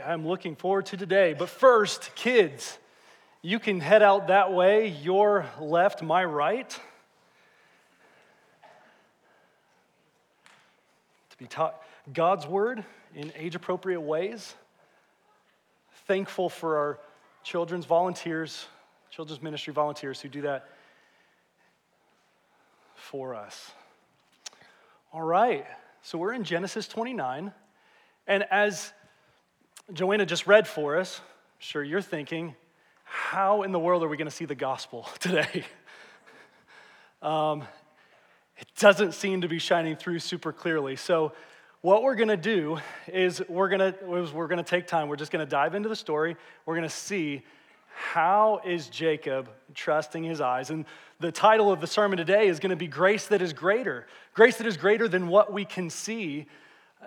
I'm 0.00 0.26
looking 0.26 0.56
forward 0.56 0.86
to 0.86 0.96
today. 0.96 1.34
But 1.34 1.48
first, 1.48 2.14
kids, 2.14 2.78
you 3.42 3.58
can 3.58 3.80
head 3.80 4.02
out 4.02 4.28
that 4.28 4.52
way, 4.52 4.88
your 4.88 5.46
left, 5.60 6.02
my 6.02 6.24
right. 6.24 6.70
To 11.30 11.38
be 11.38 11.46
taught 11.46 11.82
God's 12.12 12.46
word 12.46 12.84
in 13.14 13.32
age 13.36 13.54
appropriate 13.54 14.00
ways. 14.00 14.54
Thankful 16.06 16.48
for 16.48 16.76
our 16.78 16.98
children's 17.42 17.84
volunteers, 17.84 18.66
children's 19.10 19.42
ministry 19.42 19.72
volunteers 19.72 20.20
who 20.20 20.28
do 20.28 20.42
that 20.42 20.68
for 22.94 23.34
us. 23.34 23.72
All 25.12 25.22
right, 25.22 25.66
so 26.02 26.16
we're 26.16 26.32
in 26.32 26.44
Genesis 26.44 26.88
29. 26.88 27.52
And 28.26 28.44
as 28.50 28.92
Joanna 29.92 30.24
just 30.24 30.46
read 30.46 30.68
for 30.68 30.96
us, 30.96 31.18
I'm 31.20 31.24
sure 31.58 31.82
you're 31.82 32.00
thinking, 32.00 32.54
how 33.02 33.62
in 33.62 33.72
the 33.72 33.80
world 33.80 34.02
are 34.04 34.08
we 34.08 34.16
going 34.16 34.28
to 34.28 34.34
see 34.34 34.44
the 34.44 34.54
gospel 34.54 35.08
today? 35.18 35.64
um, 37.20 37.62
it 38.58 38.68
doesn't 38.78 39.12
seem 39.12 39.40
to 39.40 39.48
be 39.48 39.58
shining 39.58 39.96
through 39.96 40.20
super 40.20 40.52
clearly. 40.52 40.96
So, 40.96 41.32
what 41.80 42.04
we're 42.04 42.14
going 42.14 42.28
to 42.28 42.36
do 42.36 42.78
is 43.08 43.42
we're 43.48 43.68
going 43.68 43.92
to 43.92 44.04
we're 44.06 44.46
going 44.46 44.58
to 44.58 44.62
take 44.62 44.86
time. 44.86 45.08
We're 45.08 45.16
just 45.16 45.32
going 45.32 45.44
to 45.44 45.50
dive 45.50 45.74
into 45.74 45.88
the 45.88 45.96
story. 45.96 46.36
We're 46.64 46.76
going 46.76 46.88
to 46.88 46.94
see 46.94 47.42
how 47.86 48.60
is 48.64 48.86
Jacob 48.86 49.48
trusting 49.74 50.22
his 50.22 50.40
eyes? 50.40 50.70
And 50.70 50.84
the 51.18 51.32
title 51.32 51.72
of 51.72 51.80
the 51.80 51.88
sermon 51.88 52.18
today 52.18 52.46
is 52.46 52.60
going 52.60 52.70
to 52.70 52.76
be 52.76 52.86
Grace 52.86 53.26
That 53.26 53.42
Is 53.42 53.52
Greater. 53.52 54.06
Grace 54.32 54.58
that 54.58 54.66
is 54.66 54.76
greater 54.76 55.08
than 55.08 55.26
what 55.26 55.52
we 55.52 55.64
can 55.64 55.90
see 55.90 56.46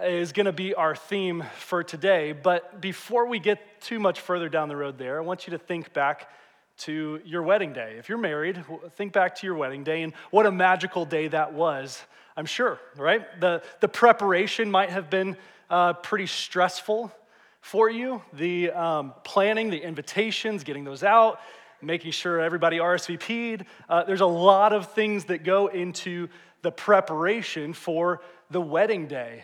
is 0.04 0.32
going 0.32 0.46
to 0.46 0.52
be 0.52 0.74
our 0.74 0.96
theme 0.96 1.44
for 1.58 1.84
today. 1.84 2.34
But 2.34 2.82
before 2.82 3.28
we 3.28 3.40
get 3.40 3.82
too 3.82 4.00
much 4.00 4.20
further 4.20 4.50
down 4.50 4.70
the 4.70 4.76
road 4.76 4.98
there, 4.98 5.18
I 5.18 5.24
want 5.24 5.48
you 5.48 5.52
to 5.52 5.58
think 5.58 5.94
back 5.94 6.30
to 6.78 7.22
your 7.24 7.44
wedding 7.44 7.74
day. 7.74 7.96
If 7.98 8.10
you're 8.10 8.18
married, 8.18 8.64
think 8.96 9.14
back 9.14 9.36
to 9.36 9.48
your 9.48 9.56
wedding 9.56 9.84
day 9.84 10.04
and 10.04 10.14
what 10.32 10.46
a 10.46 10.52
magical 10.52 11.06
day 11.06 11.30
that 11.30 11.54
was, 11.54 12.02
I'm 12.36 12.46
sure, 12.46 12.80
right? 12.98 13.40
The, 13.40 13.64
the 13.80 13.88
preparation 13.88 14.70
might 14.70 14.90
have 14.90 15.10
been 15.10 15.38
uh, 15.70 15.94
pretty 15.94 16.28
stressful 16.28 17.12
for 17.62 17.90
you. 17.90 18.22
The 18.34 18.72
um, 18.72 19.14
planning, 19.24 19.70
the 19.70 19.82
invitations, 19.82 20.64
getting 20.64 20.84
those 20.84 21.04
out, 21.04 21.40
making 21.82 22.12
sure 22.12 22.42
everybody 22.42 22.78
RSVP'd. 22.78 23.66
Uh, 23.88 24.04
there's 24.04 24.22
a 24.22 24.26
lot 24.26 24.74
of 24.74 24.92
things 24.92 25.26
that 25.26 25.44
go 25.44 25.68
into 25.68 26.28
the 26.62 26.72
preparation 26.72 27.74
for 27.74 28.22
the 28.50 28.62
wedding 28.62 29.08
day. 29.08 29.44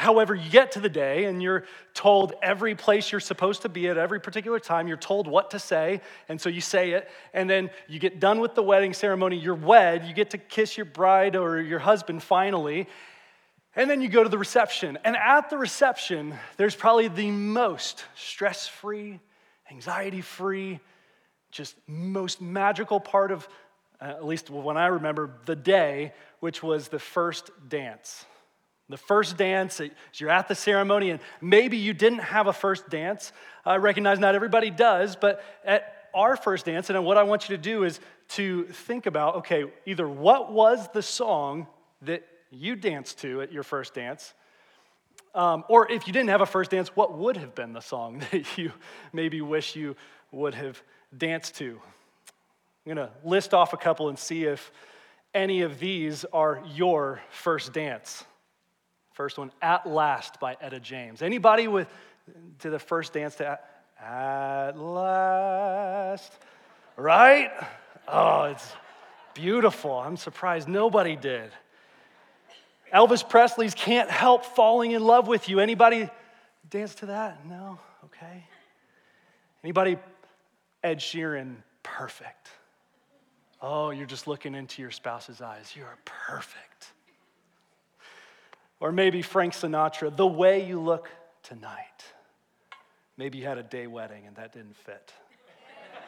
However, 0.00 0.34
you 0.34 0.50
get 0.50 0.72
to 0.72 0.80
the 0.80 0.88
day 0.88 1.26
and 1.26 1.42
you're 1.42 1.64
told 1.92 2.32
every 2.42 2.74
place 2.74 3.12
you're 3.12 3.20
supposed 3.20 3.62
to 3.62 3.68
be 3.68 3.86
at 3.88 3.98
every 3.98 4.18
particular 4.18 4.58
time. 4.58 4.88
You're 4.88 4.96
told 4.96 5.26
what 5.26 5.50
to 5.50 5.58
say, 5.58 6.00
and 6.28 6.40
so 6.40 6.48
you 6.48 6.62
say 6.62 6.92
it. 6.92 7.08
And 7.34 7.48
then 7.48 7.70
you 7.86 7.98
get 7.98 8.18
done 8.18 8.40
with 8.40 8.54
the 8.54 8.62
wedding 8.62 8.94
ceremony, 8.94 9.36
you're 9.36 9.54
wed, 9.54 10.06
you 10.06 10.14
get 10.14 10.30
to 10.30 10.38
kiss 10.38 10.76
your 10.76 10.86
bride 10.86 11.36
or 11.36 11.60
your 11.60 11.80
husband 11.80 12.22
finally. 12.22 12.88
And 13.76 13.90
then 13.90 14.00
you 14.00 14.08
go 14.08 14.22
to 14.22 14.28
the 14.28 14.38
reception. 14.38 14.98
And 15.04 15.16
at 15.16 15.50
the 15.50 15.58
reception, 15.58 16.34
there's 16.56 16.74
probably 16.74 17.08
the 17.08 17.30
most 17.30 18.04
stress 18.16 18.66
free, 18.66 19.20
anxiety 19.70 20.22
free, 20.22 20.80
just 21.50 21.76
most 21.86 22.40
magical 22.40 23.00
part 23.00 23.32
of, 23.32 23.46
uh, 24.00 24.04
at 24.04 24.24
least 24.24 24.48
when 24.48 24.78
I 24.78 24.86
remember, 24.86 25.30
the 25.44 25.56
day, 25.56 26.14
which 26.40 26.62
was 26.62 26.88
the 26.88 26.98
first 26.98 27.50
dance. 27.68 28.24
The 28.90 28.96
first 28.96 29.36
dance, 29.36 29.80
you're 30.14 30.30
at 30.30 30.48
the 30.48 30.54
ceremony, 30.54 31.10
and 31.10 31.20
maybe 31.40 31.76
you 31.76 31.94
didn't 31.94 32.18
have 32.18 32.48
a 32.48 32.52
first 32.52 32.90
dance. 32.90 33.32
I 33.64 33.76
recognize 33.76 34.18
not 34.18 34.34
everybody 34.34 34.70
does, 34.70 35.16
but 35.16 35.42
at 35.64 36.08
our 36.12 36.36
first 36.36 36.66
dance, 36.66 36.90
and 36.90 37.04
what 37.04 37.16
I 37.16 37.22
want 37.22 37.48
you 37.48 37.56
to 37.56 37.62
do 37.62 37.84
is 37.84 38.00
to 38.30 38.64
think 38.64 39.06
about 39.06 39.36
okay, 39.36 39.64
either 39.86 40.08
what 40.08 40.52
was 40.52 40.88
the 40.92 41.02
song 41.02 41.68
that 42.02 42.26
you 42.50 42.74
danced 42.74 43.20
to 43.20 43.42
at 43.42 43.52
your 43.52 43.62
first 43.62 43.94
dance, 43.94 44.34
um, 45.34 45.64
or 45.68 45.90
if 45.90 46.08
you 46.08 46.12
didn't 46.12 46.30
have 46.30 46.40
a 46.40 46.46
first 46.46 46.72
dance, 46.72 46.88
what 46.96 47.16
would 47.16 47.36
have 47.36 47.54
been 47.54 47.72
the 47.72 47.80
song 47.80 48.22
that 48.32 48.58
you 48.58 48.72
maybe 49.12 49.40
wish 49.40 49.76
you 49.76 49.94
would 50.32 50.54
have 50.54 50.82
danced 51.16 51.54
to? 51.56 51.80
I'm 52.86 52.96
to 52.96 53.10
list 53.22 53.54
off 53.54 53.72
a 53.72 53.76
couple 53.76 54.08
and 54.08 54.18
see 54.18 54.44
if 54.44 54.72
any 55.32 55.60
of 55.62 55.78
these 55.78 56.24
are 56.32 56.60
your 56.74 57.20
first 57.30 57.72
dance. 57.72 58.24
First 59.20 59.36
one, 59.36 59.52
At 59.60 59.86
Last 59.86 60.40
by 60.40 60.56
Etta 60.62 60.80
James. 60.80 61.20
Anybody 61.20 61.68
with 61.68 61.86
to 62.60 62.70
the 62.70 62.78
first 62.78 63.12
dance 63.12 63.34
to 63.34 63.48
At, 63.48 64.00
at 64.02 64.78
Last? 64.78 66.32
Right? 66.96 67.50
Oh, 68.08 68.44
it's 68.44 68.72
beautiful. 69.34 69.92
I'm 69.92 70.16
surprised 70.16 70.68
nobody 70.68 71.16
did. 71.16 71.50
Elvis 72.94 73.28
Presley's 73.28 73.74
Can't 73.74 74.08
Help 74.08 74.46
Falling 74.46 74.92
in 74.92 75.04
Love 75.04 75.28
with 75.28 75.50
You. 75.50 75.60
Anybody 75.60 76.08
dance 76.70 76.94
to 76.94 77.06
that? 77.06 77.44
No? 77.46 77.78
Okay. 78.06 78.46
Anybody 79.62 79.98
Ed 80.82 81.00
Sheeran 81.00 81.56
perfect? 81.82 82.48
Oh, 83.60 83.90
you're 83.90 84.06
just 84.06 84.26
looking 84.26 84.54
into 84.54 84.80
your 84.80 84.90
spouse's 84.90 85.42
eyes. 85.42 85.74
You 85.76 85.82
are 85.82 85.98
perfect. 86.06 86.94
Or 88.80 88.92
maybe 88.92 89.22
Frank 89.22 89.52
Sinatra, 89.52 90.14
the 90.14 90.26
way 90.26 90.66
you 90.66 90.80
look 90.80 91.08
tonight. 91.42 92.04
Maybe 93.16 93.38
you 93.38 93.44
had 93.44 93.58
a 93.58 93.62
day 93.62 93.86
wedding 93.86 94.26
and 94.26 94.34
that 94.36 94.54
didn't 94.54 94.76
fit. 94.76 95.12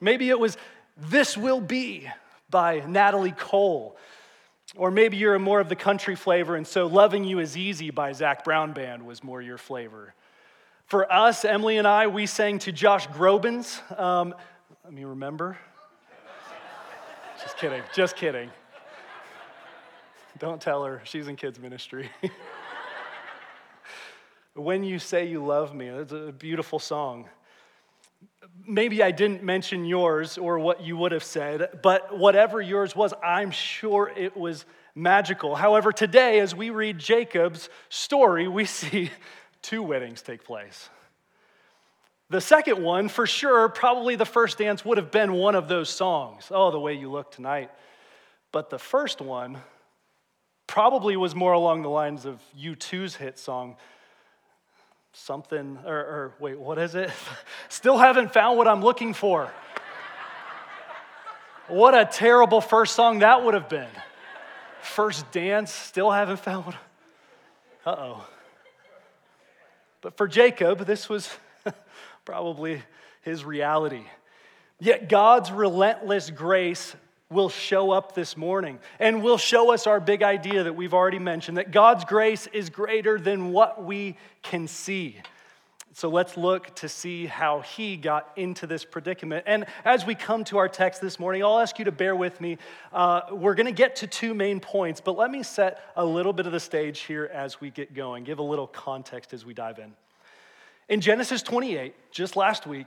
maybe 0.00 0.30
it 0.30 0.38
was 0.38 0.56
This 0.96 1.36
Will 1.36 1.60
Be 1.60 2.08
by 2.48 2.84
Natalie 2.86 3.32
Cole. 3.32 3.98
Or 4.76 4.90
maybe 4.90 5.16
you're 5.16 5.38
more 5.38 5.60
of 5.60 5.68
the 5.68 5.76
country 5.76 6.14
flavor, 6.14 6.54
and 6.54 6.66
so 6.66 6.86
Loving 6.86 7.24
You 7.24 7.38
Is 7.38 7.56
Easy 7.56 7.90
by 7.90 8.12
Zac 8.12 8.44
Brown 8.44 8.72
Band 8.72 9.04
was 9.04 9.24
more 9.24 9.40
your 9.40 9.56
flavor. 9.56 10.14
For 10.84 11.10
us, 11.10 11.44
Emily 11.44 11.78
and 11.78 11.88
I, 11.88 12.06
we 12.06 12.26
sang 12.26 12.58
to 12.60 12.72
Josh 12.72 13.08
Groban's. 13.08 13.80
Um, 13.96 14.34
let 14.84 14.92
me 14.92 15.04
remember. 15.04 15.56
just 17.42 17.56
kidding, 17.56 17.82
just 17.94 18.14
kidding. 18.14 18.50
Don't 20.38 20.60
tell 20.60 20.84
her, 20.84 21.00
she's 21.04 21.26
in 21.26 21.36
kids' 21.36 21.58
ministry. 21.58 22.10
when 24.54 24.84
You 24.84 24.98
Say 24.98 25.26
You 25.26 25.44
Love 25.44 25.74
Me, 25.74 25.88
it's 25.88 26.12
a 26.12 26.32
beautiful 26.32 26.78
song. 26.78 27.28
Maybe 28.66 29.02
I 29.02 29.10
didn't 29.10 29.42
mention 29.42 29.84
yours 29.84 30.38
or 30.38 30.58
what 30.58 30.82
you 30.82 30.96
would 30.96 31.12
have 31.12 31.24
said, 31.24 31.80
but 31.82 32.16
whatever 32.16 32.60
yours 32.60 32.94
was, 32.94 33.14
I'm 33.22 33.50
sure 33.50 34.12
it 34.16 34.36
was 34.36 34.64
magical. 34.94 35.56
However, 35.56 35.90
today, 35.90 36.38
as 36.40 36.54
we 36.54 36.70
read 36.70 36.98
Jacob's 36.98 37.68
story, 37.88 38.46
we 38.46 38.64
see 38.64 39.10
two 39.62 39.82
weddings 39.82 40.22
take 40.22 40.44
place. 40.44 40.88
The 42.30 42.40
second 42.40 42.82
one, 42.82 43.08
for 43.08 43.26
sure, 43.26 43.68
probably 43.70 44.14
the 44.14 44.26
first 44.26 44.58
dance 44.58 44.84
would 44.84 44.98
have 44.98 45.10
been 45.10 45.32
one 45.32 45.54
of 45.54 45.66
those 45.66 45.88
songs. 45.88 46.48
Oh, 46.50 46.70
the 46.70 46.78
way 46.78 46.92
you 46.94 47.10
look 47.10 47.32
tonight. 47.32 47.70
But 48.52 48.70
the 48.70 48.78
first 48.78 49.20
one, 49.20 49.58
probably 50.68 51.16
was 51.16 51.34
more 51.34 51.52
along 51.52 51.82
the 51.82 51.88
lines 51.88 52.24
of 52.24 52.40
U2's 52.56 53.16
hit 53.16 53.38
song, 53.38 53.76
something, 55.12 55.78
or, 55.84 55.96
or 55.96 56.34
wait, 56.38 56.60
what 56.60 56.78
is 56.78 56.94
it? 56.94 57.10
Still 57.68 57.98
haven't 57.98 58.32
found 58.32 58.56
what 58.56 58.68
I'm 58.68 58.82
looking 58.82 59.14
for. 59.14 59.50
what 61.66 61.98
a 61.98 62.04
terrible 62.04 62.60
first 62.60 62.94
song 62.94 63.18
that 63.20 63.44
would 63.44 63.54
have 63.54 63.68
been. 63.68 63.88
First 64.80 65.32
dance, 65.32 65.72
still 65.72 66.10
haven't 66.10 66.38
found 66.38 66.66
what. 66.66 66.76
Uh 67.84 67.96
oh. 67.98 68.28
But 70.00 70.16
for 70.16 70.28
Jacob, 70.28 70.86
this 70.86 71.08
was 71.08 71.28
probably 72.24 72.80
his 73.22 73.44
reality. 73.44 74.04
Yet 74.78 75.08
God's 75.08 75.50
relentless 75.50 76.30
grace 76.30 76.94
will 77.30 77.50
show 77.50 77.90
up 77.90 78.14
this 78.14 78.36
morning 78.36 78.78
and 78.98 79.22
will 79.22 79.36
show 79.36 79.72
us 79.72 79.86
our 79.86 80.00
big 80.00 80.22
idea 80.22 80.64
that 80.64 80.74
we've 80.74 80.94
already 80.94 81.18
mentioned 81.18 81.58
that 81.58 81.70
God's 81.70 82.04
grace 82.04 82.46
is 82.52 82.70
greater 82.70 83.18
than 83.18 83.52
what 83.52 83.84
we 83.84 84.16
can 84.42 84.66
see. 84.66 85.16
So 85.92 86.08
let's 86.08 86.36
look 86.36 86.74
to 86.76 86.88
see 86.88 87.26
how 87.26 87.60
he 87.60 87.96
got 87.96 88.30
into 88.36 88.66
this 88.66 88.84
predicament. 88.84 89.44
And 89.46 89.66
as 89.84 90.06
we 90.06 90.14
come 90.14 90.44
to 90.44 90.58
our 90.58 90.68
text 90.68 91.00
this 91.00 91.18
morning, 91.18 91.42
I'll 91.42 91.58
ask 91.58 91.78
you 91.78 91.84
to 91.86 91.92
bear 91.92 92.14
with 92.14 92.40
me. 92.40 92.56
Uh, 92.92 93.22
we're 93.32 93.56
going 93.56 93.66
to 93.66 93.72
get 93.72 93.96
to 93.96 94.06
two 94.06 94.32
main 94.32 94.60
points, 94.60 95.00
but 95.00 95.18
let 95.18 95.30
me 95.30 95.42
set 95.42 95.82
a 95.96 96.04
little 96.04 96.32
bit 96.32 96.46
of 96.46 96.52
the 96.52 96.60
stage 96.60 97.00
here 97.00 97.28
as 97.32 97.60
we 97.60 97.70
get 97.70 97.94
going, 97.94 98.22
give 98.24 98.38
a 98.38 98.44
little 98.44 98.68
context 98.68 99.34
as 99.34 99.44
we 99.44 99.52
dive 99.52 99.80
in. 99.80 99.92
In 100.88 101.00
Genesis 101.00 101.42
28, 101.42 101.94
just 102.12 102.36
last 102.36 102.66
week, 102.66 102.86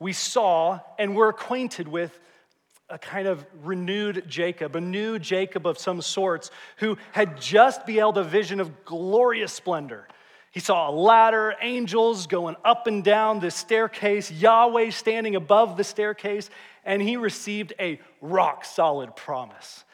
we 0.00 0.12
saw 0.12 0.80
and 0.98 1.14
were 1.14 1.28
acquainted 1.28 1.86
with 1.86 2.18
a 2.90 2.98
kind 2.98 3.26
of 3.26 3.44
renewed 3.62 4.24
Jacob, 4.26 4.76
a 4.76 4.80
new 4.80 5.18
Jacob 5.18 5.66
of 5.66 5.78
some 5.78 6.02
sorts, 6.02 6.50
who 6.78 6.98
had 7.12 7.40
just 7.40 7.86
beheld 7.86 8.18
a 8.18 8.24
vision 8.24 8.60
of 8.60 8.84
glorious 8.84 9.52
splendor. 9.52 10.08
He 10.50 10.60
saw 10.60 10.90
a 10.90 10.92
ladder, 10.92 11.54
angels 11.60 12.26
going 12.26 12.56
up 12.64 12.86
and 12.88 13.04
down 13.04 13.38
this 13.38 13.54
staircase, 13.54 14.30
Yahweh 14.32 14.90
standing 14.90 15.36
above 15.36 15.76
the 15.76 15.84
staircase, 15.84 16.50
and 16.84 17.00
he 17.00 17.16
received 17.16 17.72
a 17.78 18.00
rock 18.20 18.64
solid 18.64 19.14
promise. 19.14 19.84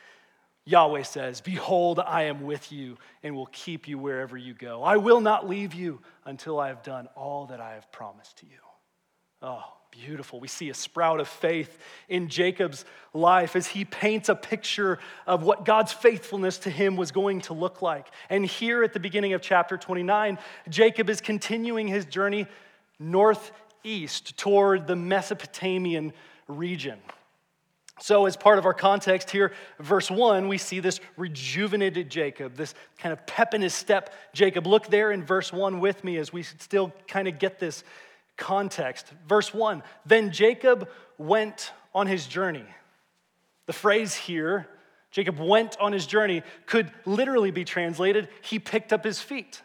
Yahweh 0.65 1.03
says, 1.03 1.41
Behold, 1.41 2.01
I 2.01 2.25
am 2.25 2.43
with 2.43 2.73
you 2.73 2.97
and 3.23 3.37
will 3.37 3.47
keep 3.47 3.87
you 3.87 3.99
wherever 3.99 4.37
you 4.37 4.55
go. 4.55 4.83
I 4.83 4.97
will 4.97 5.21
not 5.21 5.49
leave 5.49 5.75
you 5.75 6.01
until 6.25 6.59
I 6.59 6.69
have 6.69 6.83
done 6.83 7.09
all 7.15 7.47
that 7.47 7.61
I 7.61 7.75
have 7.75 7.93
promised 7.93 8.39
to 8.39 8.47
you. 8.47 8.59
Oh, 9.43 9.63
beautiful. 10.01 10.41
We 10.41 10.49
see 10.49 10.69
a 10.71 10.75
sprout 10.75 11.21
of 11.21 11.29
faith 11.29 11.79
in 12.09 12.29
Jacob's 12.29 12.85
life 13.15 13.57
as 13.57 13.67
he 13.67 13.85
paints 13.85 14.29
a 14.29 14.35
picture 14.35 14.99
of 15.27 15.43
what 15.43 15.65
God's 15.65 15.93
faithfulness 15.93 16.59
to 16.59 16.71
him 16.71 16.97
was 16.97 17.11
going 17.13 17.41
to 17.43 17.55
look 17.55 17.83
like. 17.83 18.09
And 18.29 18.45
here 18.45 18.83
at 18.83 18.93
the 18.93 19.01
beginning 19.01 19.33
of 19.33 19.41
chapter 19.41 19.77
29, 19.77 20.39
Jacob 20.69 21.09
is 21.09 21.21
continuing 21.21 21.89
his 21.89 22.05
journey 22.05 22.47
northeast 22.99 24.37
toward 24.37 24.87
the 24.87 24.97
Mesopotamian 24.97 26.13
region. 26.47 26.99
So, 27.99 28.27
as 28.27 28.37
part 28.37 28.59
of 28.59 28.67
our 28.67 28.75
context 28.75 29.31
here, 29.31 29.53
verse 29.81 30.11
1, 30.11 30.49
we 30.49 30.59
see 30.59 30.81
this 30.81 31.01
rejuvenated 31.17 32.11
Jacob, 32.11 32.55
this 32.55 32.75
kind 32.99 33.11
of 33.15 33.27
pep 33.27 33.55
in 33.55 33.63
his 33.63 33.73
step 33.73 34.13
Jacob. 34.35 34.67
Look 34.67 34.89
there 34.89 35.13
in 35.13 35.25
verse 35.25 35.51
1 35.51 35.81
with 35.81 36.05
me 36.05 36.19
as 36.19 36.31
we 36.31 36.43
still 36.43 36.93
kind 37.09 37.27
of 37.27 37.39
get 37.39 37.59
this 37.59 37.85
context. 38.37 39.07
Verse 39.29 39.53
1 39.53 39.83
Then 40.05 40.33
Jacob 40.33 40.89
went 41.19 41.73
on 41.95 42.07
his 42.07 42.27
journey. 42.27 42.65
The 43.67 43.73
phrase 43.73 44.15
here, 44.15 44.69
Jacob 45.11 45.39
went 45.39 45.77
on 45.81 45.93
his 45.93 46.07
journey, 46.07 46.43
could 46.67 46.91
literally 47.05 47.51
be 47.51 47.65
translated, 47.65 48.29
he 48.43 48.59
picked 48.59 48.93
up 48.93 49.05
his 49.05 49.21
feet. 49.21 49.63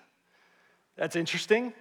That's 0.96 1.16
interesting 1.16 1.74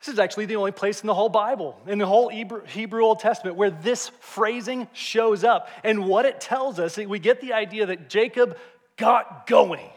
this 0.00 0.08
is 0.08 0.18
actually 0.18 0.46
the 0.46 0.56
only 0.56 0.72
place 0.72 1.02
in 1.02 1.06
the 1.06 1.14
whole 1.14 1.28
Bible, 1.28 1.78
in 1.86 1.98
the 1.98 2.06
whole 2.06 2.30
Hebrew 2.30 3.04
Old 3.04 3.20
Testament, 3.20 3.56
where 3.56 3.70
this 3.70 4.08
phrasing 4.20 4.88
shows 4.94 5.44
up. 5.44 5.68
And 5.84 6.06
what 6.06 6.24
it 6.24 6.40
tells 6.40 6.78
us, 6.78 6.96
we 6.96 7.18
get 7.18 7.42
the 7.42 7.52
idea 7.52 7.84
that 7.84 8.08
Jacob 8.08 8.56
got 8.96 9.46
going 9.46 9.90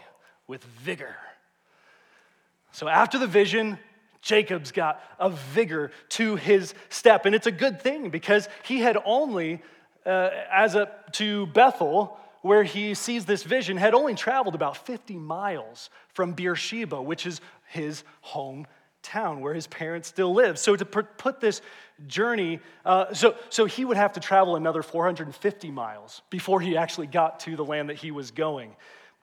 with 0.46 0.62
vigor. 0.66 1.16
So 2.74 2.90
after 2.90 3.18
the 3.18 3.28
vision, 3.28 3.80
Jacob's 4.24 4.72
got 4.72 5.04
a 5.20 5.30
vigor 5.30 5.92
to 6.10 6.38
his 6.38 6.74
step. 6.90 7.26
And 7.26 7.36
it's 7.36 7.46
a 7.46 7.52
good 7.52 7.82
thing 7.82 8.10
because 8.10 8.48
he 8.64 8.80
had 8.80 8.98
only, 9.06 9.62
uh, 10.06 10.30
as 10.52 10.76
a, 10.76 10.90
to 11.14 11.46
Bethel, 11.48 12.18
where 12.42 12.64
he 12.64 12.94
sees 12.94 13.26
this 13.26 13.44
vision, 13.44 13.78
had 13.78 13.94
only 13.94 14.16
traveled 14.16 14.56
about 14.56 14.78
50 14.78 15.18
miles 15.18 15.90
from 16.14 16.34
Beersheba, 16.34 17.02
which 17.02 17.26
is 17.26 17.42
his 17.68 18.04
home 18.22 18.66
town 19.02 19.42
where 19.42 19.54
his 19.54 19.68
parents 19.68 20.08
still 20.08 20.34
live. 20.34 20.58
So 20.58 20.76
to 20.78 20.86
put 20.86 21.42
this 21.42 21.62
journey, 22.08 22.62
uh, 22.86 23.14
so, 23.14 23.36
so 23.50 23.66
he 23.66 23.84
would 23.84 23.98
have 23.98 24.14
to 24.14 24.22
travel 24.22 24.56
another 24.56 24.82
450 24.82 25.70
miles 25.72 26.22
before 26.30 26.62
he 26.62 26.78
actually 26.78 27.08
got 27.08 27.42
to 27.42 27.58
the 27.58 27.66
land 27.66 27.90
that 27.90 27.98
he 27.98 28.12
was 28.12 28.32
going. 28.32 28.76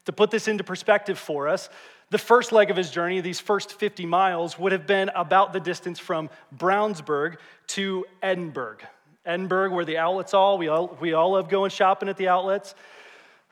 To 0.04 0.12
put 0.12 0.30
this 0.30 0.48
into 0.48 0.64
perspective 0.64 1.18
for 1.18 1.48
us, 1.48 1.70
the 2.10 2.18
first 2.18 2.52
leg 2.52 2.70
of 2.70 2.76
his 2.76 2.90
journey, 2.90 3.20
these 3.20 3.40
first 3.40 3.72
50 3.72 4.04
miles, 4.04 4.58
would 4.58 4.72
have 4.72 4.86
been 4.86 5.10
about 5.14 5.52
the 5.52 5.60
distance 5.60 5.98
from 5.98 6.28
Brownsburg 6.56 7.36
to 7.68 8.04
Edinburgh. 8.22 8.78
Edinburgh, 9.24 9.70
where 9.70 9.84
the 9.84 9.98
outlets 9.98 10.34
all, 10.34 10.58
we 10.58 10.68
all, 10.68 10.96
we 11.00 11.12
all 11.12 11.32
love 11.32 11.48
going 11.48 11.70
shopping 11.70 12.08
at 12.08 12.16
the 12.16 12.28
outlets, 12.28 12.74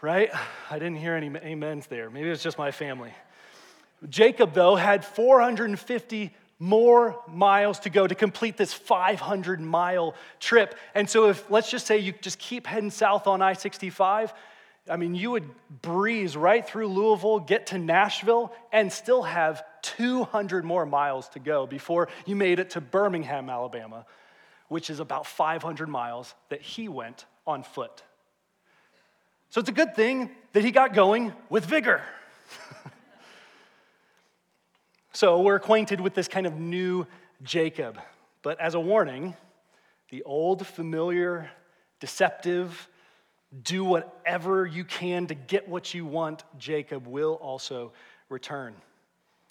right? 0.03 0.31
I 0.71 0.79
didn't 0.79 0.97
hear 0.97 1.15
any 1.15 1.29
amens 1.29 1.87
there. 1.87 2.11
Maybe 2.11 2.29
it's 2.31 2.43
just 2.43 2.59
my 2.59 2.73
family. 2.73 3.13
Jacob, 4.09 4.55
though, 4.55 4.77
had 4.77 5.05
450 5.05 6.35
more 6.59 7.21
miles 7.29 7.79
to 7.81 7.91
go 7.91 8.07
to 8.07 8.15
complete 8.15 8.57
this 8.57 8.73
500 8.73 9.61
mile 9.61 10.15
trip. 10.41 10.75
And 10.95 11.09
so, 11.09 11.29
if 11.29 11.49
let's 11.51 11.71
just 11.71 11.87
say 11.87 11.99
you 11.99 12.13
just 12.21 12.39
keep 12.39 12.67
heading 12.67 12.91
south 12.91 13.27
on 13.27 13.43
I 13.43 13.53
65, 13.53 14.33
I 14.89 14.97
mean, 14.97 15.15
you 15.15 15.31
would 15.33 15.49
breeze 15.83 16.37
right 16.37 16.67
through 16.67 16.89
Louisville, 16.89 17.41
get 17.41 17.69
to 17.69 17.79
Nashville, 17.79 18.53
and 18.73 18.93
still 18.93 19.23
have 19.23 19.63
200 19.83 20.65
more 20.65 20.87
miles 20.87 21.29
to 21.31 21.39
go 21.39 21.67
before 21.67 22.09
you 22.27 22.37
made 22.37 22.59
it 22.59 22.71
to 22.71 22.81
Birmingham, 22.81 23.51
Alabama, 23.51 24.07
which 24.69 24.91
is 24.91 25.01
about 25.01 25.27
500 25.27 25.89
miles 25.89 26.35
that 26.49 26.63
he 26.63 26.89
went 26.89 27.27
on 27.47 27.63
foot. 27.63 28.03
So, 29.51 29.61
it's 29.61 29.71
a 29.71 29.73
good 29.73 29.95
thing 29.95 30.31
that 30.53 30.63
he 30.63 30.71
got 30.71 30.93
going 30.93 31.33
with 31.49 31.65
vigor. 31.65 32.03
So 35.19 35.41
we're 35.41 35.57
acquainted 35.57 36.01
with 36.01 36.15
this 36.15 36.29
kind 36.29 36.47
of 36.47 36.61
new 36.61 37.05
Jacob. 37.43 37.99
But 38.43 38.61
as 38.61 38.75
a 38.75 38.81
warning, 38.81 39.35
the 40.11 40.23
old, 40.23 40.65
familiar, 40.65 41.51
deceptive, 41.99 42.89
do 43.63 43.85
whatever 43.85 44.67
you 44.67 44.85
can 44.85 45.27
to 45.29 45.35
get 45.35 45.69
what 45.69 45.95
you 45.95 46.05
want, 46.05 46.45
Jacob 46.59 47.07
will 47.07 47.35
also 47.35 47.93
return. 48.29 48.75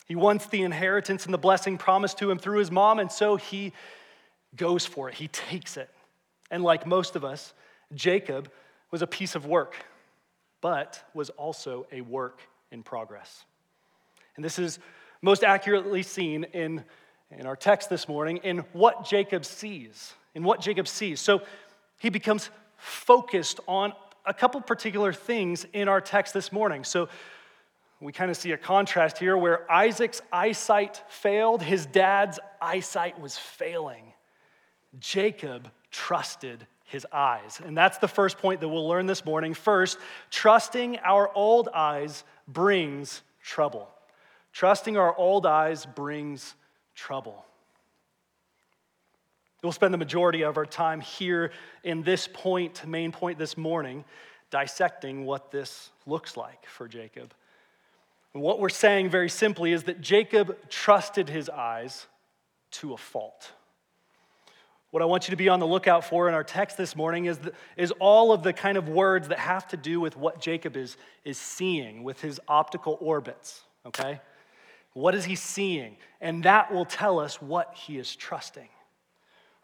He 0.06 0.16
wants 0.16 0.46
the 0.48 0.62
inheritance 0.62 1.26
and 1.26 1.34
the 1.34 1.40
blessing 1.40 1.78
promised 1.78 2.20
to 2.20 2.30
him 2.32 2.38
through 2.38 2.60
his 2.60 2.72
mom, 2.72 3.00
and 3.00 3.12
so 3.12 3.36
he 3.36 3.74
goes 4.56 4.86
for 4.86 5.10
it. 5.10 5.16
He 5.16 5.28
takes 5.28 5.78
it. 5.78 5.90
And 6.50 6.64
like 6.64 6.86
most 6.86 7.16
of 7.16 7.26
us, 7.26 7.54
Jacob 7.94 8.50
was 8.92 9.02
a 9.02 9.08
piece 9.08 9.36
of 9.36 9.46
work, 9.46 9.76
but 10.62 11.04
was 11.14 11.30
also 11.32 11.88
a 11.92 12.02
work 12.02 12.42
in 12.72 12.84
progress. 12.84 13.44
And 14.36 14.46
this 14.46 14.60
is 14.60 14.80
most 15.22 15.44
accurately 15.44 16.04
seen 16.04 16.46
in, 16.46 16.84
in 17.32 17.46
our 17.46 17.56
text 17.56 17.90
this 17.90 18.08
morning 18.08 18.38
in 18.38 18.60
what 18.72 19.06
Jacob 19.06 19.44
sees. 19.44 20.14
In 20.36 20.44
what 20.44 20.62
Jacob 20.62 20.88
sees. 20.88 21.20
So 21.20 21.42
he 22.00 22.10
becomes 22.10 22.50
focused 22.78 23.60
on 23.68 23.94
a 24.26 24.34
couple 24.34 24.62
particular 24.62 25.14
things 25.14 25.66
in 25.74 25.88
our 25.88 26.02
text 26.02 26.34
this 26.34 26.52
morning. 26.52 26.84
So 26.84 27.10
we 28.00 28.12
kind 28.12 28.30
of 28.30 28.38
see 28.38 28.52
a 28.52 28.58
contrast 28.58 29.18
here 29.18 29.36
where 29.38 29.70
Isaac's 29.72 30.22
eyesight 30.32 31.04
failed, 31.08 31.64
his 31.64 31.86
dad's 31.86 32.40
eyesight 32.62 33.20
was 33.20 33.38
failing. 33.38 34.14
Jacob 35.00 35.70
trusted 35.92 36.68
his 36.84 37.06
eyes. 37.12 37.60
And 37.64 37.78
that's 37.78 37.98
the 37.98 38.08
first 38.08 38.38
point 38.38 38.62
that 38.62 38.70
we'll 38.70 38.88
learn 38.88 39.08
this 39.08 39.26
morning. 39.26 39.54
First, 39.54 39.98
trusting 40.30 41.00
our 41.00 41.30
old 41.34 41.70
eyes 41.74 42.24
brings 42.48 43.22
trouble. 43.44 43.90
Trusting 44.54 44.98
our 44.98 45.16
old 45.18 45.46
eyes 45.46 45.86
brings 45.86 46.56
trouble. 46.96 47.46
We'll 49.64 49.72
spend 49.72 49.94
the 49.94 49.98
majority 49.98 50.44
of 50.44 50.58
our 50.58 50.66
time 50.66 51.02
here 51.02 51.52
in 51.84 52.04
this 52.04 52.28
point, 52.32 52.86
main 52.86 53.12
point 53.12 53.40
this 53.40 53.58
morning, 53.58 54.06
dissecting 54.52 55.26
what 55.26 55.52
this 55.52 55.90
looks 56.06 56.38
like 56.38 56.66
for 56.68 56.88
Jacob. 56.88 57.34
And 58.34 58.44
what 58.44 58.60
we're 58.60 58.70
saying 58.70 59.10
very 59.10 59.30
simply 59.30 59.74
is 59.74 59.84
that 59.84 60.00
Jacob 60.00 60.70
trusted 60.70 61.28
his 61.28 61.50
eyes 61.50 62.06
to 62.72 62.94
a 62.94 62.98
fault. 62.98 63.52
What 64.92 65.02
I 65.02 65.06
want 65.06 65.28
you 65.28 65.32
to 65.32 65.38
be 65.38 65.50
on 65.50 65.60
the 65.60 65.68
lookout 65.68 66.06
for 66.06 66.28
in 66.28 66.36
our 66.36 66.44
text 66.44 66.78
this 66.78 66.96
morning 66.96 67.26
is, 67.26 67.40
the, 67.40 67.52
is 67.76 67.92
all 68.00 68.32
of 68.32 68.44
the 68.44 68.54
kind 68.54 68.78
of 68.78 68.88
words 68.88 69.28
that 69.30 69.40
have 69.40 69.68
to 69.70 69.78
do 69.78 70.00
with 70.00 70.16
what 70.16 70.40
Jacob 70.40 70.78
is, 70.78 70.98
is 71.26 71.38
seeing 71.38 72.04
with 72.04 72.22
his 72.22 72.40
optical 72.48 72.98
orbits, 73.02 73.62
okay? 73.86 74.22
What 74.94 75.14
is 75.14 75.26
he 75.26 75.36
seeing? 75.36 75.98
And 76.22 76.44
that 76.44 76.72
will 76.72 76.86
tell 76.86 77.20
us 77.20 77.42
what 77.42 77.74
he 77.76 77.98
is 77.98 78.16
trusting. 78.16 78.70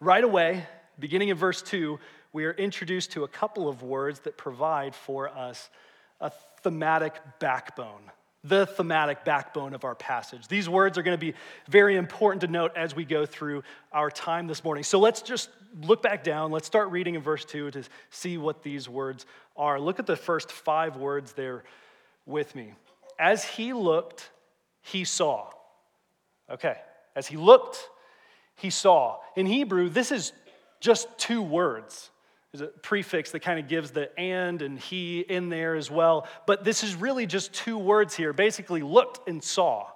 Right 0.03 0.25
away, 0.25 0.65
beginning 0.99 1.29
in 1.29 1.37
verse 1.37 1.61
2, 1.61 1.97
we 2.33 2.43
are 2.43 2.51
introduced 2.51 3.13
to 3.13 3.23
a 3.23 3.27
couple 3.29 3.69
of 3.69 3.83
words 3.83 4.19
that 4.21 4.35
provide 4.35 4.93
for 4.93 5.29
us 5.29 5.69
a 6.19 6.29
thematic 6.61 7.15
backbone, 7.39 8.11
the 8.43 8.65
thematic 8.65 9.23
backbone 9.23 9.73
of 9.73 9.85
our 9.85 9.95
passage. 9.95 10.49
These 10.49 10.67
words 10.67 10.97
are 10.97 11.03
going 11.03 11.17
to 11.17 11.25
be 11.25 11.35
very 11.69 11.95
important 11.95 12.41
to 12.41 12.49
note 12.49 12.73
as 12.75 12.93
we 12.93 13.05
go 13.05 13.25
through 13.25 13.63
our 13.93 14.11
time 14.11 14.45
this 14.45 14.61
morning. 14.65 14.83
So 14.83 14.99
let's 14.99 15.21
just 15.21 15.49
look 15.81 16.01
back 16.01 16.21
down. 16.21 16.51
Let's 16.51 16.67
start 16.67 16.89
reading 16.89 17.15
in 17.15 17.21
verse 17.21 17.45
2 17.45 17.71
to 17.71 17.83
see 18.09 18.37
what 18.37 18.61
these 18.61 18.89
words 18.89 19.25
are. 19.55 19.79
Look 19.79 19.99
at 19.99 20.05
the 20.05 20.17
first 20.17 20.51
five 20.51 20.97
words 20.97 21.31
there 21.31 21.63
with 22.25 22.55
me. 22.55 22.73
As 23.17 23.45
he 23.45 23.71
looked, 23.71 24.31
he 24.81 25.05
saw. 25.05 25.49
Okay, 26.49 26.75
as 27.15 27.25
he 27.25 27.37
looked, 27.37 27.87
he 28.55 28.69
saw. 28.69 29.17
In 29.35 29.45
Hebrew, 29.45 29.89
this 29.89 30.11
is 30.11 30.33
just 30.79 31.07
two 31.17 31.41
words. 31.41 32.09
There's 32.51 32.69
a 32.69 32.71
prefix 32.79 33.31
that 33.31 33.39
kind 33.39 33.59
of 33.59 33.67
gives 33.67 33.91
the 33.91 34.17
and 34.19 34.61
and 34.61 34.79
he 34.79 35.21
in 35.21 35.49
there 35.49 35.75
as 35.75 35.89
well. 35.89 36.27
But 36.45 36.63
this 36.63 36.83
is 36.83 36.95
really 36.95 37.25
just 37.25 37.51
two 37.51 37.77
words 37.77 38.15
here. 38.15 38.31
Basically, 38.31 38.83
looked 38.83 39.27
and 39.27 39.43
saw. 39.43 39.87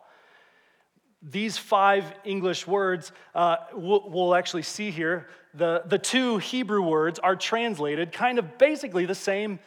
These 1.21 1.57
five 1.57 2.05
English 2.23 2.65
words 2.65 3.11
uh, 3.35 3.57
we'll, 3.73 4.09
we'll 4.09 4.35
actually 4.35 4.63
see 4.63 4.91
here. 4.91 5.27
The, 5.53 5.83
the 5.85 5.97
two 5.97 6.37
Hebrew 6.37 6.81
words 6.81 7.19
are 7.19 7.35
translated 7.35 8.11
kind 8.11 8.39
of 8.39 8.57
basically 8.57 9.05
the 9.05 9.15
same 9.15 9.59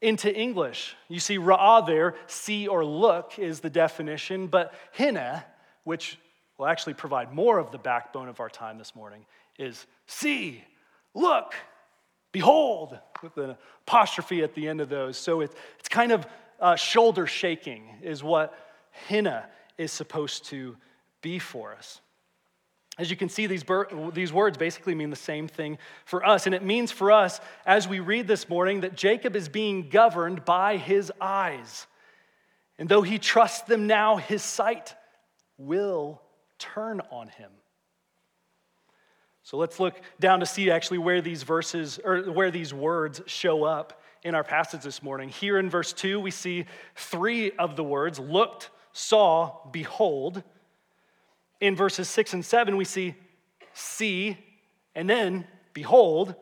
into 0.00 0.32
English. 0.32 0.94
You 1.08 1.20
see, 1.20 1.38
ra'ah 1.38 1.86
there, 1.86 2.14
see 2.26 2.68
or 2.68 2.84
look, 2.84 3.38
is 3.38 3.60
the 3.60 3.70
definition, 3.70 4.46
but 4.46 4.74
hina, 4.92 5.44
which 5.84 6.18
will 6.58 6.66
actually 6.66 6.94
provide 6.94 7.32
more 7.32 7.58
of 7.58 7.70
the 7.70 7.78
backbone 7.78 8.28
of 8.28 8.40
our 8.40 8.48
time 8.48 8.78
this 8.78 8.94
morning 8.94 9.26
is 9.58 9.86
see, 10.06 10.64
look, 11.14 11.54
behold, 12.32 12.98
with 13.22 13.36
an 13.36 13.56
apostrophe 13.86 14.42
at 14.42 14.54
the 14.54 14.68
end 14.68 14.80
of 14.80 14.88
those. 14.88 15.16
So 15.16 15.40
it's, 15.40 15.54
it's 15.78 15.88
kind 15.88 16.12
of 16.12 16.26
uh, 16.60 16.76
shoulder 16.76 17.26
shaking, 17.26 17.88
is 18.02 18.22
what 18.22 18.54
hina 19.08 19.46
is 19.76 19.92
supposed 19.92 20.46
to 20.46 20.76
be 21.20 21.38
for 21.38 21.74
us. 21.74 22.00
As 22.98 23.10
you 23.10 23.16
can 23.16 23.28
see, 23.28 23.46
these, 23.46 23.64
these 24.14 24.32
words 24.32 24.56
basically 24.56 24.94
mean 24.94 25.10
the 25.10 25.16
same 25.16 25.48
thing 25.48 25.76
for 26.06 26.24
us. 26.24 26.46
And 26.46 26.54
it 26.54 26.62
means 26.62 26.90
for 26.90 27.12
us, 27.12 27.40
as 27.66 27.86
we 27.86 28.00
read 28.00 28.26
this 28.26 28.48
morning, 28.48 28.80
that 28.80 28.96
Jacob 28.96 29.36
is 29.36 29.50
being 29.50 29.90
governed 29.90 30.46
by 30.46 30.78
his 30.78 31.12
eyes. 31.20 31.86
And 32.78 32.88
though 32.88 33.02
he 33.02 33.18
trusts 33.18 33.62
them 33.62 33.86
now, 33.86 34.16
his 34.16 34.42
sight 34.42 34.94
will 35.58 36.22
turn 36.58 37.00
on 37.10 37.28
him. 37.28 37.50
So 39.42 39.56
let's 39.56 39.78
look 39.78 40.00
down 40.18 40.40
to 40.40 40.46
see 40.46 40.70
actually 40.70 40.98
where 40.98 41.20
these 41.20 41.44
verses 41.44 42.00
or 42.04 42.22
where 42.22 42.50
these 42.50 42.74
words 42.74 43.22
show 43.26 43.64
up 43.64 44.02
in 44.24 44.34
our 44.34 44.42
passage 44.42 44.82
this 44.82 45.02
morning. 45.02 45.28
Here 45.28 45.58
in 45.58 45.70
verse 45.70 45.92
2, 45.92 46.18
we 46.18 46.32
see 46.32 46.64
three 46.96 47.52
of 47.52 47.76
the 47.76 47.84
words 47.84 48.18
looked, 48.18 48.70
saw, 48.92 49.52
behold. 49.70 50.42
In 51.60 51.76
verses 51.76 52.08
6 52.08 52.34
and 52.34 52.44
7, 52.44 52.76
we 52.76 52.84
see 52.84 53.14
see, 53.76 54.36
and 54.94 55.08
then 55.08 55.46
behold. 55.72 56.34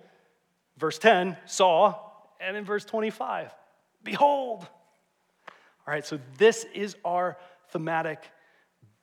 Verse 0.78 0.98
10, 0.98 1.36
saw, 1.46 1.94
and 2.40 2.56
in 2.56 2.64
verse 2.64 2.84
25, 2.84 3.50
behold. 4.02 4.66
All 5.86 5.92
right, 5.92 6.04
so 6.04 6.18
this 6.38 6.64
is 6.74 6.96
our 7.04 7.36
thematic 7.70 8.22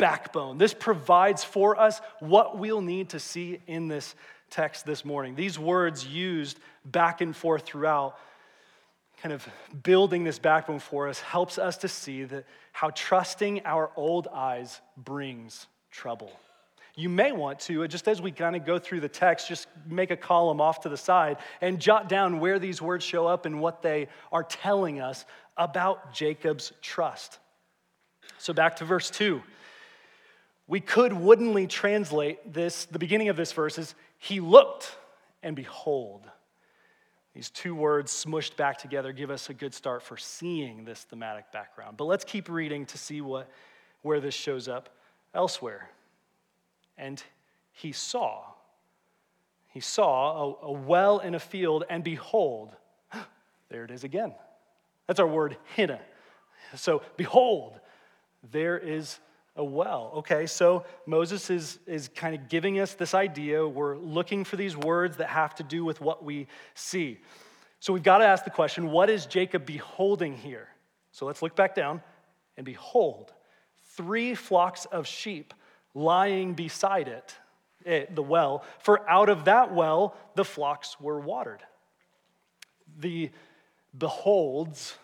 backbone. 0.01 0.57
This 0.57 0.73
provides 0.73 1.43
for 1.43 1.79
us 1.79 2.01
what 2.19 2.57
we'll 2.57 2.81
need 2.81 3.09
to 3.09 3.19
see 3.19 3.59
in 3.67 3.87
this 3.87 4.15
text 4.49 4.83
this 4.83 5.05
morning. 5.05 5.35
These 5.35 5.59
words 5.59 6.07
used 6.07 6.59
back 6.83 7.21
and 7.21 7.35
forth 7.35 7.67
throughout, 7.67 8.17
kind 9.21 9.31
of 9.31 9.47
building 9.83 10.23
this 10.23 10.39
backbone 10.39 10.79
for 10.79 11.07
us, 11.07 11.19
helps 11.19 11.59
us 11.59 11.77
to 11.77 11.87
see 11.87 12.23
that 12.23 12.45
how 12.71 12.89
trusting 12.95 13.61
our 13.63 13.91
old 13.95 14.27
eyes 14.33 14.81
brings 14.97 15.67
trouble. 15.91 16.31
You 16.95 17.07
may 17.07 17.31
want 17.31 17.59
to, 17.61 17.87
just 17.87 18.07
as 18.07 18.23
we 18.23 18.31
kind 18.31 18.55
of 18.55 18.65
go 18.65 18.79
through 18.79 19.01
the 19.01 19.07
text, 19.07 19.47
just 19.47 19.67
make 19.87 20.09
a 20.09 20.17
column 20.17 20.59
off 20.59 20.81
to 20.81 20.89
the 20.89 20.97
side 20.97 21.37
and 21.61 21.79
jot 21.79 22.09
down 22.09 22.39
where 22.39 22.57
these 22.57 22.81
words 22.81 23.05
show 23.05 23.27
up 23.27 23.45
and 23.45 23.61
what 23.61 23.83
they 23.83 24.07
are 24.31 24.43
telling 24.43 24.99
us 24.99 25.25
about 25.57 26.11
Jacob's 26.11 26.73
trust. 26.81 27.37
So 28.39 28.51
back 28.51 28.77
to 28.77 28.85
verse 28.85 29.11
2. 29.11 29.43
We 30.71 30.79
could 30.79 31.11
woodenly 31.11 31.67
translate 31.67 32.53
this, 32.53 32.85
the 32.85 32.97
beginning 32.97 33.27
of 33.27 33.35
this 33.35 33.51
verse 33.51 33.77
is, 33.77 33.93
He 34.17 34.39
looked 34.39 34.95
and 35.43 35.53
behold. 35.53 36.21
These 37.35 37.49
two 37.49 37.75
words 37.75 38.09
smushed 38.13 38.55
back 38.55 38.77
together 38.77 39.11
give 39.11 39.29
us 39.31 39.49
a 39.49 39.53
good 39.53 39.73
start 39.73 40.01
for 40.01 40.15
seeing 40.15 40.85
this 40.85 41.03
thematic 41.03 41.51
background. 41.51 41.97
But 41.97 42.05
let's 42.05 42.23
keep 42.23 42.47
reading 42.47 42.85
to 42.85 42.97
see 42.97 43.19
what, 43.19 43.49
where 44.01 44.21
this 44.21 44.33
shows 44.33 44.69
up 44.69 44.87
elsewhere. 45.35 45.89
And 46.97 47.21
he 47.73 47.91
saw. 47.91 48.41
He 49.73 49.81
saw 49.81 50.55
a, 50.61 50.67
a 50.67 50.71
well 50.71 51.19
in 51.19 51.35
a 51.35 51.39
field, 51.41 51.83
and 51.89 52.01
behold, 52.01 52.73
there 53.69 53.83
it 53.83 53.91
is 53.91 54.05
again. 54.05 54.33
That's 55.05 55.19
our 55.19 55.27
word, 55.27 55.57
hina. 55.75 55.99
So, 56.77 57.01
behold, 57.17 57.77
there 58.53 58.77
is 58.77 59.19
a 59.55 59.63
well. 59.63 60.11
Okay, 60.17 60.45
so 60.45 60.85
Moses 61.05 61.49
is, 61.49 61.79
is 61.85 62.07
kind 62.07 62.35
of 62.35 62.47
giving 62.49 62.79
us 62.79 62.93
this 62.93 63.13
idea. 63.13 63.67
We're 63.67 63.97
looking 63.97 64.43
for 64.43 64.55
these 64.55 64.77
words 64.77 65.17
that 65.17 65.27
have 65.27 65.55
to 65.55 65.63
do 65.63 65.83
with 65.83 65.99
what 65.99 66.23
we 66.23 66.47
see. 66.73 67.19
So 67.79 67.93
we've 67.93 68.03
got 68.03 68.19
to 68.19 68.25
ask 68.25 68.43
the 68.43 68.49
question 68.49 68.91
what 68.91 69.09
is 69.09 69.25
Jacob 69.25 69.65
beholding 69.65 70.37
here? 70.37 70.69
So 71.11 71.25
let's 71.25 71.41
look 71.41 71.55
back 71.55 71.75
down 71.75 72.01
and 72.55 72.65
behold, 72.65 73.33
three 73.95 74.35
flocks 74.35 74.85
of 74.85 75.07
sheep 75.07 75.53
lying 75.93 76.53
beside 76.53 77.07
it, 77.07 77.35
it, 77.85 78.15
the 78.15 78.23
well, 78.23 78.63
for 78.79 79.09
out 79.09 79.29
of 79.29 79.45
that 79.45 79.73
well 79.73 80.15
the 80.35 80.45
flocks 80.45 80.99
were 81.01 81.19
watered. 81.19 81.61
The 82.99 83.31
beholds 83.97 84.95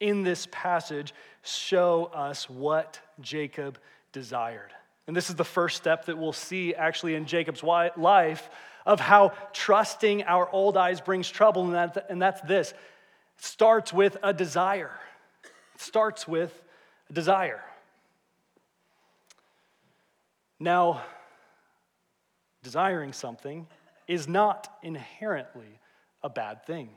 in 0.00 0.22
this 0.22 0.48
passage 0.50 1.14
show 1.42 2.10
us 2.14 2.48
what 2.48 2.98
Jacob 3.20 3.78
desired. 4.12 4.72
And 5.06 5.16
this 5.16 5.30
is 5.30 5.36
the 5.36 5.44
first 5.44 5.76
step 5.76 6.06
that 6.06 6.18
we'll 6.18 6.32
see 6.32 6.74
actually 6.74 7.14
in 7.14 7.26
Jacob's 7.26 7.62
life 7.62 8.50
of 8.86 9.00
how 9.00 9.32
trusting 9.52 10.24
our 10.24 10.48
old 10.50 10.76
eyes 10.76 11.00
brings 11.00 11.28
trouble, 11.28 11.64
and, 11.64 11.74
that, 11.74 12.06
and 12.08 12.20
that's 12.20 12.40
this 12.42 12.72
it 12.72 13.44
starts 13.44 13.92
with 13.92 14.16
a 14.22 14.32
desire. 14.32 14.92
It 15.74 15.80
starts 15.80 16.26
with 16.26 16.62
a 17.08 17.12
desire. 17.12 17.62
Now, 20.58 21.02
desiring 22.62 23.12
something 23.12 23.66
is 24.06 24.28
not 24.28 24.68
inherently 24.82 25.80
a 26.22 26.28
bad 26.28 26.66
thing. 26.66 26.90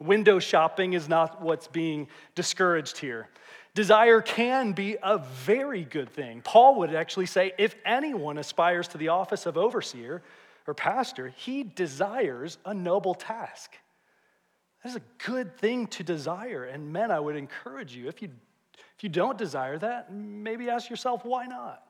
Window 0.00 0.38
shopping 0.38 0.94
is 0.94 1.08
not 1.08 1.42
what's 1.42 1.68
being 1.68 2.08
discouraged 2.34 2.98
here. 2.98 3.28
Desire 3.74 4.20
can 4.20 4.72
be 4.72 4.96
a 5.02 5.18
very 5.18 5.84
good 5.84 6.10
thing. 6.10 6.40
Paul 6.42 6.76
would 6.76 6.94
actually 6.94 7.26
say 7.26 7.52
if 7.58 7.76
anyone 7.84 8.38
aspires 8.38 8.88
to 8.88 8.98
the 8.98 9.08
office 9.08 9.46
of 9.46 9.56
overseer 9.56 10.22
or 10.66 10.74
pastor, 10.74 11.28
he 11.36 11.62
desires 11.62 12.58
a 12.64 12.74
noble 12.74 13.14
task. 13.14 13.76
That 14.82 14.90
is 14.90 14.96
a 14.96 15.02
good 15.24 15.56
thing 15.58 15.86
to 15.88 16.02
desire. 16.02 16.64
And 16.64 16.92
men, 16.92 17.10
I 17.10 17.20
would 17.20 17.36
encourage 17.36 17.94
you, 17.94 18.08
if 18.08 18.22
you, 18.22 18.30
if 18.96 19.02
you 19.02 19.08
don't 19.08 19.36
desire 19.36 19.78
that, 19.78 20.12
maybe 20.12 20.70
ask 20.70 20.88
yourself, 20.88 21.24
why 21.24 21.46
not? 21.46 21.82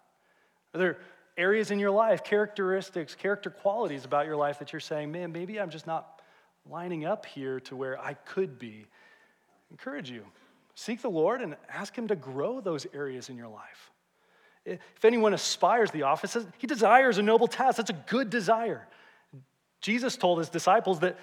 Are 0.75 0.79
there 0.79 0.99
areas 1.37 1.71
in 1.71 1.79
your 1.79 1.93
life, 1.93 2.25
characteristics, 2.25 3.15
character 3.15 3.51
qualities 3.51 4.05
about 4.05 4.27
your 4.27 4.37
life 4.37 4.59
that 4.59 4.73
you're 4.73 4.81
saying, 4.81 5.11
man, 5.11 5.33
maybe 5.33 5.61
I'm 5.61 5.71
just 5.71 5.87
not 5.87 6.20
lining 6.69 7.05
up 7.05 7.27
here 7.27 7.61
to 7.61 7.77
where 7.77 7.99
I 7.99 8.15
could 8.15 8.59
be? 8.59 8.87
encourage 9.71 10.11
you. 10.11 10.25
Seek 10.75 11.03
the 11.03 11.11
Lord 11.11 11.41
and 11.41 11.57
ask 11.69 11.97
Him 11.97 12.09
to 12.09 12.17
grow 12.17 12.61
those 12.61 12.87
areas 12.93 13.29
in 13.29 13.37
your 13.37 13.49
life. 13.49 13.91
If 14.65 15.05
anyone 15.05 15.33
aspires 15.33 15.91
the 15.91 16.03
office, 16.03 16.37
he 16.59 16.67
desires 16.67 17.17
a 17.17 17.23
noble 17.23 17.47
task. 17.47 17.79
That's 17.79 17.91
a 17.91 18.05
good 18.09 18.29
desire. 18.29 18.87
Jesus 19.81 20.17
told 20.17 20.39
his 20.39 20.51
disciples 20.51 21.01
that 21.01 21.19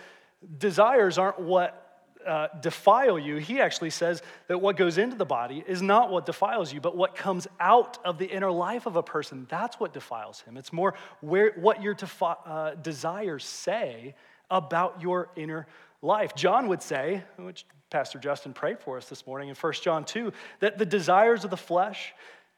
desires 0.58 1.20
aren't 1.20 1.40
what 1.40 1.84
uh, 2.26 2.48
defile 2.62 3.20
you. 3.20 3.36
He 3.36 3.62
actually 3.62 3.92
says 3.92 4.24
that 4.48 4.60
what 4.60 4.76
goes 4.76 4.98
into 4.98 5.16
the 5.16 5.26
body 5.26 5.64
is 5.68 5.84
not 5.84 6.10
what 6.10 6.26
defiles 6.26 6.74
you, 6.74 6.82
but 6.82 6.98
what 6.98 7.16
comes 7.16 7.48
out 7.60 8.00
of 8.04 8.18
the 8.18 8.26
inner 8.26 8.52
life 8.52 8.88
of 8.88 8.96
a 8.96 9.04
person. 9.04 9.46
That's 9.50 9.80
what 9.80 9.94
defiles 9.94 10.42
him. 10.42 10.58
It's 10.58 10.74
more 10.74 10.96
where, 11.22 11.54
what 11.56 11.84
your 11.84 11.94
defi- 11.94 12.26
uh, 12.44 12.72
desires 12.74 13.46
say 13.46 14.16
about 14.50 15.02
your 15.02 15.30
inner 15.36 15.68
life. 16.02 16.36
John 16.36 16.68
would 16.68 16.82
say, 16.82 17.24
which 17.38 17.66
Pastor 17.90 18.20
Justin 18.20 18.54
prayed 18.54 18.80
for 18.80 18.98
us 18.98 19.08
this 19.10 19.26
morning 19.26 19.50
in 19.50 19.56
1 19.56 19.74
John 19.82 20.04
2 20.04 20.32
that 20.60 20.78
the 20.78 20.86
desires 20.86 21.44
of 21.44 21.50
the 21.50 21.58
flesh, 21.58 22.14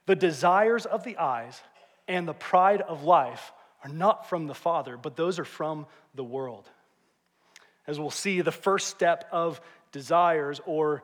the 0.05 0.15
desires 0.15 0.85
of 0.85 1.03
the 1.03 1.17
eyes, 1.17 1.61
and 2.07 2.27
the 2.27 2.33
pride 2.33 2.81
of 2.81 3.03
life 3.03 3.51
are 3.83 3.89
not 3.89 4.27
from 4.27 4.47
the 4.47 4.55
Father, 4.55 4.97
but 4.97 5.15
those 5.15 5.39
are 5.39 5.45
from 5.45 5.85
the 6.15 6.23
world. 6.23 6.67
As 7.87 7.99
we'll 7.99 8.09
see, 8.09 8.41
the 8.41 8.51
first 8.51 8.87
step 8.87 9.27
of 9.31 9.61
desires, 9.91 10.59
or 10.65 11.03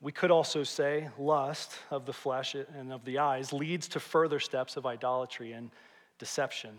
we 0.00 0.12
could 0.12 0.30
also 0.30 0.62
say 0.64 1.08
lust 1.18 1.72
of 1.90 2.06
the 2.06 2.12
flesh 2.12 2.54
and 2.54 2.92
of 2.92 3.04
the 3.04 3.18
eyes, 3.18 3.52
leads 3.52 3.88
to 3.88 4.00
further 4.00 4.40
steps 4.40 4.76
of 4.76 4.86
idolatry 4.86 5.52
and 5.52 5.70
deception. 6.18 6.70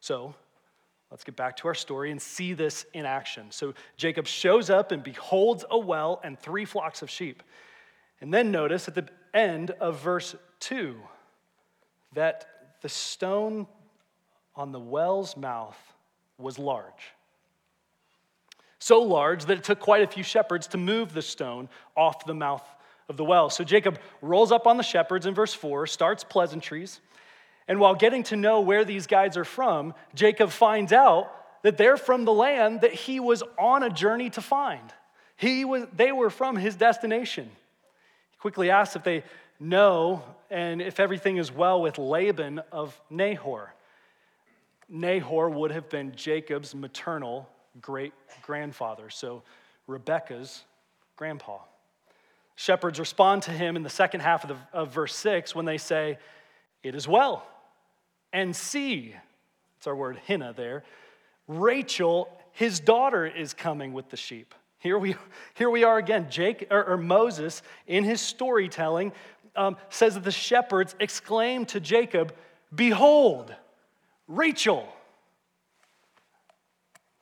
So, 0.00 0.34
Let's 1.14 1.22
get 1.22 1.36
back 1.36 1.56
to 1.58 1.68
our 1.68 1.76
story 1.76 2.10
and 2.10 2.20
see 2.20 2.54
this 2.54 2.86
in 2.92 3.06
action. 3.06 3.46
So 3.50 3.74
Jacob 3.96 4.26
shows 4.26 4.68
up 4.68 4.90
and 4.90 5.00
beholds 5.00 5.64
a 5.70 5.78
well 5.78 6.20
and 6.24 6.36
three 6.36 6.64
flocks 6.64 7.02
of 7.02 7.08
sheep. 7.08 7.44
And 8.20 8.34
then 8.34 8.50
notice 8.50 8.88
at 8.88 8.96
the 8.96 9.06
end 9.32 9.70
of 9.70 10.00
verse 10.00 10.34
2 10.58 10.96
that 12.14 12.48
the 12.82 12.88
stone 12.88 13.68
on 14.56 14.72
the 14.72 14.80
well's 14.80 15.36
mouth 15.36 15.78
was 16.36 16.58
large. 16.58 17.12
So 18.80 19.00
large 19.00 19.44
that 19.44 19.58
it 19.58 19.62
took 19.62 19.78
quite 19.78 20.02
a 20.02 20.08
few 20.08 20.24
shepherds 20.24 20.66
to 20.66 20.78
move 20.78 21.14
the 21.14 21.22
stone 21.22 21.68
off 21.96 22.26
the 22.26 22.34
mouth 22.34 22.68
of 23.08 23.16
the 23.16 23.24
well. 23.24 23.50
So 23.50 23.62
Jacob 23.62 24.00
rolls 24.20 24.50
up 24.50 24.66
on 24.66 24.78
the 24.78 24.82
shepherds 24.82 25.26
in 25.26 25.34
verse 25.34 25.54
4, 25.54 25.86
starts 25.86 26.24
pleasantries. 26.24 27.00
And 27.66 27.80
while 27.80 27.94
getting 27.94 28.22
to 28.24 28.36
know 28.36 28.60
where 28.60 28.84
these 28.84 29.06
guys 29.06 29.36
are 29.36 29.44
from, 29.44 29.94
Jacob 30.14 30.50
finds 30.50 30.92
out 30.92 31.30
that 31.62 31.78
they're 31.78 31.96
from 31.96 32.24
the 32.24 32.32
land 32.32 32.82
that 32.82 32.92
he 32.92 33.20
was 33.20 33.42
on 33.58 33.82
a 33.82 33.90
journey 33.90 34.28
to 34.30 34.42
find. 34.42 34.92
He 35.36 35.64
was, 35.64 35.86
they 35.96 36.12
were 36.12 36.30
from 36.30 36.56
his 36.56 36.76
destination. 36.76 37.50
He 38.30 38.38
quickly 38.38 38.70
asks 38.70 38.96
if 38.96 39.02
they 39.02 39.24
know, 39.58 40.22
and 40.50 40.82
if 40.82 41.00
everything 41.00 41.38
is 41.38 41.50
well 41.50 41.80
with 41.80 41.98
Laban 41.98 42.60
of 42.70 43.00
Nahor. 43.08 43.74
Nahor 44.88 45.48
would 45.48 45.70
have 45.70 45.88
been 45.88 46.14
Jacob's 46.14 46.74
maternal 46.74 47.48
great 47.80 48.12
grandfather, 48.42 49.10
so 49.10 49.42
Rebekah's 49.86 50.62
grandpa. 51.16 51.58
Shepherds 52.56 53.00
respond 53.00 53.42
to 53.44 53.50
him 53.50 53.76
in 53.76 53.82
the 53.82 53.90
second 53.90 54.20
half 54.20 54.44
of, 54.44 54.50
the, 54.50 54.56
of 54.72 54.92
verse 54.92 55.16
6 55.16 55.54
when 55.54 55.64
they 55.64 55.78
say, 55.78 56.18
It 56.82 56.94
is 56.94 57.08
well. 57.08 57.46
And 58.34 58.54
see, 58.54 59.14
it's 59.78 59.86
our 59.86 59.94
word 59.94 60.18
hina 60.26 60.52
there, 60.52 60.82
Rachel, 61.46 62.28
his 62.50 62.80
daughter, 62.80 63.24
is 63.24 63.54
coming 63.54 63.92
with 63.92 64.10
the 64.10 64.16
sheep. 64.16 64.56
Here 64.80 64.98
we, 64.98 65.14
here 65.54 65.70
we 65.70 65.84
are 65.84 65.98
again. 65.98 66.26
Jake, 66.30 66.66
or, 66.68 66.84
or 66.84 66.96
Moses, 66.96 67.62
in 67.86 68.02
his 68.02 68.20
storytelling, 68.20 69.12
um, 69.54 69.76
says 69.88 70.14
that 70.14 70.24
the 70.24 70.32
shepherds 70.32 70.96
exclaimed 70.98 71.68
to 71.68 71.80
Jacob, 71.80 72.34
Behold, 72.74 73.54
Rachel. 74.26 74.88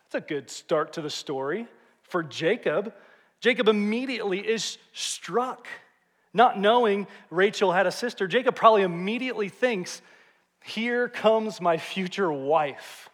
That's 0.05 0.25
a 0.25 0.27
good 0.27 0.49
start 0.49 0.95
to 0.95 1.03
the 1.03 1.11
story 1.11 1.67
for 2.05 2.23
Jacob. 2.23 2.95
Jacob 3.41 3.69
immediately 3.69 4.39
is 4.39 4.79
struck. 4.95 5.69
Not 6.33 6.59
knowing 6.59 7.07
Rachel 7.29 7.71
had 7.71 7.87
a 7.87 7.93
sister, 7.93 8.27
Jacob 8.27 8.55
probably 8.55 8.83
immediately 8.83 9.51
thinks, 9.51 10.01
Here 10.65 11.09
comes 11.09 11.61
my 11.61 11.77
future 11.77 12.33
wife. 12.33 13.11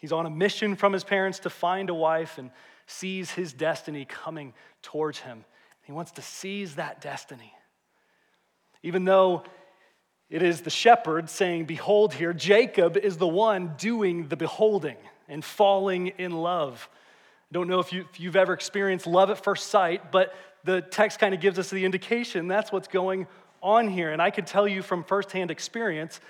He's 0.00 0.12
on 0.12 0.26
a 0.26 0.30
mission 0.30 0.76
from 0.76 0.92
his 0.92 1.04
parents 1.04 1.40
to 1.40 1.50
find 1.50 1.90
a 1.90 1.94
wife 1.94 2.38
and 2.38 2.50
sees 2.86 3.30
his 3.30 3.52
destiny 3.52 4.04
coming 4.04 4.54
towards 4.82 5.18
him. 5.18 5.44
He 5.82 5.92
wants 5.92 6.12
to 6.12 6.22
seize 6.22 6.76
that 6.76 7.00
destiny. 7.00 7.52
Even 8.82 9.04
though 9.04 9.42
it 10.30 10.42
is 10.42 10.60
the 10.60 10.70
shepherd 10.70 11.30
saying, 11.30 11.64
Behold 11.64 12.14
here, 12.14 12.32
Jacob 12.32 12.96
is 12.96 13.16
the 13.16 13.26
one 13.26 13.74
doing 13.78 14.28
the 14.28 14.36
beholding 14.36 14.96
and 15.28 15.44
falling 15.44 16.08
in 16.18 16.32
love. 16.32 16.88
I 17.50 17.54
don't 17.54 17.68
know 17.68 17.80
if, 17.80 17.92
you, 17.92 18.04
you've 18.16 18.36
ever 18.36 18.52
experienced 18.52 19.06
love 19.06 19.30
at 19.30 19.42
first 19.42 19.68
sight, 19.68 20.12
but 20.12 20.34
the 20.64 20.82
text 20.82 21.18
kind 21.18 21.34
of 21.34 21.40
gives 21.40 21.58
us 21.58 21.70
the 21.70 21.84
indication 21.84 22.46
that's 22.46 22.70
what's 22.70 22.88
going 22.88 23.26
on 23.62 23.88
here. 23.88 24.10
And 24.10 24.20
I 24.20 24.30
can 24.30 24.44
tell 24.44 24.66
you 24.66 24.82
from 24.82 25.04
firsthand 25.04 25.50
experience 25.50 26.20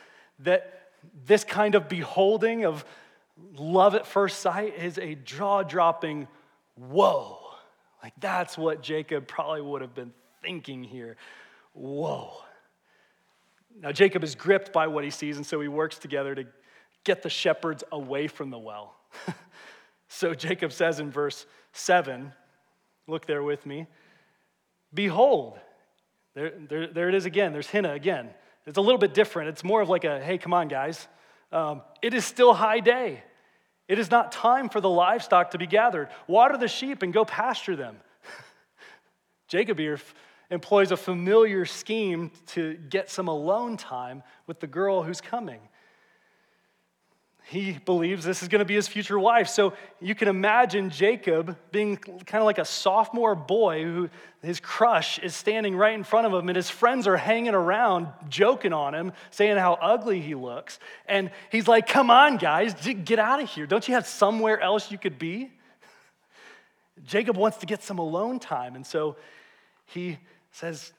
that 0.41 0.91
this 1.27 1.45
kind 1.45 1.75
of 1.75 1.89
beholding 1.89 2.65
of 2.65 2.85
love 3.57 3.95
at 3.95 4.07
first 4.07 4.41
sight 4.41 4.75
is 4.77 4.99
a 4.99 5.15
jaw 5.15 5.63
dropping 5.63 6.29
whoa. 6.77 7.39
Like 8.03 8.15
that's 8.21 8.57
what 8.57 8.83
Jacob 8.83 9.27
probably 9.27 9.63
would 9.63 9.83
have 9.83 9.95
been 9.95 10.13
thinking 10.43 10.85
here. 10.85 11.17
Whoa. 11.73 12.33
Now, 13.81 13.93
Jacob 13.93 14.25
is 14.25 14.35
gripped 14.35 14.73
by 14.73 14.89
what 14.89 15.05
he 15.05 15.11
sees, 15.11 15.37
and 15.37 15.47
so 15.47 15.61
he 15.61 15.69
works 15.69 15.99
together 15.99 16.35
to 16.35 16.47
get 17.05 17.23
the 17.23 17.31
shepherds 17.31 17.85
away 17.93 18.27
from 18.27 18.51
the 18.51 18.59
well. 18.59 18.97
so 20.09 20.35
Jacob 20.35 20.73
says 20.73 20.99
in 20.99 21.13
verse 21.13 21.47
7, 21.73 22.33
look 23.07 23.27
there 23.27 23.43
with 23.43 23.67
me, 23.67 23.87
Behold, 24.93 25.59
there, 26.39 26.53
there, 26.69 26.87
there 26.87 27.09
it 27.09 27.17
is 27.17 27.27
again. 27.27 27.53
There's 27.53 27.69
Hina 27.69 27.93
again. 27.93 28.31
It's 28.65 28.79
a 28.79 28.81
little 28.81 28.99
bit 28.99 29.13
different. 29.13 29.49
It's 29.49 29.65
more 29.65 29.81
of 29.81 29.89
like 29.89 30.05
a, 30.05 30.21
hey, 30.21 30.39
come 30.39 30.55
on, 30.55 30.69
guys. 30.69 31.09
Um, 31.51 31.83
it 32.01 32.15
is 32.15 32.25
still 32.25 32.55
high 32.55 32.79
day. 32.79 33.25
It 33.89 33.99
is 33.99 34.11
not 34.11 34.31
time 34.31 34.69
for 34.69 34.81
the 34.81 34.89
livestock 34.89 35.51
to 35.53 35.59
be 35.59 35.67
gathered. 35.67 36.11
Water 36.29 36.57
the 36.57 36.69
sheep 36.69 37.03
and 37.03 37.13
go 37.13 37.25
pasture 37.25 37.75
them. 37.75 37.97
Jacob 39.49 39.79
here 39.79 39.99
employs 40.51 40.93
a 40.93 40.97
familiar 40.97 41.65
scheme 41.65 42.31
to 42.49 42.75
get 42.89 43.11
some 43.11 43.27
alone 43.27 43.77
time 43.77 44.23
with 44.47 44.61
the 44.61 44.67
girl 44.69 45.03
who's 45.03 45.21
coming. 45.21 45.61
He 47.51 47.79
believes 47.87 48.27
this 48.27 48.43
is 48.43 48.49
going 48.49 48.59
to 48.59 48.67
be 48.67 48.75
his 48.75 48.89
future 48.89 49.19
wife. 49.19 49.49
So 49.49 49.73
you 50.03 50.15
can 50.15 50.29
imagine 50.29 50.91
Jacob 50.91 51.57
being 51.73 51.97
kind 51.97 52.43
of 52.43 52.45
like 52.45 52.59
a 52.59 52.65
sophomore 52.67 53.35
boy 53.35 53.85
who 53.85 54.11
his 54.43 54.61
crush 54.61 55.19
is 55.19 55.35
standing 55.35 55.75
right 55.75 55.95
in 55.95 56.05
front 56.05 56.27
of 56.27 56.35
him, 56.35 56.51
and 56.51 56.57
his 56.57 56.69
friends 56.69 57.07
are 57.07 57.17
hanging 57.17 57.55
around, 57.55 58.09
joking 58.29 58.75
on 58.75 58.95
him, 58.95 59.13
saying 59.31 59.57
how 59.57 59.79
ugly 59.81 60.21
he 60.21 60.35
looks. 60.35 60.79
And 61.07 61.31
he's 61.51 61.67
like, 61.67 61.87
Come 61.87 62.11
on, 62.11 62.37
guys, 62.37 62.75
get 62.75 63.19
out 63.19 63.43
of 63.43 63.49
here. 63.49 63.67
Don't 63.67 63.89
you 63.89 63.95
have 63.95 64.07
somewhere 64.07 64.61
else 64.61 64.91
you 64.91 64.99
could 64.99 65.19
be? 65.19 65.51
Jacob 67.07 67.39
wants 67.39 67.57
to 67.59 67.67
get 67.67 67.83
some 67.83 67.99
alone 67.99 68.41
time. 68.41 68.77
And 68.77 68.87
so 68.87 69.17
he 69.87 70.19
says, 70.53 70.93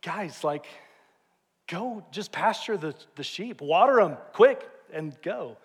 guys, 0.00 0.42
like, 0.42 0.64
go 1.68 2.02
just 2.12 2.32
pasture 2.32 2.78
the, 2.78 2.94
the 3.16 3.22
sheep, 3.22 3.60
water 3.60 3.96
them 3.96 4.16
quick, 4.32 4.66
and 4.92 5.20
go. 5.22 5.56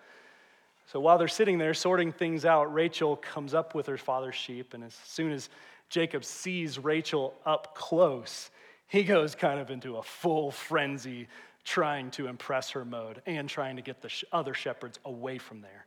So 0.86 1.00
while 1.00 1.18
they're 1.18 1.28
sitting 1.28 1.58
there 1.58 1.74
sorting 1.74 2.12
things 2.12 2.44
out, 2.44 2.72
Rachel 2.72 3.16
comes 3.16 3.54
up 3.54 3.74
with 3.74 3.86
her 3.86 3.96
father's 3.96 4.36
sheep, 4.36 4.72
and 4.72 4.84
as 4.84 4.94
soon 5.04 5.32
as 5.32 5.48
Jacob 5.88 6.24
sees 6.24 6.78
Rachel 6.78 7.34
up 7.44 7.74
close, 7.74 8.50
he 8.86 9.02
goes 9.02 9.34
kind 9.34 9.60
of 9.60 9.70
into 9.70 9.96
a 9.96 10.02
full 10.02 10.50
frenzy 10.50 11.28
trying 11.64 12.10
to 12.12 12.28
impress 12.28 12.70
her 12.70 12.84
mode 12.84 13.20
and 13.26 13.48
trying 13.48 13.76
to 13.76 13.82
get 13.82 14.00
the 14.00 14.10
other 14.32 14.54
shepherds 14.54 15.00
away 15.04 15.38
from 15.38 15.60
there. 15.60 15.86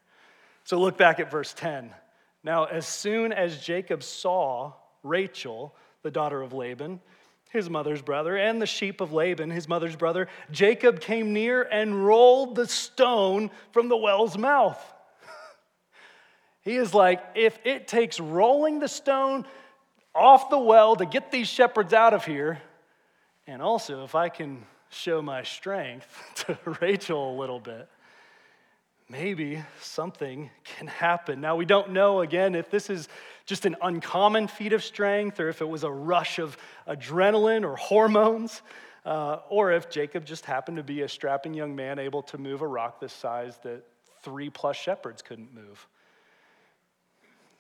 So 0.65 0.77
look 0.79 0.97
back 0.97 1.19
at 1.19 1.31
verse 1.31 1.53
10. 1.53 1.91
Now, 2.43 2.65
as 2.65 2.85
soon 2.85 3.31
as 3.31 3.63
Jacob 3.63 4.03
saw 4.03 4.73
Rachel, 5.03 5.73
the 6.03 6.11
daughter 6.11 6.41
of 6.41 6.53
Laban, 6.53 6.99
his 7.49 7.69
mother's 7.69 8.01
brother, 8.01 8.37
and 8.37 8.61
the 8.61 8.67
sheep 8.67 9.01
of 9.01 9.11
Laban, 9.11 9.49
his 9.49 9.67
mother's 9.67 9.95
brother, 9.95 10.27
Jacob 10.51 11.01
came 11.01 11.33
near 11.33 11.63
and 11.63 12.05
rolled 12.05 12.55
the 12.55 12.67
stone 12.67 13.49
from 13.71 13.89
the 13.89 13.97
well's 13.97 14.37
mouth. 14.37 14.79
he 16.61 16.75
is 16.75 16.93
like, 16.93 17.21
if 17.35 17.57
it 17.65 17.87
takes 17.87 18.19
rolling 18.19 18.79
the 18.79 18.87
stone 18.87 19.45
off 20.13 20.49
the 20.49 20.59
well 20.59 20.95
to 20.95 21.05
get 21.05 21.31
these 21.31 21.47
shepherds 21.47 21.91
out 21.91 22.13
of 22.13 22.23
here, 22.23 22.61
and 23.47 23.63
also 23.63 24.03
if 24.03 24.13
I 24.13 24.29
can 24.29 24.63
show 24.91 25.21
my 25.21 25.43
strength 25.43 26.07
to 26.35 26.57
Rachel 26.81 27.35
a 27.35 27.37
little 27.39 27.59
bit, 27.59 27.89
maybe 29.09 29.63
something 29.81 30.51
can 30.77 30.85
happen. 30.85 31.41
Now, 31.41 31.55
we 31.55 31.65
don't 31.65 31.91
know 31.91 32.21
again 32.21 32.53
if 32.53 32.69
this 32.69 32.91
is 32.91 33.07
just 33.49 33.65
an 33.65 33.75
uncommon 33.81 34.47
feat 34.47 34.73
of 34.73 34.83
strength 34.83 35.39
or 35.39 35.49
if 35.49 35.59
it 35.59 35.67
was 35.67 35.83
a 35.83 35.89
rush 35.89 36.37
of 36.37 36.55
adrenaline 36.87 37.63
or 37.63 37.75
hormones. 37.75 38.61
Uh, 39.03 39.39
or 39.49 39.71
if 39.71 39.89
Jacob 39.89 40.23
just 40.23 40.45
happened 40.45 40.77
to 40.77 40.83
be 40.83 41.01
a 41.01 41.09
strapping 41.09 41.55
young 41.55 41.75
man 41.75 41.97
able 41.97 42.21
to 42.21 42.37
move 42.37 42.61
a 42.61 42.67
rock 42.67 42.99
this 42.99 43.11
size 43.11 43.57
that 43.63 43.83
three 44.21 44.51
plus 44.51 44.75
shepherds 44.75 45.23
couldn't 45.23 45.51
move. 45.51 45.87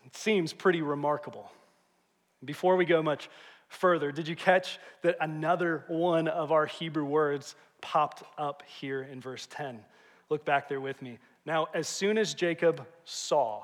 It 0.05 0.15
seems 0.15 0.53
pretty 0.53 0.83
remarkable. 0.83 1.51
Before 2.45 2.75
we 2.75 2.85
go 2.85 3.01
much 3.01 3.27
further, 3.67 4.11
did 4.11 4.27
you 4.27 4.35
catch 4.35 4.77
that 5.01 5.17
another 5.21 5.85
one 5.87 6.27
of 6.27 6.51
our 6.51 6.67
Hebrew 6.67 7.05
words 7.05 7.55
popped 7.81 8.21
up 8.37 8.61
here 8.67 9.01
in 9.01 9.21
verse 9.21 9.47
10? 9.49 9.79
Look 10.29 10.45
back 10.45 10.69
there 10.69 10.81
with 10.81 11.01
me. 11.01 11.17
Now, 11.47 11.67
as 11.73 11.87
soon 11.87 12.19
as 12.19 12.35
Jacob 12.35 12.85
saw, 13.05 13.63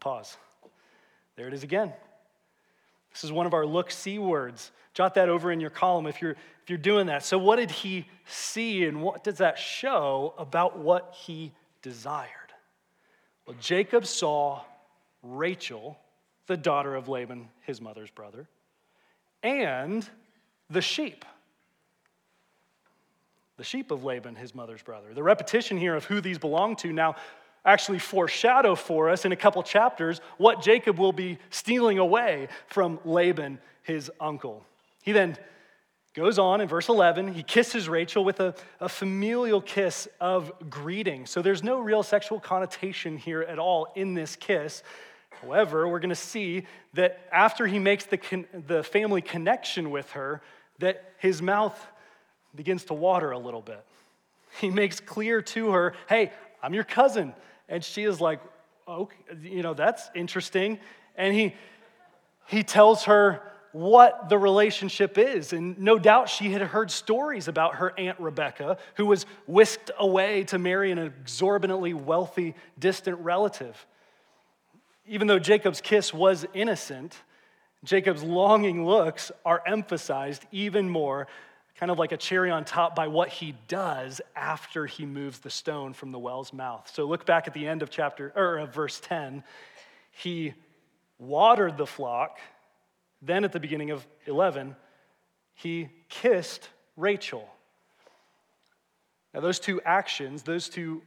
pause, 0.00 0.36
there 1.36 1.48
it 1.48 1.54
is 1.54 1.62
again. 1.62 1.92
This 3.12 3.24
is 3.24 3.32
one 3.32 3.46
of 3.46 3.54
our 3.54 3.66
look 3.66 3.90
see 3.90 4.18
words. 4.18 4.70
Jot 4.94 5.14
that 5.14 5.28
over 5.28 5.50
in 5.52 5.60
your 5.60 5.70
column 5.70 6.06
if 6.06 6.20
you're, 6.20 6.32
if 6.32 6.68
you're 6.68 6.78
doing 6.78 7.06
that. 7.06 7.24
So, 7.24 7.38
what 7.38 7.56
did 7.56 7.70
he 7.70 8.06
see 8.26 8.84
and 8.84 9.02
what 9.02 9.24
does 9.24 9.38
that 9.38 9.58
show 9.58 10.34
about 10.38 10.78
what 10.78 11.14
he 11.16 11.52
desired? 11.82 12.28
Well, 13.46 13.56
Jacob 13.60 14.06
saw 14.06 14.62
Rachel, 15.22 15.98
the 16.46 16.56
daughter 16.56 16.94
of 16.94 17.08
Laban, 17.08 17.48
his 17.62 17.80
mother's 17.80 18.10
brother, 18.10 18.48
and 19.42 20.08
the 20.68 20.82
sheep 20.82 21.24
the 23.60 23.64
sheep 23.64 23.90
of 23.90 24.04
Laban, 24.04 24.36
his 24.36 24.54
mother's 24.54 24.80
brother. 24.80 25.12
The 25.12 25.22
repetition 25.22 25.76
here 25.76 25.94
of 25.94 26.06
who 26.06 26.22
these 26.22 26.38
belong 26.38 26.76
to 26.76 26.94
now 26.94 27.16
actually 27.64 27.98
foreshadow 27.98 28.74
for 28.74 29.10
us 29.10 29.24
in 29.24 29.32
a 29.32 29.36
couple 29.36 29.62
chapters 29.62 30.20
what 30.38 30.62
Jacob 30.62 30.98
will 30.98 31.12
be 31.12 31.38
stealing 31.50 31.98
away 31.98 32.48
from 32.66 32.98
Laban, 33.04 33.58
his 33.82 34.10
uncle. 34.20 34.64
He 35.02 35.12
then 35.12 35.36
goes 36.14 36.38
on 36.38 36.60
in 36.60 36.68
verse 36.68 36.88
11, 36.88 37.34
he 37.34 37.42
kisses 37.42 37.88
Rachel 37.88 38.24
with 38.24 38.40
a, 38.40 38.54
a 38.80 38.88
familial 38.88 39.60
kiss 39.60 40.08
of 40.20 40.52
greeting. 40.68 41.26
So 41.26 41.40
there's 41.40 41.62
no 41.62 41.78
real 41.78 42.02
sexual 42.02 42.40
connotation 42.40 43.16
here 43.16 43.42
at 43.42 43.58
all 43.58 43.92
in 43.94 44.14
this 44.14 44.34
kiss. 44.36 44.82
However, 45.40 45.88
we're 45.88 46.00
going 46.00 46.10
to 46.10 46.16
see 46.16 46.66
that 46.94 47.20
after 47.32 47.66
he 47.66 47.78
makes 47.78 48.04
the, 48.04 48.16
con- 48.16 48.46
the 48.66 48.82
family 48.82 49.22
connection 49.22 49.90
with 49.90 50.10
her, 50.12 50.42
that 50.80 51.12
his 51.18 51.40
mouth 51.40 51.78
begins 52.54 52.84
to 52.84 52.94
water 52.94 53.30
a 53.30 53.38
little 53.38 53.62
bit. 53.62 53.84
He 54.60 54.70
makes 54.70 54.98
clear 54.98 55.40
to 55.42 55.70
her, 55.70 55.94
hey, 56.08 56.32
I'm 56.62 56.74
your 56.74 56.84
cousin. 56.84 57.34
And 57.70 57.82
she 57.82 58.02
is 58.02 58.20
like, 58.20 58.40
okay, 58.86 59.16
you 59.42 59.62
know, 59.62 59.72
that's 59.72 60.10
interesting. 60.14 60.78
And 61.16 61.34
he, 61.34 61.54
he 62.48 62.62
tells 62.62 63.04
her 63.04 63.40
what 63.72 64.28
the 64.28 64.36
relationship 64.36 65.16
is. 65.16 65.52
And 65.52 65.78
no 65.78 65.98
doubt 65.98 66.28
she 66.28 66.50
had 66.50 66.60
heard 66.60 66.90
stories 66.90 67.46
about 67.46 67.76
her 67.76 67.94
Aunt 67.96 68.18
Rebecca, 68.18 68.76
who 68.96 69.06
was 69.06 69.24
whisked 69.46 69.92
away 69.98 70.44
to 70.44 70.58
marry 70.58 70.90
an 70.90 70.98
exorbitantly 70.98 71.94
wealthy, 71.94 72.54
distant 72.78 73.18
relative. 73.20 73.86
Even 75.06 75.28
though 75.28 75.38
Jacob's 75.38 75.80
kiss 75.80 76.12
was 76.12 76.44
innocent, 76.52 77.16
Jacob's 77.84 78.22
longing 78.22 78.84
looks 78.84 79.30
are 79.44 79.62
emphasized 79.64 80.44
even 80.50 80.88
more, 80.88 81.28
kind 81.80 81.90
of 81.90 81.98
like 81.98 82.12
a 82.12 82.16
cherry 82.16 82.50
on 82.50 82.64
top, 82.64 82.94
by 82.94 83.08
what 83.08 83.30
he 83.30 83.54
does 83.66 84.20
after 84.36 84.86
he 84.86 85.04
moves 85.04 85.40
the 85.40 85.50
stone 85.50 85.92
from 85.92 86.12
the 86.12 86.18
well's 86.18 86.52
mouth. 86.52 86.88
So 86.94 87.06
look 87.06 87.26
back 87.26 87.48
at 87.48 87.54
the 87.54 87.66
end 87.66 87.82
of 87.82 87.90
chapter 87.90 88.32
or 88.36 88.58
of 88.58 88.72
verse 88.72 89.00
10. 89.00 89.42
He 90.12 90.54
watered 91.18 91.76
the 91.76 91.86
flock 91.86 92.38
then 93.22 93.44
at 93.44 93.52
the 93.52 93.60
beginning 93.60 93.90
of 93.90 94.06
11, 94.26 94.76
he 95.54 95.88
kissed 96.08 96.68
Rachel. 96.96 97.48
Now, 99.34 99.40
those 99.40 99.60
two 99.60 99.80
actions, 99.84 100.42
those 100.42 100.68
two 100.68 101.02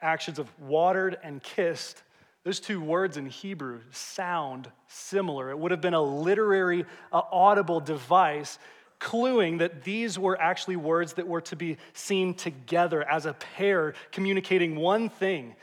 actions 0.00 0.38
of 0.38 0.48
watered 0.58 1.18
and 1.22 1.42
kissed, 1.42 2.02
those 2.44 2.60
two 2.60 2.80
words 2.80 3.16
in 3.16 3.26
Hebrew 3.26 3.80
sound 3.90 4.70
similar. 4.86 5.50
It 5.50 5.58
would 5.58 5.70
have 5.70 5.82
been 5.82 5.94
a 5.94 6.02
literary, 6.02 6.86
uh, 7.12 7.22
audible 7.30 7.80
device 7.80 8.58
cluing 9.00 9.58
that 9.58 9.84
these 9.84 10.18
were 10.18 10.40
actually 10.40 10.76
words 10.76 11.14
that 11.14 11.26
were 11.26 11.40
to 11.42 11.56
be 11.56 11.76
seen 11.92 12.34
together 12.34 13.02
as 13.08 13.26
a 13.26 13.32
pair, 13.32 13.94
communicating 14.12 14.76
one 14.76 15.08
thing 15.08 15.54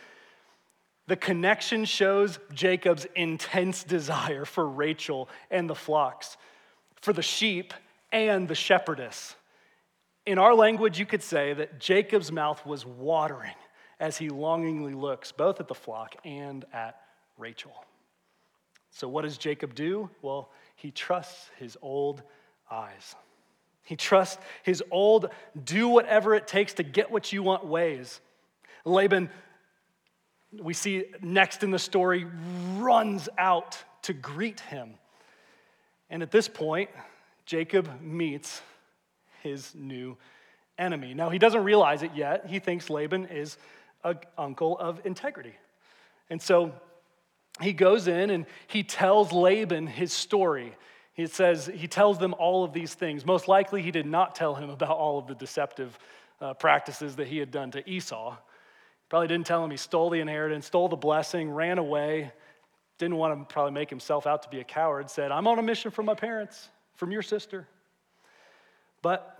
the 1.08 1.16
connection 1.16 1.86
shows 1.86 2.40
Jacob's 2.54 3.06
intense 3.16 3.84
desire 3.84 4.46
for 4.46 4.68
Rachel 4.68 5.30
and 5.52 5.70
the 5.70 5.76
flocks, 5.76 6.38
for 7.02 7.14
the 7.14 7.22
sheep 7.22 7.74
and 8.12 8.48
the 8.48 8.56
shepherdess. 8.56 9.36
In 10.26 10.40
our 10.40 10.56
language, 10.56 10.98
you 10.98 11.06
could 11.06 11.22
say 11.22 11.54
that 11.54 11.80
Jacob's 11.80 12.32
mouth 12.32 12.66
was 12.66 12.86
watering 12.86 13.54
as 14.00 14.18
he 14.18 14.30
longingly 14.30 14.96
looks 14.96 15.32
both 15.32 15.60
at 15.60 15.68
the 15.68 15.76
flock 15.76 16.16
and 16.26 16.66
at 16.74 17.00
Rachel. 17.38 17.86
So, 18.90 19.08
what 19.08 19.22
does 19.22 19.38
Jacob 19.38 19.76
do? 19.76 20.10
Well, 20.22 20.50
he 20.76 20.90
trusts 20.90 21.52
his 21.60 21.78
old 21.82 22.24
eyes. 22.72 23.16
He 23.86 23.96
trusts 23.96 24.44
his 24.64 24.84
old, 24.92 25.30
do 25.64 25.88
whatever 25.88 26.36
it 26.36 26.48
takes 26.48 26.74
to 26.74 26.84
get 26.84 27.10
what 27.10 27.32
you 27.32 27.42
want 27.42 27.66
ways. 27.66 28.20
Laban 28.84 29.30
we 30.62 30.74
see 30.74 31.06
next 31.22 31.64
in 31.64 31.72
the 31.72 31.80
story, 31.80 32.26
runs 32.78 33.30
out 33.38 33.78
to 34.04 34.14
greet 34.14 34.60
him. 34.62 34.96
And 36.10 36.22
at 36.22 36.32
this 36.32 36.48
point, 36.48 36.90
Jacob 37.46 38.02
meets 38.02 38.62
his 39.42 39.74
new 39.76 40.18
enemy. 40.78 41.14
Now, 41.14 41.30
he 41.30 41.40
doesn't 41.40 41.64
realize 41.64 42.04
it 42.04 42.12
yet. 42.16 42.48
He 42.48 42.60
thinks 42.60 42.90
Laban 42.90 43.26
is 43.26 43.58
an 44.04 44.18
uncle 44.38 44.78
of 44.78 45.02
integrity. 45.06 45.56
And 46.30 46.42
so 46.42 46.74
he 47.62 47.74
goes 47.74 48.08
in 48.08 48.30
and 48.30 48.46
he 48.68 48.84
tells 48.84 49.32
Laban 49.32 49.88
his 49.88 50.12
story. 50.12 50.74
He 51.16 51.28
says, 51.28 51.72
he 51.74 51.88
tells 51.88 52.20
them 52.20 52.36
all 52.38 52.66
of 52.66 52.74
these 52.74 52.94
things. 52.94 53.26
Most 53.26 53.48
likely, 53.48 53.82
he 53.82 53.90
did 53.90 54.06
not 54.06 54.36
tell 54.36 54.54
him 54.54 54.70
about 54.70 54.98
all 54.98 55.18
of 55.18 55.28
the 55.28 55.36
deceptive 55.36 55.98
uh, 56.42 56.54
practices 56.54 57.16
that 57.16 57.28
he 57.28 57.38
had 57.38 57.52
done 57.52 57.72
to 57.72 57.90
Esau. 57.90 58.36
Probably 59.08 59.30
didn't 59.30 59.48
tell 59.48 59.64
him 59.64 59.72
he 59.72 59.78
stole 59.78 60.10
the 60.10 60.20
inheritance, 60.20 60.66
stole 60.66 60.90
the 60.90 60.98
blessing, 60.98 61.50
ran 61.50 61.78
away, 61.78 62.34
didn't 62.98 63.16
want 63.16 63.40
to 63.40 63.54
probably 63.54 63.72
make 63.72 63.90
himself 63.90 64.28
out 64.28 64.44
to 64.44 64.50
be 64.50 64.60
a 64.60 64.64
coward, 64.66 65.10
said, 65.10 65.32
I'm 65.32 65.48
on 65.48 65.58
a 65.58 65.64
mission 65.64 65.90
from 65.90 66.06
my 66.06 66.16
parents, 66.16 66.70
from 66.96 67.12
your 67.12 67.22
sister. 67.22 67.66
But 69.02 69.40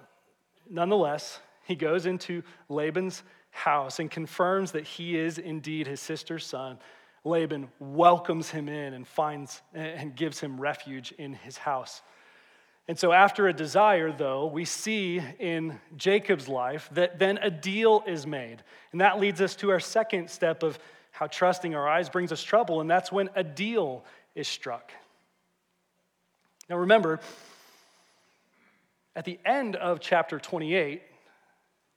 nonetheless, 0.70 1.40
he 1.66 1.76
goes 1.76 2.06
into 2.06 2.42
Laban's 2.70 3.22
house 3.50 4.00
and 4.00 4.10
confirms 4.10 4.72
that 4.72 4.86
he 4.86 5.18
is 5.18 5.40
indeed 5.40 5.88
his 5.88 6.00
sister's 6.00 6.46
son. 6.46 6.78
Laban 7.26 7.68
welcomes 7.80 8.52
him 8.52 8.70
in 8.70 8.94
and 8.94 9.06
finds 9.06 9.62
and 9.74 10.16
gives 10.16 10.40
him 10.40 10.62
refuge 10.62 11.12
in 11.18 11.34
his 11.34 11.58
house. 11.58 12.02
And 12.88 13.00
so, 13.00 13.12
after 13.12 13.48
a 13.48 13.54
desire, 13.54 14.12
though, 14.12 14.46
we 14.46 14.64
see 14.64 15.20
in 15.40 15.80
Jacob's 15.98 16.48
life 16.48 16.88
that 16.94 17.18
then 17.18 17.40
a 17.40 17.50
deal 17.50 18.04
is 18.06 18.28
made. 18.28 18.64
And 18.92 19.02
that 19.02 19.20
leads 19.20 19.42
us 19.42 19.56
to 19.58 19.72
our 19.72 19.80
second 19.80 20.30
step 20.30 20.62
of 20.62 20.78
how 21.10 21.26
trusting 21.26 21.74
our 21.74 21.90
eyes 21.90 22.10
brings 22.10 22.32
us 22.32 22.44
trouble, 22.44 22.82
and 22.82 22.90
that's 22.90 23.12
when 23.12 23.30
a 23.36 23.44
deal 23.44 24.06
is 24.36 24.48
struck. 24.48 24.92
Now, 26.70 26.78
remember, 26.78 27.20
at 29.16 29.26
the 29.26 29.40
end 29.46 29.76
of 29.78 30.00
chapter 30.00 30.40
28, 30.40 31.02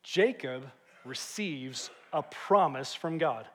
Jacob 0.05 0.71
receives 1.05 1.91
a 2.15 2.23
promise 2.23 2.95
from 2.95 3.19
God 3.19 3.47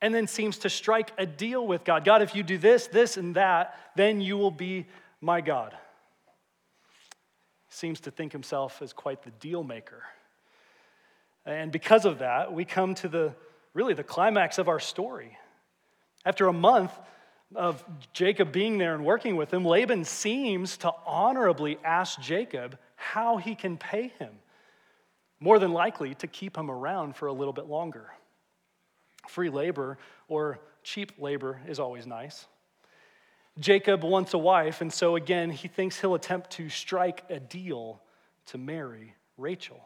and 0.00 0.14
then 0.14 0.26
seems 0.26 0.58
to 0.58 0.70
strike 0.70 1.12
a 1.18 1.26
deal 1.26 1.66
with 1.66 1.84
God. 1.84 2.04
God, 2.04 2.22
if 2.22 2.34
you 2.34 2.42
do 2.42 2.58
this, 2.58 2.86
this, 2.86 3.16
and 3.16 3.34
that, 3.36 3.78
then 3.96 4.20
you 4.20 4.36
will 4.36 4.50
be 4.50 4.86
my 5.20 5.40
God 5.40 5.74
seems 7.76 8.00
to 8.00 8.10
think 8.10 8.32
himself 8.32 8.80
as 8.80 8.92
quite 8.92 9.22
the 9.22 9.30
deal 9.32 9.62
maker. 9.62 10.02
And 11.44 11.70
because 11.70 12.04
of 12.04 12.18
that, 12.20 12.52
we 12.52 12.64
come 12.64 12.94
to 12.96 13.08
the 13.08 13.34
really 13.74 13.94
the 13.94 14.02
climax 14.02 14.58
of 14.58 14.68
our 14.68 14.80
story. 14.80 15.36
After 16.24 16.48
a 16.48 16.52
month 16.52 16.90
of 17.54 17.84
Jacob 18.14 18.50
being 18.50 18.78
there 18.78 18.94
and 18.94 19.04
working 19.04 19.36
with 19.36 19.52
him, 19.52 19.64
Laban 19.64 20.04
seems 20.04 20.78
to 20.78 20.92
honorably 21.04 21.78
ask 21.84 22.18
Jacob 22.20 22.78
how 22.96 23.36
he 23.36 23.54
can 23.54 23.76
pay 23.76 24.08
him, 24.18 24.30
more 25.38 25.58
than 25.58 25.72
likely 25.72 26.14
to 26.16 26.26
keep 26.26 26.56
him 26.56 26.70
around 26.70 27.14
for 27.14 27.26
a 27.26 27.32
little 27.32 27.52
bit 27.52 27.66
longer. 27.66 28.10
Free 29.28 29.50
labor 29.50 29.98
or 30.28 30.58
cheap 30.82 31.12
labor 31.18 31.60
is 31.66 31.78
always 31.78 32.06
nice. 32.06 32.46
Jacob 33.58 34.04
wants 34.04 34.34
a 34.34 34.38
wife, 34.38 34.80
and 34.80 34.92
so 34.92 35.16
again, 35.16 35.50
he 35.50 35.66
thinks 35.68 36.00
he'll 36.00 36.14
attempt 36.14 36.50
to 36.50 36.68
strike 36.68 37.24
a 37.30 37.40
deal 37.40 38.02
to 38.46 38.58
marry 38.58 39.14
Rachel. 39.38 39.80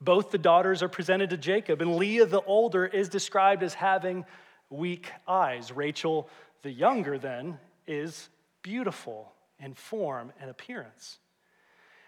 Both 0.00 0.30
the 0.30 0.38
daughters 0.38 0.82
are 0.82 0.88
presented 0.88 1.30
to 1.30 1.36
Jacob, 1.36 1.80
and 1.80 1.96
Leah, 1.96 2.26
the 2.26 2.42
older, 2.42 2.86
is 2.86 3.08
described 3.08 3.62
as 3.62 3.74
having 3.74 4.24
weak 4.70 5.10
eyes. 5.26 5.72
Rachel, 5.72 6.28
the 6.62 6.70
younger, 6.70 7.18
then, 7.18 7.58
is 7.86 8.28
beautiful 8.62 9.32
in 9.58 9.74
form 9.74 10.32
and 10.40 10.50
appearance. 10.50 11.18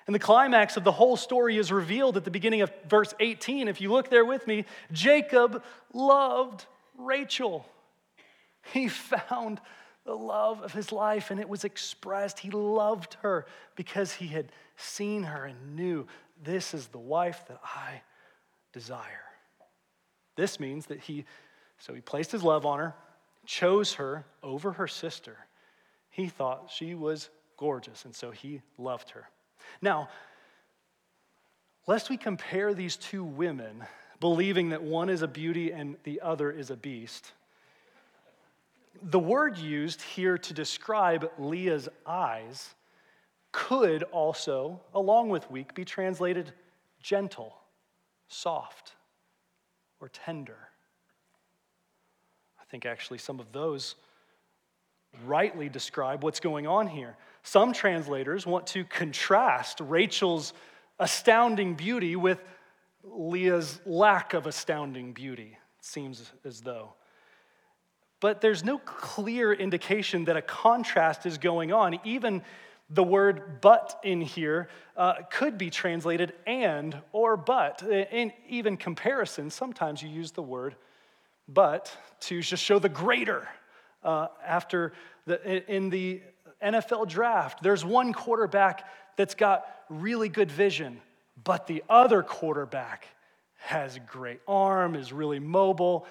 And 0.08 0.14
the 0.14 0.18
climax 0.20 0.78
of 0.78 0.84
the 0.84 0.92
whole 0.92 1.18
story 1.18 1.58
is 1.58 1.70
revealed 1.70 2.16
at 2.16 2.24
the 2.24 2.30
beginning 2.30 2.62
of 2.62 2.72
verse 2.88 3.12
18. 3.20 3.68
If 3.68 3.82
you 3.82 3.92
look 3.92 4.08
there 4.08 4.24
with 4.24 4.46
me, 4.46 4.64
Jacob 4.90 5.62
loved 5.92 6.64
Rachel. 6.96 7.66
He 8.72 8.88
found 8.88 9.60
the 10.06 10.14
love 10.14 10.62
of 10.62 10.72
his 10.72 10.92
life, 10.92 11.30
and 11.30 11.38
it 11.38 11.46
was 11.46 11.64
expressed. 11.64 12.38
He 12.38 12.48
loved 12.50 13.18
her 13.20 13.44
because 13.76 14.14
he 14.14 14.28
had 14.28 14.50
seen 14.78 15.24
her 15.24 15.44
and 15.44 15.76
knew 15.76 16.06
this 16.42 16.72
is 16.72 16.86
the 16.86 16.98
wife 16.98 17.44
that 17.48 17.60
I 17.62 18.00
desire. 18.72 19.04
This 20.36 20.58
means 20.58 20.86
that 20.86 21.00
he, 21.00 21.26
so 21.76 21.92
he 21.92 22.00
placed 22.00 22.32
his 22.32 22.42
love 22.42 22.64
on 22.64 22.78
her, 22.78 22.94
chose 23.44 23.92
her 23.94 24.24
over 24.42 24.72
her 24.72 24.88
sister. 24.88 25.36
He 26.08 26.28
thought 26.28 26.70
she 26.74 26.94
was 26.94 27.28
gorgeous, 27.58 28.06
and 28.06 28.16
so 28.16 28.30
he 28.30 28.62
loved 28.78 29.10
her. 29.10 29.28
Now, 29.80 30.08
lest 31.86 32.10
we 32.10 32.16
compare 32.16 32.74
these 32.74 32.96
two 32.96 33.24
women, 33.24 33.84
believing 34.20 34.70
that 34.70 34.82
one 34.82 35.08
is 35.08 35.22
a 35.22 35.28
beauty 35.28 35.72
and 35.72 35.96
the 36.04 36.20
other 36.20 36.50
is 36.50 36.70
a 36.70 36.76
beast, 36.76 37.32
the 39.02 39.18
word 39.18 39.58
used 39.58 40.02
here 40.02 40.36
to 40.38 40.52
describe 40.52 41.30
Leah's 41.38 41.88
eyes 42.06 42.74
could 43.52 44.02
also, 44.04 44.80
along 44.94 45.28
with 45.28 45.50
weak, 45.50 45.74
be 45.74 45.84
translated 45.84 46.52
gentle, 47.00 47.56
soft, 48.28 48.92
or 50.00 50.08
tender. 50.08 50.56
I 52.60 52.64
think 52.70 52.84
actually 52.86 53.18
some 53.18 53.40
of 53.40 53.52
those 53.52 53.94
rightly 55.24 55.68
describe 55.68 56.22
what's 56.22 56.40
going 56.40 56.66
on 56.66 56.86
here. 56.86 57.16
Some 57.42 57.72
translators 57.72 58.46
want 58.46 58.66
to 58.68 58.84
contrast 58.84 59.80
Rachel's 59.80 60.52
astounding 60.98 61.74
beauty 61.74 62.16
with 62.16 62.42
Leah's 63.04 63.80
lack 63.86 64.34
of 64.34 64.46
astounding 64.46 65.12
beauty, 65.12 65.56
it 65.78 65.84
seems 65.84 66.30
as 66.44 66.60
though. 66.60 66.94
But 68.20 68.40
there's 68.40 68.64
no 68.64 68.78
clear 68.78 69.52
indication 69.52 70.24
that 70.24 70.36
a 70.36 70.42
contrast 70.42 71.24
is 71.24 71.38
going 71.38 71.72
on. 71.72 72.00
Even 72.04 72.42
the 72.90 73.04
word 73.04 73.60
but 73.60 74.00
in 74.02 74.20
here 74.20 74.68
uh, 74.96 75.14
could 75.30 75.56
be 75.56 75.70
translated 75.70 76.32
and 76.46 77.00
or 77.12 77.36
but. 77.36 77.82
In 77.82 78.32
even 78.48 78.76
comparison, 78.76 79.50
sometimes 79.50 80.02
you 80.02 80.08
use 80.08 80.32
the 80.32 80.42
word 80.42 80.74
but 81.46 81.96
to 82.20 82.42
just 82.42 82.62
show 82.62 82.78
the 82.78 82.88
greater. 82.88 83.48
Uh, 84.02 84.28
after 84.46 84.92
the, 85.26 85.74
in 85.74 85.90
the 85.90 86.22
NFL 86.62 87.08
draft, 87.08 87.62
there's 87.62 87.84
one 87.84 88.12
quarterback 88.12 88.88
that's 89.16 89.34
got 89.34 89.66
really 89.88 90.28
good 90.28 90.50
vision, 90.50 91.00
but 91.42 91.66
the 91.66 91.82
other 91.88 92.22
quarterback 92.22 93.06
has 93.58 93.98
great 94.06 94.40
arm, 94.46 94.94
is 94.94 95.12
really 95.12 95.38
mobile. 95.38 96.06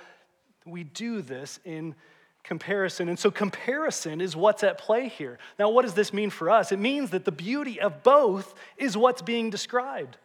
We 0.66 0.84
do 0.84 1.22
this 1.22 1.60
in 1.64 1.96
comparison. 2.44 3.10
And 3.10 3.20
so, 3.20 3.30
comparison 3.30 4.22
is 4.22 4.36
what's 4.36 4.64
at 4.64 4.78
play 4.78 5.10
here. 5.10 5.38
Now, 5.60 5.70
what 5.70 5.84
does 5.84 5.94
this 5.94 6.14
mean 6.14 6.30
for 6.30 6.50
us? 6.50 6.72
It 6.72 6.80
means 6.80 7.10
that 7.12 7.26
the 7.26 7.32
beauty 7.32 7.80
of 7.80 8.04
both 8.04 8.56
is 8.78 8.98
what's 8.98 9.22
being 9.22 9.50
described. 9.50 10.18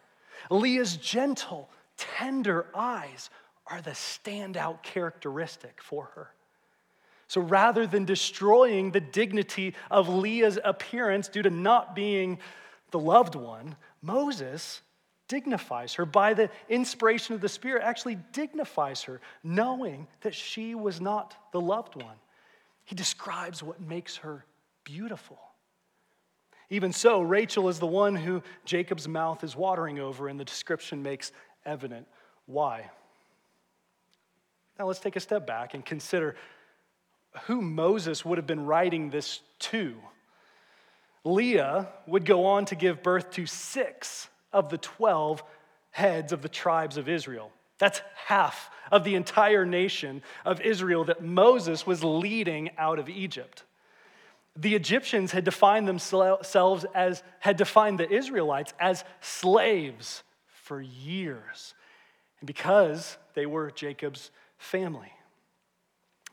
Leah's 0.51 0.97
gentle, 0.97 1.69
tender 1.97 2.67
eyes 2.75 3.31
are 3.67 3.81
the 3.81 3.91
standout 3.91 4.83
characteristic 4.83 5.81
for 5.83 6.11
her. 6.15 6.31
So 7.33 7.41
rather 7.41 7.87
than 7.87 8.05
destroying 8.05 8.91
the 8.91 9.01
dignity 9.01 9.75
of 9.91 10.07
Leah's 10.07 10.59
appearance 10.63 11.29
due 11.29 11.41
to 11.41 11.49
not 11.49 11.95
being 11.95 12.39
the 12.91 12.99
loved 12.99 13.37
one, 13.37 13.75
Moses 14.03 14.83
dignifies 15.29 15.95
her 15.95 16.05
by 16.05 16.35
the 16.35 16.51
inspiration 16.69 17.35
of 17.35 17.41
the 17.41 17.49
Spirit, 17.49 17.85
actually 17.85 18.19
dignifies 18.33 19.05
her, 19.05 19.23
knowing 19.43 20.09
that 20.21 20.35
she 20.35 20.75
was 20.75 21.01
not 21.01 21.35
the 21.53 21.61
loved 21.63 21.97
one. 21.97 22.17
He 22.85 22.95
describes 22.95 23.63
what 23.63 23.81
makes 23.81 24.17
her 24.19 24.45
beautiful. 24.85 25.39
Even 26.69 26.93
so, 26.93 27.23
Rachel 27.23 27.71
is 27.71 27.79
the 27.79 27.87
one 27.87 28.15
who 28.15 28.43
Jacob's 28.67 29.09
mouth 29.09 29.43
is 29.43 29.57
watering 29.57 29.99
over, 29.99 30.29
and 30.29 30.39
the 30.39 30.45
description 30.45 31.03
makes 31.03 31.33
evident 31.65 32.07
why. 32.45 32.91
Now 34.79 34.87
let's 34.87 35.01
take 35.01 35.17
a 35.17 35.21
step 35.21 35.47
back 35.47 35.73
and 35.73 35.83
consider 35.83 36.37
who 37.47 37.61
Moses 37.61 38.25
would 38.25 38.39
have 38.39 38.47
been 38.47 38.67
writing 38.67 39.11
this 39.11 39.41
to. 39.61 39.95
Leah 41.25 41.89
would 42.07 42.25
go 42.25 42.47
on 42.47 42.65
to 42.67 42.75
give 42.75 43.03
birth 43.03 43.31
to 43.33 43.47
six 43.47 44.29
of 44.53 44.69
the 44.69 44.79
12 44.79 45.43
heads 45.91 46.33
of 46.33 46.43
the 46.43 46.49
tribes 46.49 46.97
of 46.97 47.09
Israel. 47.09 47.51
That's 47.79 48.01
half 48.27 48.71
of 48.91 49.05
the 49.05 49.15
entire 49.15 49.65
nation 49.65 50.23
of 50.45 50.61
Israel 50.61 51.05
that 51.05 51.23
Moses 51.23 51.87
was 51.87 52.05
leading 52.05 52.71
out 52.77 52.99
of 52.99 53.09
Egypt. 53.09 53.65
The 54.55 54.75
Egyptians 54.75 55.33
had 55.33 55.45
defined 55.45 55.89
themselves 55.89 56.85
as, 56.95 57.23
had 57.41 57.57
defined 57.57 57.99
the 57.99 58.11
Israelites 58.11 58.75
as 58.79 59.05
slaves 59.21 60.23
for 60.47 60.81
years. 60.81 61.75
And 62.41 62.47
because 62.47 63.17
they 63.35 63.47
were 63.47 63.71
Jacob's 63.71 64.31
family. 64.59 65.13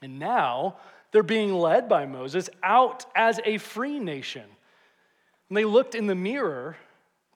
And 0.01 0.19
now 0.19 0.77
they're 1.11 1.23
being 1.23 1.53
led 1.53 1.89
by 1.89 2.05
Moses 2.05 2.49
out 2.63 3.05
as 3.15 3.39
a 3.45 3.57
free 3.57 3.99
nation. 3.99 4.45
When 5.47 5.55
they 5.55 5.65
looked 5.65 5.95
in 5.95 6.07
the 6.07 6.15
mirror, 6.15 6.77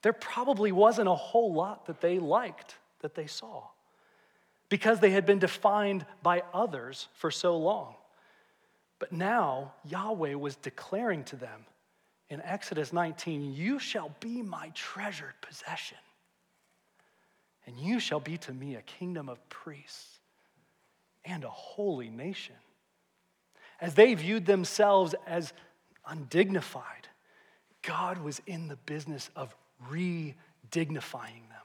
there 0.02 0.12
probably 0.12 0.72
wasn't 0.72 1.08
a 1.08 1.14
whole 1.14 1.52
lot 1.52 1.86
that 1.86 2.00
they 2.00 2.18
liked 2.18 2.76
that 3.00 3.14
they 3.14 3.26
saw 3.26 3.64
because 4.68 5.00
they 5.00 5.10
had 5.10 5.26
been 5.26 5.38
defined 5.38 6.06
by 6.22 6.42
others 6.52 7.08
for 7.14 7.30
so 7.30 7.56
long. 7.56 7.94
But 8.98 9.12
now 9.12 9.72
Yahweh 9.84 10.34
was 10.34 10.56
declaring 10.56 11.24
to 11.24 11.36
them 11.36 11.66
in 12.30 12.40
Exodus 12.42 12.92
19, 12.92 13.54
You 13.54 13.78
shall 13.78 14.14
be 14.20 14.42
my 14.42 14.70
treasured 14.74 15.34
possession, 15.40 15.98
and 17.66 17.76
you 17.76 18.00
shall 18.00 18.20
be 18.20 18.38
to 18.38 18.52
me 18.52 18.76
a 18.76 18.82
kingdom 18.82 19.28
of 19.28 19.46
priests 19.48 20.13
and 21.24 21.44
a 21.44 21.50
holy 21.50 22.10
nation. 22.10 22.56
As 23.80 23.94
they 23.94 24.14
viewed 24.14 24.46
themselves 24.46 25.14
as 25.26 25.52
undignified, 26.06 27.08
God 27.82 28.18
was 28.18 28.40
in 28.46 28.68
the 28.68 28.76
business 28.76 29.30
of 29.36 29.54
re 29.88 30.34
dignifying 30.70 31.42
them. 31.48 31.64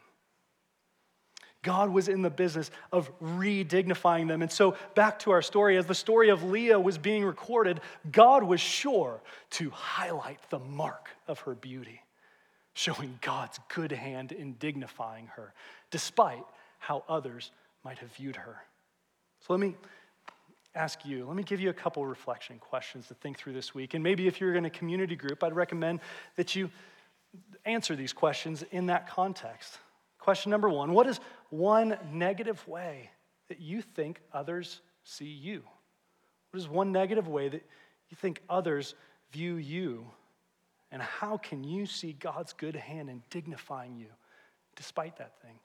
God 1.61 1.89
was 1.89 2.07
in 2.07 2.21
the 2.21 2.29
business 2.29 2.71
of 2.91 3.11
re 3.19 3.63
dignifying 3.63 4.27
them. 4.27 4.41
And 4.41 4.51
so, 4.51 4.75
back 4.95 5.19
to 5.19 5.31
our 5.31 5.41
story, 5.41 5.77
as 5.77 5.85
the 5.85 5.95
story 5.95 6.29
of 6.29 6.43
Leah 6.43 6.79
was 6.79 6.97
being 6.97 7.23
recorded, 7.23 7.81
God 8.11 8.43
was 8.43 8.61
sure 8.61 9.21
to 9.51 9.69
highlight 9.69 10.39
the 10.49 10.59
mark 10.59 11.09
of 11.27 11.41
her 11.41 11.55
beauty, 11.55 12.01
showing 12.73 13.19
God's 13.21 13.59
good 13.73 13.91
hand 13.91 14.31
in 14.31 14.53
dignifying 14.53 15.27
her, 15.35 15.53
despite 15.91 16.43
how 16.79 17.03
others 17.09 17.51
might 17.83 17.99
have 17.99 18.11
viewed 18.13 18.37
her. 18.37 18.57
So 19.39 19.53
let 19.53 19.59
me 19.59 19.75
ask 20.75 21.05
you, 21.05 21.25
let 21.25 21.35
me 21.35 21.43
give 21.43 21.59
you 21.59 21.69
a 21.69 21.73
couple 21.73 22.05
reflection 22.05 22.59
questions 22.59 23.07
to 23.07 23.13
think 23.15 23.37
through 23.37 23.53
this 23.53 23.73
week. 23.73 23.93
And 23.93 24.03
maybe 24.03 24.27
if 24.27 24.39
you're 24.39 24.55
in 24.55 24.65
a 24.65 24.69
community 24.69 25.15
group, 25.15 25.43
I'd 25.43 25.55
recommend 25.55 25.99
that 26.35 26.55
you 26.55 26.69
answer 27.65 27.95
these 27.95 28.13
questions 28.13 28.63
in 28.71 28.87
that 28.87 29.09
context. 29.09 29.77
Question 30.19 30.51
number 30.51 30.69
one 30.69 30.93
What 30.93 31.07
is 31.07 31.19
one 31.49 31.97
negative 32.11 32.65
way 32.67 33.09
that 33.47 33.59
you 33.59 33.81
think 33.81 34.21
others 34.33 34.81
see 35.03 35.25
you? 35.25 35.63
What 36.51 36.59
is 36.59 36.67
one 36.67 36.91
negative 36.91 37.27
way 37.27 37.49
that 37.49 37.63
you 38.09 38.17
think 38.17 38.41
others 38.49 38.95
view 39.31 39.55
you? 39.55 40.05
And 40.91 41.01
how 41.01 41.37
can 41.37 41.63
you 41.63 41.85
see 41.85 42.13
God's 42.13 42.53
good 42.53 42.75
hand 42.75 43.09
in 43.09 43.21
dignifying 43.29 43.95
you 43.95 44.07
despite 44.75 45.17
that 45.17 45.39
thing? 45.41 45.59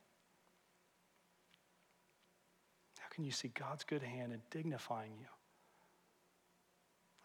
Can 3.15 3.25
you 3.25 3.31
see 3.31 3.49
God's 3.49 3.85
good 3.85 4.03
hand 4.03 4.33
in 4.33 4.41
dignifying 4.51 5.13
you? 5.21 5.27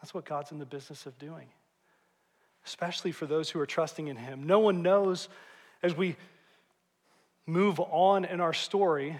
That's 0.02 0.14
what 0.14 0.26
God's 0.26 0.52
in 0.52 0.60
the 0.60 0.66
business 0.66 1.06
of 1.06 1.18
doing, 1.18 1.48
especially 2.66 3.12
for 3.12 3.26
those 3.26 3.50
who 3.50 3.60
are 3.60 3.66
trusting 3.66 4.08
in 4.08 4.16
Him. 4.16 4.44
No 4.44 4.60
one 4.60 4.82
knows 4.82 5.30
as 5.82 5.98
we 5.98 6.16
move 7.46 7.80
on 7.80 8.24
in 8.24 8.40
our 8.40 8.54
story 8.54 9.18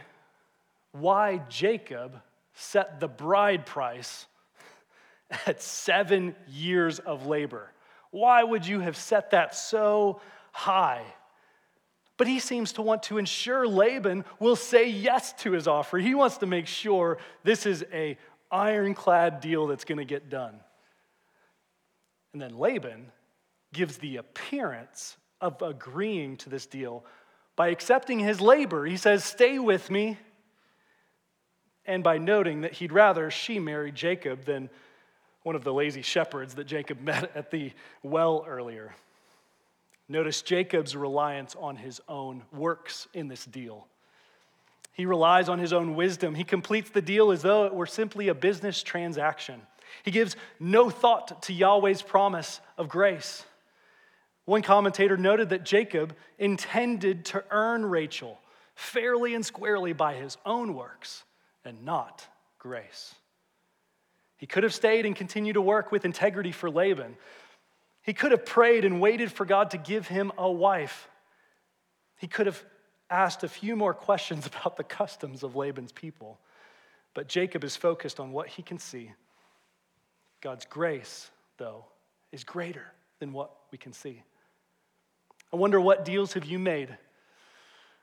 why 0.92 1.42
Jacob 1.50 2.22
set 2.54 3.00
the 3.00 3.08
bride 3.08 3.66
price 3.66 4.28
at 5.48 5.62
seven 5.62 6.36
years 6.48 7.00
of 7.00 7.26
labor. 7.26 7.72
Why 8.12 8.44
would 8.44 8.66
you 8.66 8.80
have 8.80 8.96
set 8.96 9.32
that 9.32 9.56
so 9.56 10.22
high? 10.52 11.04
But 12.20 12.28
he 12.28 12.40
seems 12.40 12.74
to 12.74 12.82
want 12.82 13.04
to 13.04 13.18
ensure 13.18 13.66
Laban 13.66 14.26
will 14.40 14.58
say 14.58 14.90
yes 14.90 15.32
to 15.40 15.54
his 15.54 15.70
offer. 15.70 15.98
He 15.98 16.14
wants 16.14 16.40
to 16.40 16.46
make 16.46 16.68
sure 16.68 17.18
this 17.46 17.66
is 17.66 17.86
a 17.94 18.18
ironclad 18.52 19.40
deal 19.40 19.68
that's 19.68 19.86
going 19.86 20.00
to 20.00 20.06
get 20.06 20.30
done. 20.30 20.60
And 22.34 22.42
then 22.42 22.58
Laban 22.58 23.06
gives 23.72 23.98
the 23.98 24.18
appearance 24.18 25.16
of 25.40 25.62
agreeing 25.62 26.36
to 26.38 26.50
this 26.50 26.66
deal 26.66 27.06
by 27.56 27.70
accepting 27.70 28.20
his 28.20 28.42
labor. 28.42 28.86
He 28.86 28.98
says, 28.98 29.24
Stay 29.24 29.58
with 29.58 29.90
me. 29.90 30.18
And 31.86 32.04
by 32.04 32.18
noting 32.18 32.62
that 32.62 32.74
he'd 32.74 32.92
rather 32.92 33.32
she 33.32 33.60
marry 33.60 33.94
Jacob 33.94 34.44
than 34.44 34.70
one 35.44 35.56
of 35.56 35.64
the 35.64 35.74
lazy 35.74 36.02
shepherds 36.02 36.56
that 36.56 36.68
Jacob 36.68 37.00
met 37.00 37.34
at 37.34 37.50
the 37.50 37.72
well 38.04 38.44
earlier. 38.46 38.94
Notice 40.10 40.42
Jacob's 40.42 40.96
reliance 40.96 41.56
on 41.56 41.76
his 41.76 42.02
own 42.10 42.42
works 42.52 43.08
in 43.14 43.28
this 43.28 43.46
deal. 43.46 43.88
He 44.92 45.06
relies 45.06 45.48
on 45.48 45.60
his 45.60 45.72
own 45.72 45.96
wisdom. 45.96 46.34
He 46.36 46.44
completes 46.44 46.90
the 46.90 47.02
deal 47.02 47.32
as 47.32 47.44
though 47.44 47.68
it 47.68 47.74
were 47.74 47.86
simply 47.86 48.28
a 48.28 48.34
business 48.34 48.82
transaction. 48.82 49.62
He 50.04 50.12
gives 50.12 50.36
no 50.60 50.90
thought 50.90 51.44
to 51.44 51.54
Yahweh's 51.54 52.02
promise 52.02 52.60
of 52.78 52.90
grace. 52.90 53.46
One 54.46 54.64
commentator 54.64 55.16
noted 55.16 55.50
that 55.50 55.64
Jacob 55.64 56.16
intended 56.40 57.26
to 57.26 57.44
earn 57.52 57.86
Rachel 57.86 58.40
fairly 58.74 59.36
and 59.36 59.46
squarely 59.46 59.94
by 59.94 60.16
his 60.16 60.38
own 60.44 60.74
works 60.74 61.24
and 61.64 61.86
not 61.86 62.26
grace. 62.58 63.14
He 64.38 64.48
could 64.48 64.64
have 64.64 64.74
stayed 64.74 65.06
and 65.06 65.16
continued 65.16 65.54
to 65.54 65.62
work 65.62 65.92
with 65.92 66.04
integrity 66.04 66.52
for 66.52 66.72
Laban, 66.72 67.16
he 68.10 68.14
could 68.14 68.32
have 68.32 68.44
prayed 68.44 68.86
and 68.86 69.00
waited 69.00 69.32
for 69.32 69.46
God 69.46 69.70
to 69.70 69.78
give 69.78 70.08
him 70.08 70.32
a 70.36 70.52
wife. 70.52 71.08
He 72.18 72.26
could 72.26 72.48
have 72.48 72.60
asked 73.08 73.44
a 73.44 73.48
few 73.48 73.76
more 73.76 73.94
questions 73.94 74.48
about 74.48 74.78
the 74.78 74.84
customs 74.84 75.44
of 75.44 75.56
Laban's 75.56 75.92
people. 75.92 76.40
But 77.14 77.28
Jacob 77.28 77.64
is 77.64 77.76
focused 77.76 78.20
on 78.20 78.32
what 78.32 78.48
he 78.48 78.64
can 78.64 78.80
see. 78.80 79.12
God's 80.42 80.66
grace, 80.66 81.30
though, 81.60 81.86
is 82.32 82.44
greater 82.44 82.88
than 83.20 83.32
what 83.32 83.52
we 83.72 83.78
can 83.78 83.94
see. 83.94 84.24
I 85.54 85.58
wonder 85.58 85.80
what 85.80 86.04
deals 86.04 86.34
have 86.34 86.46
you 86.46 86.58
made 86.58 86.98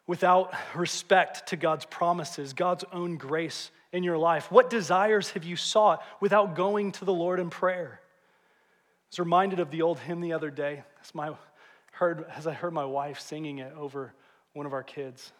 without 0.06 0.54
respect 0.76 1.48
to 1.48 1.56
God's 1.56 1.84
promises, 1.84 2.52
God's 2.52 2.84
own 2.92 3.16
grace 3.16 3.72
in 3.90 4.04
your 4.04 4.18
life? 4.18 4.52
What 4.52 4.70
desires 4.70 5.30
have 5.30 5.42
you 5.42 5.56
sought 5.56 6.00
without 6.20 6.54
going 6.54 6.92
to 6.92 7.04
the 7.04 7.12
Lord 7.12 7.40
in 7.40 7.50
prayer? 7.50 8.00
Was 9.16 9.24
reminded 9.24 9.60
of 9.60 9.70
the 9.70 9.80
old 9.80 9.98
hymn 9.98 10.20
the 10.20 10.34
other 10.34 10.50
day 10.50 10.84
as, 11.02 11.14
my, 11.14 11.32
heard, 11.92 12.26
as 12.36 12.46
I 12.46 12.52
heard 12.52 12.74
my 12.74 12.84
wife 12.84 13.18
singing 13.18 13.60
it 13.60 13.72
over 13.74 14.12
one 14.52 14.66
of 14.66 14.74
our 14.74 14.82
kids. 14.82 15.32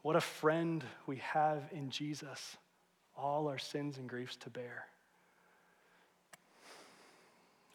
What 0.00 0.16
a 0.16 0.20
friend 0.20 0.82
we 1.06 1.16
have 1.16 1.62
in 1.72 1.90
Jesus, 1.90 2.56
all 3.14 3.48
our 3.48 3.58
sins 3.58 3.98
and 3.98 4.08
griefs 4.08 4.36
to 4.36 4.50
bear. 4.50 4.86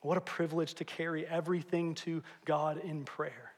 What 0.02 0.18
a 0.18 0.22
privilege 0.22 0.74
to 0.76 0.86
carry 0.86 1.28
everything 1.28 1.94
to 1.96 2.24
God 2.46 2.82
in 2.84 3.04
prayer. 3.04 3.52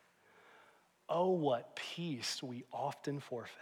Oh, 1.07 1.29
what 1.29 1.77
peace 1.77 2.43
we 2.43 2.65
often 2.73 3.21
forfeit. 3.21 3.55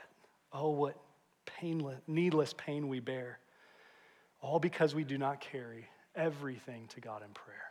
Oh, 0.51 0.71
what 0.71 0.97
painless, 1.45 1.99
needless 2.07 2.55
pain 2.57 2.87
we 2.87 2.99
bear. 2.99 3.37
All 4.41 4.59
because 4.59 4.95
we 4.95 5.03
do 5.03 5.19
not 5.19 5.39
carry 5.39 5.87
everything 6.15 6.87
to 6.95 6.99
God 6.99 7.21
in 7.21 7.29
prayer. 7.29 7.64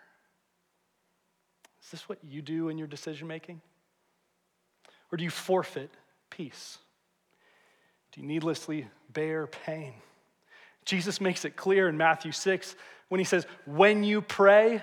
Is 1.85 1.91
this 1.91 2.09
what 2.09 2.19
you 2.27 2.41
do 2.41 2.71
in 2.71 2.79
your 2.79 2.87
decision 2.87 3.29
making? 3.29 3.61
Or 5.13 5.19
do 5.19 5.25
you 5.25 5.31
forfeit 5.31 5.91
peace? 6.31 6.79
Do 8.13 8.23
you 8.23 8.27
needlessly 8.27 8.89
bear 9.13 9.47
pain? 9.47 9.93
Jesus 10.85 11.21
makes 11.21 11.45
it 11.45 11.57
clear 11.57 11.89
in 11.89 11.97
Matthew 11.97 12.33
6 12.33 12.75
when 13.09 13.19
he 13.19 13.25
says, 13.25 13.47
When 13.67 14.03
you 14.03 14.23
pray, 14.23 14.83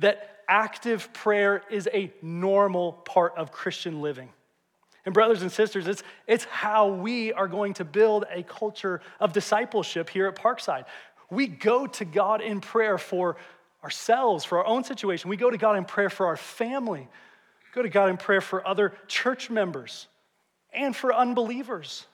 that 0.00 0.40
active 0.48 1.12
prayer 1.12 1.62
is 1.70 1.88
a 1.92 2.12
normal 2.20 2.92
part 2.92 3.34
of 3.36 3.50
Christian 3.52 4.02
living. 4.02 4.28
And, 5.04 5.14
brothers 5.14 5.42
and 5.42 5.50
sisters, 5.50 5.88
it's, 5.88 6.02
it's 6.26 6.44
how 6.44 6.88
we 6.88 7.32
are 7.32 7.48
going 7.48 7.74
to 7.74 7.84
build 7.84 8.24
a 8.30 8.42
culture 8.42 9.00
of 9.18 9.32
discipleship 9.32 10.08
here 10.08 10.28
at 10.28 10.36
Parkside. 10.36 10.84
We 11.30 11.46
go 11.46 11.86
to 11.86 12.04
God 12.04 12.40
in 12.40 12.60
prayer 12.60 12.98
for 12.98 13.36
ourselves, 13.82 14.44
for 14.44 14.58
our 14.58 14.66
own 14.66 14.84
situation. 14.84 15.30
We 15.30 15.36
go 15.36 15.50
to 15.50 15.58
God 15.58 15.76
in 15.76 15.84
prayer 15.84 16.10
for 16.10 16.26
our 16.26 16.36
family. 16.36 17.08
Go 17.74 17.82
to 17.82 17.88
God 17.88 18.10
in 18.10 18.16
prayer 18.16 18.40
for 18.40 18.66
other 18.66 18.92
church 19.08 19.50
members 19.50 20.06
and 20.72 20.94
for 20.94 21.14
unbelievers. 21.14 22.06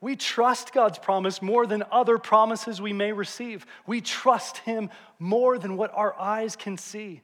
We 0.00 0.16
trust 0.16 0.72
God's 0.72 0.98
promise 0.98 1.42
more 1.42 1.66
than 1.66 1.82
other 1.90 2.18
promises 2.18 2.80
we 2.80 2.92
may 2.92 3.12
receive. 3.12 3.66
We 3.86 4.00
trust 4.00 4.58
Him 4.58 4.90
more 5.18 5.58
than 5.58 5.76
what 5.76 5.92
our 5.94 6.18
eyes 6.18 6.56
can 6.56 6.78
see, 6.78 7.20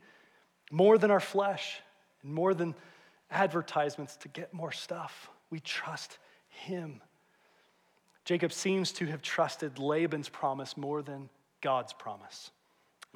more 0.71 0.99
than 0.99 1.11
our 1.11 1.21
flesh, 1.21 1.81
and 2.23 2.35
more 2.35 2.53
than 2.53 2.75
advertisements 3.31 4.17
to 4.17 4.29
get 4.29 4.53
more 4.53 4.73
stuff. 4.73 5.31
We 5.51 5.61
trust 5.61 6.19
Him. 6.49 7.01
Jacob 8.25 8.53
seems 8.53 8.93
to 8.93 9.07
have 9.07 9.23
trusted 9.23 9.79
Laban's 9.79 10.29
promise 10.29 10.77
more 10.77 11.01
than 11.01 11.31
God's 11.63 11.93
promise. 11.93 12.51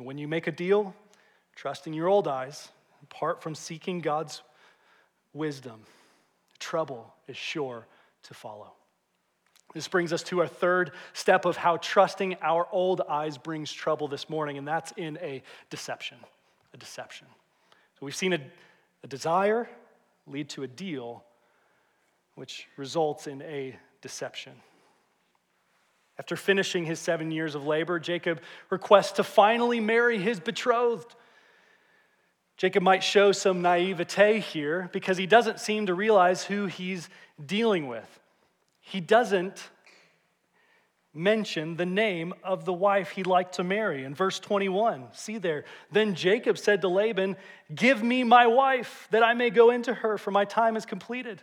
And 0.01 0.07
when 0.07 0.17
you 0.17 0.27
make 0.27 0.47
a 0.47 0.51
deal, 0.51 0.95
trusting 1.55 1.93
your 1.93 2.09
old 2.09 2.27
eyes, 2.27 2.71
apart 3.03 3.43
from 3.43 3.55
seeking 3.55 4.01
God's 4.01 4.41
wisdom, 5.35 5.83
trouble 6.59 7.13
is 7.29 7.37
sure 7.37 7.87
to 8.23 8.33
follow. 8.33 8.73
This 9.75 9.89
brings 9.89 10.15
us 10.15 10.23
to 10.23 10.41
our 10.41 10.47
third 10.47 10.93
step 11.13 11.45
of 11.45 11.59
how 11.59 11.77
trusting 11.77 12.37
our 12.41 12.67
old 12.73 13.03
eyes 13.11 13.37
brings 13.37 13.71
trouble 13.71 14.09
this 14.09 14.31
morning, 14.31 14.57
and 14.57 14.67
that's 14.67 14.91
in 14.97 15.19
a 15.21 15.43
deception. 15.69 16.17
A 16.73 16.79
deception. 16.79 17.27
So 17.99 18.07
we've 18.07 18.17
seen 18.17 18.33
a, 18.33 18.41
a 19.05 19.07
desire 19.07 19.69
lead 20.27 20.49
to 20.49 20.63
a 20.63 20.67
deal, 20.67 21.23
which 22.37 22.69
results 22.79 23.27
in 23.27 23.43
a 23.43 23.77
deception. 24.01 24.55
After 26.21 26.37
finishing 26.37 26.85
his 26.85 27.01
seven 27.01 27.33
years 27.33 27.57
of 27.57 27.67
labor, 27.67 27.99
Jacob 27.99 28.41
requests 28.69 29.13
to 29.13 29.25
finally 29.25 29.81
marry 29.81 30.19
his 30.19 30.39
betrothed. 30.39 31.17
Jacob 32.57 32.85
might 32.85 33.03
show 33.03 33.33
some 33.33 33.61
naivete 33.61 34.39
here 34.39 34.89
because 34.93 35.17
he 35.17 35.27
doesn't 35.27 35.59
seem 35.59 35.87
to 35.87 35.95
realize 35.95 36.45
who 36.45 36.67
he's 36.67 37.09
dealing 37.45 37.89
with 37.89 38.21
he 38.91 39.01
doesn't 39.01 39.71
mention 41.15 41.77
the 41.77 41.87
name 41.87 42.35
of 42.43 42.65
the 42.65 42.73
wife 42.73 43.11
he'd 43.11 43.27
like 43.27 43.53
to 43.53 43.63
marry. 43.63 44.05
In 44.05 44.17
verse 44.17 44.41
21, 44.41 45.07
see 45.13 45.39
there. 45.39 45.65
Then 45.93 46.17
Jacob 46.17 46.59
said 46.59 46.81
to 46.81 46.89
Laban, 46.89 47.37
Give 47.73 48.03
me 48.03 48.25
my 48.25 48.49
wife, 48.49 49.07
that 49.13 49.23
I 49.23 49.35
may 49.35 49.51
go 49.51 49.71
into 49.71 49.95
her, 49.95 50.19
for 50.19 50.33
my 50.33 50.45
time 50.45 50.77
is 50.77 50.85
completed. 50.85 51.41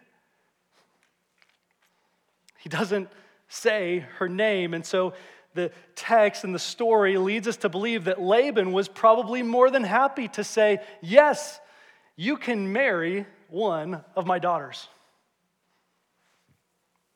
He 2.58 2.68
doesn't 2.68 3.10
say 3.48 4.06
her 4.18 4.30
name, 4.30 4.74
and 4.74 4.86
so 4.86 5.14
the 5.54 5.72
text 5.96 6.44
and 6.44 6.56
the 6.56 6.60
story 6.60 7.18
leads 7.18 7.48
us 7.48 7.58
to 7.58 7.70
believe 7.70 8.06
that 8.06 8.22
Laban 8.22 8.72
was 8.72 8.88
probably 8.88 9.44
more 9.44 9.70
than 9.70 9.84
happy 9.84 10.28
to 10.30 10.44
say, 10.44 10.80
Yes, 11.02 11.60
you 12.16 12.38
can 12.38 12.72
marry 12.72 13.26
one 13.50 14.04
of 14.16 14.26
my 14.26 14.40
daughters. 14.40 14.88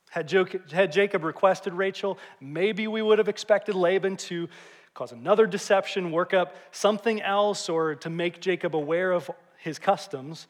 Had 0.10 0.28
Jacob 0.28 1.24
requested 1.24 1.74
Rachel, 1.74 2.18
maybe 2.42 2.88
we 2.88 3.02
would 3.02 3.18
have 3.18 3.30
expected 3.30 3.76
Laban 3.76 4.18
to 4.18 4.50
cause 4.94 5.14
another 5.14 5.48
deception, 5.48 6.12
work 6.12 6.34
up 6.34 6.56
something 6.72 7.22
else, 7.22 7.70
or 7.70 7.96
to 7.96 8.10
make 8.10 8.42
Jacob 8.42 8.76
aware 8.76 9.14
of 9.14 9.32
his 9.58 9.80
customs. 9.80 10.48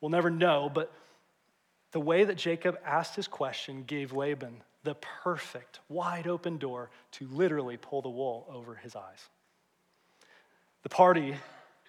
We'll 0.00 0.10
never 0.10 0.28
know, 0.28 0.70
but 0.72 0.92
the 1.92 2.00
way 2.00 2.24
that 2.24 2.36
Jacob 2.36 2.76
asked 2.84 3.16
his 3.16 3.26
question 3.26 3.84
gave 3.84 4.12
Laban 4.12 4.62
the 4.84 4.94
perfect, 4.94 5.80
wide 5.88 6.26
open 6.26 6.58
door 6.58 6.90
to 7.12 7.26
literally 7.28 7.76
pull 7.76 8.02
the 8.02 8.08
wool 8.08 8.46
over 8.52 8.74
his 8.74 8.94
eyes. 8.96 9.28
The 10.82 10.88
party 10.88 11.34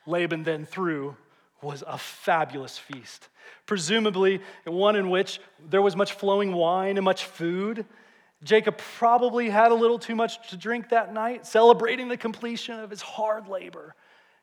Laban 0.05 0.43
then 0.43 0.65
threw 0.65 1.15
was 1.61 1.83
a 1.85 1.97
fabulous 1.97 2.77
feast. 2.77 3.27
Presumably, 3.65 4.41
one 4.65 4.95
in 4.95 5.09
which 5.09 5.39
there 5.69 5.81
was 5.81 5.95
much 5.95 6.13
flowing 6.13 6.53
wine 6.53 6.97
and 6.97 7.03
much 7.03 7.25
food. 7.25 7.85
Jacob 8.43 8.77
probably 8.77 9.49
had 9.49 9.71
a 9.71 9.75
little 9.75 9.99
too 9.99 10.15
much 10.15 10.49
to 10.49 10.57
drink 10.57 10.89
that 10.89 11.13
night, 11.13 11.45
celebrating 11.45 12.07
the 12.07 12.17
completion 12.17 12.79
of 12.79 12.89
his 12.89 13.01
hard 13.01 13.47
labor 13.47 13.95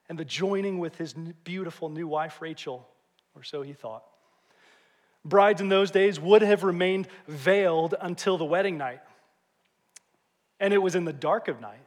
and 0.08 0.18
the 0.18 0.24
joining 0.24 0.78
with 0.78 0.96
his 0.96 1.14
beautiful 1.44 1.88
new 1.88 2.06
wife, 2.06 2.40
Rachel, 2.40 2.86
or 3.34 3.42
so 3.42 3.62
he 3.62 3.72
thought. 3.72 4.04
Brides 5.28 5.60
in 5.60 5.68
those 5.68 5.90
days 5.90 6.20
would 6.20 6.42
have 6.42 6.62
remained 6.62 7.08
veiled 7.26 7.94
until 8.00 8.38
the 8.38 8.44
wedding 8.44 8.78
night. 8.78 9.00
And 10.60 10.72
it 10.72 10.78
was 10.78 10.94
in 10.94 11.04
the 11.04 11.12
dark 11.12 11.48
of 11.48 11.60
night, 11.60 11.84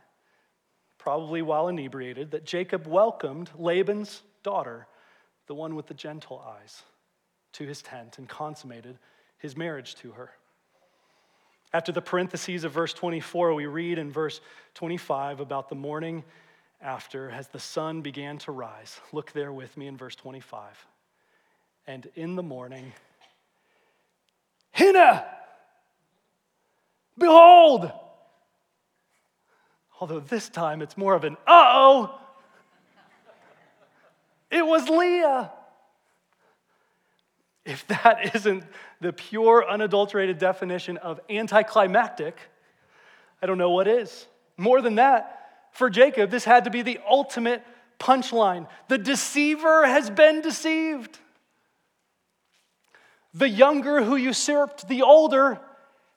probably 0.97 1.41
while 1.41 1.67
inebriated, 1.67 2.31
that 2.31 2.45
Jacob 2.45 2.85
welcomed 2.85 3.49
Laban's 3.57 4.21
daughter 4.43 4.87
the 5.47 5.55
one 5.55 5.75
with 5.75 5.87
the 5.87 5.95
gentle 5.95 6.39
eyes, 6.39 6.83
to 7.53 7.65
his 7.65 7.81
tent 7.81 8.19
and 8.19 8.29
consummated 8.29 8.99
his 9.39 9.57
marriage 9.57 9.95
to 9.95 10.11
her. 10.11 10.29
After 11.73 11.91
the 11.91 12.01
parentheses 12.01 12.63
of 12.63 12.71
verse 12.71 12.93
24, 12.93 13.55
we 13.55 13.65
read 13.65 13.97
in 13.97 14.11
verse 14.11 14.41
25 14.75 15.39
about 15.39 15.69
the 15.69 15.75
morning 15.75 16.23
after 16.81 17.31
as 17.31 17.47
the 17.47 17.59
sun 17.59 18.01
began 18.01 18.37
to 18.39 18.51
rise. 18.51 18.99
Look 19.11 19.31
there 19.31 19.51
with 19.51 19.75
me 19.75 19.87
in 19.87 19.97
verse 19.97 20.15
25. 20.15 20.85
And 21.87 22.07
in 22.15 22.35
the 22.35 22.43
morning, 22.43 22.91
Hannah, 24.71 25.25
behold! 27.17 27.91
Although 29.99 30.21
this 30.21 30.47
time 30.49 30.81
it's 30.81 30.97
more 30.97 31.13
of 31.13 31.23
an 31.23 31.35
uh 31.45 31.65
oh 31.73 32.19
it 34.49 34.65
was 34.65 34.89
Leah. 34.89 35.51
If 37.65 37.85
that 37.87 38.35
isn't 38.35 38.63
the 38.99 39.13
pure, 39.13 39.69
unadulterated 39.69 40.37
definition 40.37 40.97
of 40.97 41.19
anticlimactic, 41.29 42.37
I 43.41 43.45
don't 43.45 43.57
know 43.57 43.71
what 43.71 43.87
is. 43.87 44.27
More 44.57 44.81
than 44.81 44.95
that, 44.95 45.35
for 45.71 45.89
Jacob, 45.89 46.31
this 46.31 46.43
had 46.43 46.65
to 46.65 46.69
be 46.69 46.81
the 46.81 46.99
ultimate 47.07 47.63
punchline. 47.99 48.67
The 48.87 48.97
deceiver 48.97 49.85
has 49.85 50.09
been 50.09 50.41
deceived. 50.41 51.19
The 53.33 53.49
younger 53.49 54.03
who 54.03 54.15
usurped 54.15 54.87
the 54.87 55.03
older 55.03 55.59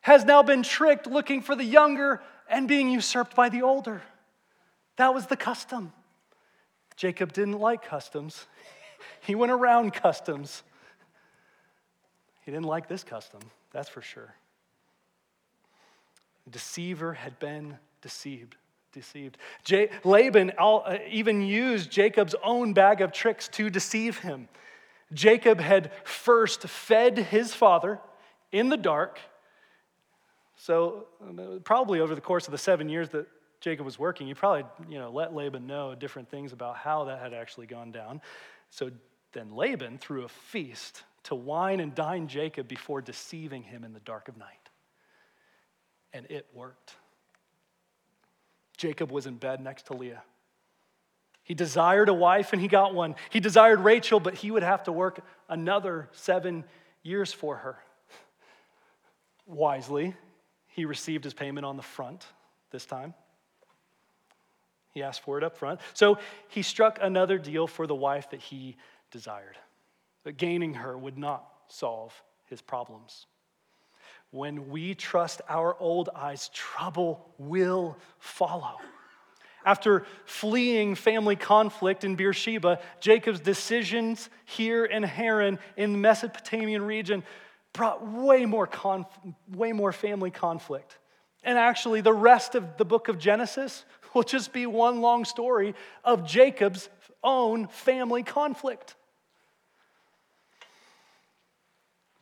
has 0.01 0.25
now 0.25 0.43
been 0.43 0.63
tricked 0.63 1.07
looking 1.07 1.43
for 1.43 1.55
the 1.55 1.65
younger 1.65 2.23
and 2.49 2.67
being 2.67 2.91
usurped 2.91 3.37
by 3.37 3.49
the 3.49 3.63
older. 3.63 4.03
That 4.97 5.15
was 5.15 5.27
the 5.27 5.37
custom. 5.37 5.93
Jacob 6.97 7.33
didn't 7.33 7.59
like 7.59 7.85
customs, 7.85 8.47
he 9.21 9.35
went 9.35 9.53
around 9.53 9.93
customs. 9.93 10.63
He 12.45 12.51
didn't 12.51 12.67
like 12.67 12.89
this 12.89 13.05
custom, 13.05 13.41
that's 13.73 13.89
for 13.89 14.03
sure. 14.03 14.35
The 16.45 16.51
deceiver 16.51 17.13
had 17.13 17.39
been 17.39 17.79
deceived. 18.01 18.57
Deceived. 18.93 19.39
Laban 20.05 20.53
uh, 20.59 20.99
even 21.09 21.41
used 21.41 21.91
Jacob's 21.91 22.35
own 22.43 22.75
bag 22.75 23.01
of 23.01 23.11
tricks 23.13 23.49
to 23.49 23.71
deceive 23.71 24.19
him. 24.19 24.49
Jacob 25.13 25.61
had 25.61 25.91
first 26.05 26.63
fed 26.63 27.19
his 27.19 27.55
father 27.55 28.01
in 28.51 28.69
the 28.69 28.77
dark. 28.77 29.19
So, 30.57 31.07
probably 31.65 32.01
over 32.01 32.15
the 32.15 32.21
course 32.21 32.47
of 32.47 32.53
the 32.53 32.59
seven 32.59 32.89
years 32.89 33.09
that 33.11 33.27
Jacob 33.63 33.87
was 33.87 33.99
working, 33.99 34.27
he 34.27 34.35
probably 34.35 34.65
you 34.89 34.99
know, 34.99 35.11
let 35.11 35.35
Laban 35.35 35.67
know 35.67 35.95
different 35.95 36.29
things 36.29 36.53
about 36.53 36.77
how 36.77 37.05
that 37.05 37.21
had 37.21 37.33
actually 37.33 37.67
gone 37.67 37.93
down. 37.93 38.21
So 38.71 38.91
then 39.33 39.55
Laban 39.55 39.99
threw 39.99 40.25
a 40.25 40.29
feast 40.29 41.05
to 41.25 41.37
wine 41.37 41.79
and 41.79 41.95
dine 41.95 42.27
Jacob 42.27 42.67
before 42.67 43.01
deceiving 43.01 43.63
him 43.63 43.85
in 43.85 43.93
the 43.93 44.01
dark 44.01 44.29
of 44.29 44.37
night. 44.37 44.69
And 46.13 46.27
it 46.29 46.47
worked. 46.53 46.97
Jacob 48.77 49.13
was 49.13 49.27
in 49.27 49.37
bed 49.37 49.61
next 49.61 49.87
to 49.87 49.95
Leah. 49.95 50.23
He 51.45 51.55
desired 51.55 52.09
a 52.09 52.15
wife 52.15 52.53
and 52.53 52.63
he 52.63 52.69
got 52.69 52.95
one. 52.95 53.17
He 53.31 53.41
desired 53.41 53.81
Rachel, 53.81 54.21
but 54.21 54.35
he 54.35 54.51
would 54.51 54.63
have 54.63 54.85
to 54.85 54.93
work 54.93 55.21
another 55.49 56.09
seven 56.13 56.65
years 57.03 57.33
for 57.33 57.57
her. 57.57 57.79
Wisely, 59.47 60.15
he 60.69 60.85
received 60.85 61.25
his 61.25 61.35
payment 61.35 61.67
on 61.67 61.77
the 61.77 61.83
front 61.83 62.25
this 62.71 62.87
time. 62.87 63.15
He 64.93 65.03
asked 65.03 65.23
for 65.23 65.39
it 65.39 65.45
up 65.45 65.57
front. 65.57 65.81
So 65.95 66.19
he 66.49 66.63
struck 66.63 66.99
another 67.01 67.39
deal 67.39 67.67
for 67.67 67.87
the 67.87 67.95
wife 67.95 68.31
that 68.31 68.41
he 68.41 68.77
desired. 69.11 69.57
But 70.23 70.37
gaining 70.37 70.75
her 70.75 70.97
would 70.97 71.19
not 71.19 71.45
solve 71.69 72.15
his 72.45 72.61
problems. 72.61 73.27
When 74.31 74.71
we 74.71 74.95
trust 74.95 75.43
our 75.49 75.77
old 75.79 76.09
eyes, 76.15 76.51
trouble 76.55 77.35
will 77.39 77.97
follow. 78.19 78.79
After 79.65 80.05
fleeing 80.25 80.95
family 80.95 81.37
conflict 81.37 82.05
in 82.05 82.17
Beersheba, 82.17 82.81
Jacob's 83.01 83.41
decisions 83.41 84.29
here 84.45 84.85
in 84.85 85.03
Haran 85.03 85.59
in 85.77 85.93
the 85.93 85.99
Mesopotamian 85.99 86.85
region 86.85 87.23
brought 87.73 88.07
way 88.07 88.45
more, 88.45 88.67
conf- 88.67 89.07
way 89.49 89.73
more 89.73 89.93
family 89.93 90.31
conflict. 90.31 90.99
And 91.45 91.59
actually, 91.59 92.01
the 92.01 92.13
rest 92.13 92.55
of 92.55 92.77
the 92.77 92.85
book 92.85 93.09
of 93.09 93.19
Genesis 93.19 93.85
will 94.15 94.23
just 94.23 94.53
be 94.53 94.67
one 94.67 95.01
long 95.01 95.25
story 95.25 95.75
of 96.05 96.27
Jacob's 96.27 96.89
own 97.23 97.69
family 97.69 98.23
conflict. 98.23 98.95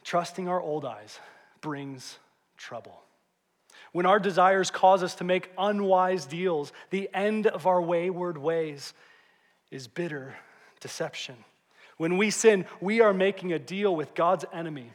Trusting 0.04 0.48
our 0.48 0.60
old 0.60 0.84
eyes 0.84 1.18
brings 1.60 2.18
trouble. 2.56 3.00
When 3.92 4.06
our 4.06 4.20
desires 4.20 4.70
cause 4.70 5.02
us 5.02 5.16
to 5.16 5.24
make 5.24 5.50
unwise 5.58 6.26
deals, 6.26 6.72
the 6.90 7.08
end 7.12 7.46
of 7.46 7.66
our 7.66 7.82
wayward 7.82 8.38
ways 8.38 8.94
is 9.70 9.88
bitter 9.88 10.34
deception. 10.80 11.36
When 11.96 12.16
we 12.16 12.30
sin, 12.30 12.64
we 12.80 13.00
are 13.00 13.12
making 13.12 13.52
a 13.52 13.58
deal 13.58 13.94
with 13.94 14.14
God's 14.14 14.44
enemy 14.52 14.90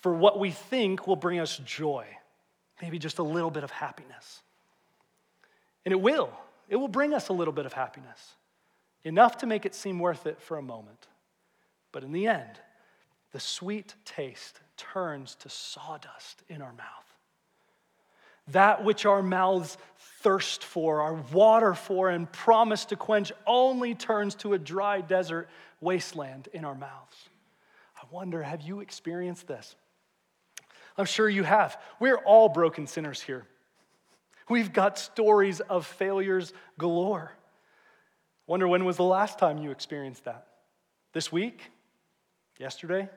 for 0.00 0.12
what 0.14 0.38
we 0.38 0.50
think 0.50 1.06
will 1.06 1.16
bring 1.16 1.38
us 1.38 1.56
joy, 1.64 2.06
maybe 2.82 2.98
just 2.98 3.18
a 3.18 3.22
little 3.22 3.50
bit 3.50 3.64
of 3.64 3.70
happiness. 3.70 4.42
And 5.84 5.92
it 5.92 6.00
will. 6.00 6.30
It 6.68 6.76
will 6.76 6.88
bring 6.88 7.14
us 7.14 7.28
a 7.28 7.32
little 7.32 7.54
bit 7.54 7.66
of 7.66 7.72
happiness, 7.72 8.34
enough 9.04 9.38
to 9.38 9.46
make 9.46 9.64
it 9.64 9.74
seem 9.74 9.98
worth 9.98 10.26
it 10.26 10.40
for 10.40 10.58
a 10.58 10.62
moment. 10.62 11.06
But 11.92 12.04
in 12.04 12.12
the 12.12 12.26
end, 12.26 12.60
the 13.32 13.40
sweet 13.40 13.94
taste 14.04 14.60
turns 14.76 15.34
to 15.36 15.48
sawdust 15.48 16.42
in 16.48 16.60
our 16.60 16.72
mouth. 16.72 17.07
That 18.52 18.84
which 18.84 19.06
our 19.06 19.22
mouths 19.22 19.76
thirst 20.20 20.64
for, 20.64 21.00
our 21.00 21.14
water 21.32 21.74
for, 21.74 22.08
and 22.08 22.30
promise 22.30 22.86
to 22.86 22.96
quench 22.96 23.32
only 23.46 23.94
turns 23.94 24.34
to 24.36 24.54
a 24.54 24.58
dry 24.58 25.00
desert 25.00 25.48
wasteland 25.80 26.48
in 26.52 26.64
our 26.64 26.74
mouths. 26.74 27.28
I 27.96 28.04
wonder, 28.10 28.42
have 28.42 28.62
you 28.62 28.80
experienced 28.80 29.46
this? 29.46 29.76
I'm 30.96 31.04
sure 31.04 31.28
you 31.28 31.44
have. 31.44 31.80
We're 32.00 32.16
all 32.16 32.48
broken 32.48 32.86
sinners 32.86 33.20
here. 33.20 33.46
We've 34.48 34.72
got 34.72 34.98
stories 34.98 35.60
of 35.60 35.86
failures 35.86 36.52
galore. 36.78 37.32
Wonder 38.46 38.66
when 38.66 38.84
was 38.84 38.96
the 38.96 39.04
last 39.04 39.38
time 39.38 39.58
you 39.58 39.70
experienced 39.70 40.24
that? 40.24 40.46
This 41.12 41.30
week? 41.30 41.70
Yesterday? 42.58 43.08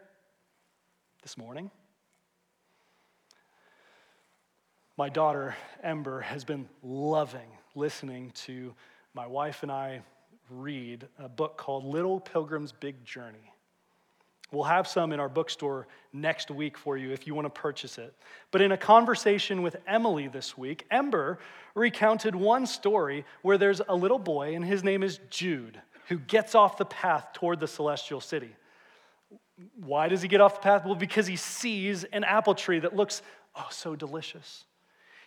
This 1.23 1.37
morning? 1.37 1.71
My 5.01 5.09
daughter, 5.09 5.55
Ember, 5.81 6.21
has 6.21 6.43
been 6.43 6.69
loving 6.83 7.47
listening 7.73 8.29
to 8.45 8.71
my 9.15 9.25
wife 9.25 9.63
and 9.63 9.71
I 9.71 10.01
read 10.47 11.07
a 11.17 11.27
book 11.27 11.57
called 11.57 11.85
Little 11.85 12.19
Pilgrim's 12.19 12.71
Big 12.71 13.03
Journey. 13.03 13.51
We'll 14.51 14.65
have 14.65 14.87
some 14.87 15.11
in 15.11 15.19
our 15.19 15.27
bookstore 15.27 15.87
next 16.13 16.51
week 16.51 16.77
for 16.77 16.97
you 16.97 17.13
if 17.13 17.25
you 17.25 17.33
want 17.33 17.47
to 17.47 17.61
purchase 17.61 17.97
it. 17.97 18.13
But 18.51 18.61
in 18.61 18.73
a 18.73 18.77
conversation 18.77 19.63
with 19.63 19.75
Emily 19.87 20.27
this 20.27 20.55
week, 20.55 20.85
Ember 20.91 21.39
recounted 21.73 22.35
one 22.35 22.67
story 22.67 23.25
where 23.41 23.57
there's 23.57 23.81
a 23.89 23.95
little 23.95 24.19
boy, 24.19 24.53
and 24.53 24.63
his 24.63 24.83
name 24.83 25.01
is 25.01 25.19
Jude, 25.31 25.81
who 26.09 26.19
gets 26.19 26.53
off 26.53 26.77
the 26.77 26.85
path 26.85 27.29
toward 27.33 27.59
the 27.59 27.67
celestial 27.67 28.21
city. 28.21 28.55
Why 29.77 30.09
does 30.09 30.21
he 30.21 30.27
get 30.27 30.41
off 30.41 30.53
the 30.53 30.61
path? 30.61 30.85
Well, 30.85 30.93
because 30.93 31.25
he 31.25 31.37
sees 31.37 32.03
an 32.03 32.23
apple 32.23 32.53
tree 32.53 32.77
that 32.77 32.95
looks, 32.95 33.23
oh, 33.55 33.65
so 33.71 33.95
delicious. 33.95 34.65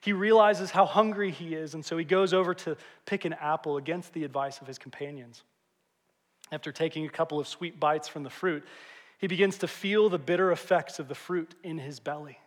He 0.04 0.12
realizes 0.12 0.70
how 0.70 0.84
hungry 0.84 1.30
he 1.30 1.54
is, 1.54 1.72
and 1.72 1.82
so 1.82 1.96
he 1.96 2.04
goes 2.04 2.34
over 2.34 2.52
to 2.52 2.76
pick 3.06 3.24
an 3.24 3.32
apple 3.32 3.78
against 3.78 4.12
the 4.12 4.24
advice 4.24 4.60
of 4.60 4.66
his 4.66 4.76
companions. 4.76 5.42
After 6.52 6.70
taking 6.72 7.06
a 7.06 7.08
couple 7.08 7.40
of 7.40 7.48
sweet 7.48 7.80
bites 7.80 8.06
from 8.06 8.22
the 8.22 8.28
fruit, 8.28 8.64
he 9.16 9.28
begins 9.28 9.56
to 9.58 9.66
feel 9.66 10.10
the 10.10 10.18
bitter 10.18 10.52
effects 10.52 10.98
of 10.98 11.08
the 11.08 11.14
fruit 11.14 11.54
in 11.62 11.78
his 11.78 12.00
belly. 12.00 12.38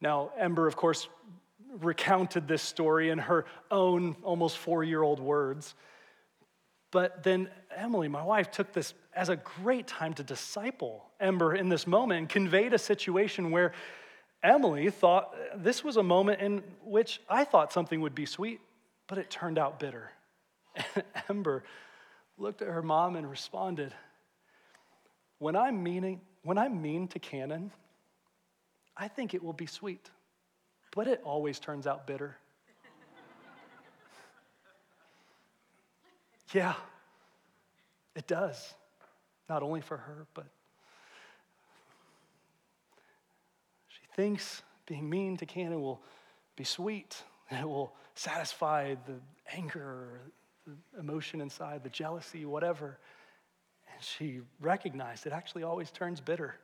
Now, 0.00 0.32
Ember, 0.36 0.66
of 0.66 0.74
course, 0.74 1.06
recounted 1.78 2.48
this 2.48 2.62
story 2.62 3.10
in 3.10 3.18
her 3.18 3.44
own 3.70 4.16
almost 4.24 4.58
four 4.58 4.82
year 4.82 5.00
old 5.00 5.20
words. 5.20 5.76
But 6.90 7.22
then 7.22 7.48
Emily, 7.74 8.08
my 8.08 8.24
wife, 8.24 8.50
took 8.50 8.72
this 8.72 8.94
as 9.14 9.28
a 9.28 9.36
great 9.36 9.86
time 9.86 10.12
to 10.14 10.24
disciple 10.24 11.04
Ember 11.20 11.54
in 11.54 11.68
this 11.68 11.86
moment 11.86 12.18
and 12.18 12.28
conveyed 12.28 12.74
a 12.74 12.78
situation 12.78 13.52
where 13.52 13.72
Emily 14.44 14.90
thought 14.90 15.34
this 15.56 15.82
was 15.82 15.96
a 15.96 16.02
moment 16.02 16.42
in 16.42 16.62
which 16.84 17.20
I 17.30 17.44
thought 17.44 17.72
something 17.72 18.02
would 18.02 18.14
be 18.14 18.26
sweet, 18.26 18.60
but 19.06 19.16
it 19.16 19.30
turned 19.30 19.58
out 19.58 19.80
bitter. 19.80 20.12
And 20.94 21.04
Ember 21.30 21.64
looked 22.36 22.60
at 22.60 22.68
her 22.68 22.82
mom 22.82 23.16
and 23.16 23.28
responded, 23.28 23.94
when 25.38 25.56
I'm, 25.56 25.82
meaning, 25.82 26.20
when 26.42 26.58
I'm 26.58 26.82
mean 26.82 27.08
to 27.08 27.18
Cannon, 27.18 27.72
I 28.96 29.08
think 29.08 29.34
it 29.34 29.42
will 29.42 29.54
be 29.54 29.66
sweet, 29.66 30.10
but 30.94 31.08
it 31.08 31.20
always 31.24 31.58
turns 31.58 31.86
out 31.86 32.06
bitter. 32.06 32.36
yeah, 36.52 36.74
it 38.14 38.26
does. 38.26 38.74
Not 39.48 39.62
only 39.62 39.80
for 39.80 39.96
her, 39.96 40.26
but 40.34 40.46
thinks 44.14 44.62
being 44.86 45.08
mean 45.08 45.36
to 45.38 45.46
Cannon 45.46 45.80
will 45.80 46.00
be 46.56 46.64
sweet 46.64 47.22
and 47.50 47.60
it 47.62 47.68
will 47.68 47.92
satisfy 48.14 48.94
the 49.06 49.14
anger, 49.52 50.20
the 50.66 51.00
emotion 51.00 51.40
inside, 51.40 51.82
the 51.82 51.90
jealousy, 51.90 52.44
whatever. 52.44 52.98
And 53.92 54.02
she 54.02 54.40
recognized 54.60 55.26
it 55.26 55.32
actually 55.32 55.62
always 55.62 55.90
turns 55.90 56.20
bitter. 56.20 56.56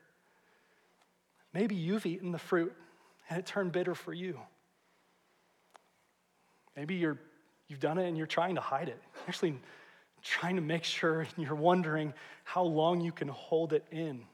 Maybe 1.52 1.74
you've 1.74 2.06
eaten 2.06 2.32
the 2.32 2.38
fruit 2.38 2.72
and 3.28 3.38
it 3.38 3.46
turned 3.46 3.72
bitter 3.72 3.94
for 3.94 4.12
you. 4.12 4.38
Maybe 6.76 6.94
you're, 6.94 7.18
you've 7.68 7.80
done 7.80 7.98
it 7.98 8.06
and 8.06 8.16
you're 8.16 8.26
trying 8.26 8.54
to 8.54 8.60
hide 8.60 8.88
it. 8.88 9.02
Actually, 9.28 9.56
trying 10.22 10.56
to 10.56 10.62
make 10.62 10.84
sure 10.84 11.26
you're 11.36 11.54
wondering 11.54 12.14
how 12.44 12.62
long 12.62 13.00
you 13.00 13.12
can 13.12 13.28
hold 13.28 13.72
it 13.72 13.84
in 13.90 14.24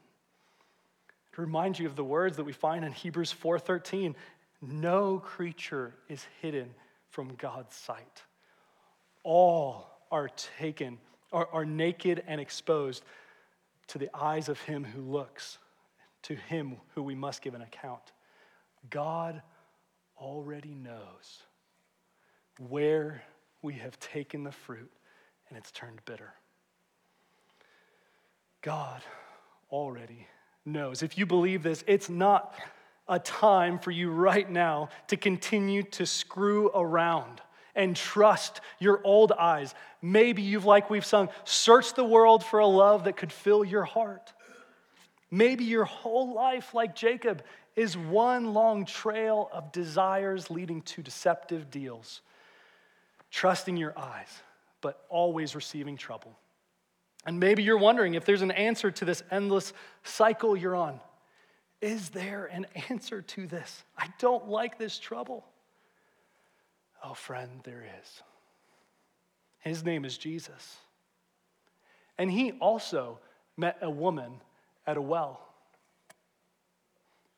to 1.37 1.41
remind 1.43 1.77
you 1.77 1.85
of 1.85 1.95
the 1.95 2.03
words 2.03 2.35
that 2.37 2.45
we 2.45 2.51
find 2.51 2.83
in 2.83 2.91
Hebrews 2.91 3.31
4:13. 3.31 4.15
No 4.59 5.19
creature 5.19 5.93
is 6.09 6.25
hidden 6.41 6.73
from 7.09 7.35
God's 7.35 7.75
sight. 7.75 8.23
All 9.21 9.87
are 10.09 10.29
taken, 10.57 10.97
are, 11.31 11.47
are 11.53 11.63
naked 11.63 12.23
and 12.25 12.41
exposed 12.41 13.03
to 13.85 13.99
the 13.99 14.09
eyes 14.15 14.49
of 14.49 14.59
him 14.61 14.83
who 14.83 15.03
looks, 15.03 15.59
to 16.23 16.33
him 16.33 16.77
who 16.95 17.03
we 17.03 17.13
must 17.13 17.43
give 17.43 17.53
an 17.53 17.61
account. 17.61 18.13
God 18.89 19.43
already 20.17 20.73
knows 20.73 21.43
where 22.57 23.23
we 23.61 23.75
have 23.75 23.99
taken 23.99 24.43
the 24.43 24.51
fruit 24.51 24.91
and 25.49 25.57
it's 25.57 25.71
turned 25.71 26.03
bitter. 26.05 26.33
God 28.63 29.03
already 29.69 30.25
knows. 30.67 31.01
If 31.01 31.17
you 31.17 31.25
believe 31.25 31.63
this, 31.63 31.83
it's 31.87 32.09
not 32.09 32.53
a 33.07 33.17
time 33.19 33.79
for 33.79 33.91
you 33.91 34.11
right 34.11 34.49
now 34.49 34.89
to 35.07 35.17
continue 35.17 35.81
to 35.83 36.05
screw 36.05 36.69
around 36.75 37.41
and 37.73 37.95
trust 37.95 38.59
your 38.79 38.99
old 39.03 39.31
eyes. 39.31 39.73
Maybe 40.01 40.41
you've, 40.41 40.65
like 40.65 40.89
we've 40.89 41.05
sung, 41.05 41.29
searched 41.45 41.95
the 41.95 42.03
world 42.03 42.43
for 42.43 42.59
a 42.59 42.67
love 42.67 43.05
that 43.05 43.15
could 43.15 43.31
fill 43.31 43.63
your 43.63 43.83
heart. 43.83 44.33
Maybe 45.31 45.63
your 45.63 45.85
whole 45.85 46.33
life, 46.33 46.73
like 46.73 46.95
Jacob, 46.95 47.43
is 47.75 47.95
one 47.95 48.53
long 48.53 48.85
trail 48.85 49.49
of 49.53 49.71
desires 49.71 50.49
leading 50.49 50.81
to 50.81 51.01
deceptive 51.01 51.69
deals. 51.69 52.21
Trusting 53.29 53.77
your 53.77 53.97
eyes, 53.97 54.41
but 54.81 55.03
always 55.09 55.53
receiving 55.55 55.97
trouble. 55.97 56.37
And 57.27 57.41
maybe 57.41 57.61
you're 57.61 57.77
wondering 57.77 58.13
if 58.13 58.23
there's 58.23 58.41
an 58.41 58.51
answer 58.51 58.89
to 58.89 59.05
this 59.05 59.21
endless 59.29 59.73
cycle 60.03 60.55
you're 60.55 60.77
on. 60.77 61.01
Is 61.81 62.09
there 62.09 62.45
an 62.45 62.65
answer 62.89 63.21
to 63.21 63.45
this? 63.45 63.83
I 63.97 64.07
don't 64.17 64.47
like 64.47 64.79
this 64.79 64.97
trouble. 64.97 65.45
Oh, 67.03 67.13
friend, 67.13 67.59
there 67.63 67.85
is. 68.01 68.23
His 69.59 69.83
name 69.83 70.05
is 70.05 70.17
Jesus. 70.17 70.77
And 72.17 72.31
he 72.31 72.53
also 72.53 73.19
met 73.57 73.77
a 73.81 73.89
woman 73.89 74.39
at 74.87 74.95
a 74.95 75.01
well. 75.01 75.41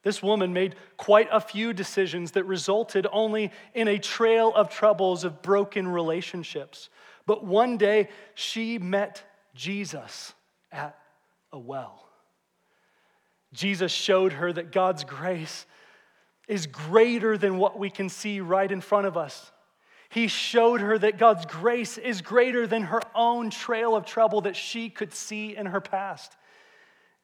This 0.03 0.21
woman 0.21 0.53
made 0.53 0.75
quite 0.97 1.29
a 1.31 1.41
few 1.41 1.73
decisions 1.73 2.31
that 2.33 2.45
resulted 2.45 3.07
only 3.11 3.51
in 3.73 3.87
a 3.87 3.97
trail 3.97 4.53
of 4.55 4.69
troubles 4.69 5.23
of 5.23 5.41
broken 5.41 5.87
relationships. 5.87 6.89
But 7.25 7.43
one 7.43 7.77
day 7.77 8.09
she 8.35 8.77
met 8.77 9.23
Jesus 9.59 10.33
at 10.71 10.97
a 11.51 11.59
well. 11.59 12.07
Jesus 13.51 13.91
showed 13.91 14.31
her 14.31 14.53
that 14.53 14.71
God's 14.71 15.03
grace 15.03 15.65
is 16.47 16.65
greater 16.65 17.37
than 17.37 17.57
what 17.57 17.77
we 17.77 17.89
can 17.89 18.07
see 18.07 18.39
right 18.39 18.71
in 18.71 18.79
front 18.79 19.05
of 19.05 19.17
us. 19.17 19.51
He 20.07 20.29
showed 20.29 20.79
her 20.79 20.97
that 20.99 21.17
God's 21.17 21.45
grace 21.45 21.97
is 21.97 22.21
greater 22.21 22.67
than 22.67 22.83
her 22.83 23.01
own 23.13 23.49
trail 23.49 23.97
of 23.97 24.05
trouble 24.05 24.41
that 24.41 24.55
she 24.55 24.89
could 24.89 25.13
see 25.13 25.57
in 25.57 25.65
her 25.65 25.81
past. 25.81 26.37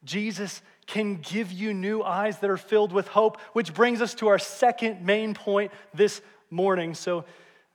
Jesus 0.03 0.61
can 0.87 1.15
give 1.15 1.53
you 1.53 1.73
new 1.73 2.03
eyes 2.03 2.39
that 2.39 2.49
are 2.49 2.57
filled 2.57 2.91
with 2.91 3.07
hope, 3.07 3.39
which 3.53 3.73
brings 3.73 4.01
us 4.01 4.13
to 4.15 4.27
our 4.27 4.39
second 4.39 5.05
main 5.05 5.35
point 5.35 5.71
this 5.93 6.21
morning. 6.51 6.95
So 6.95 7.23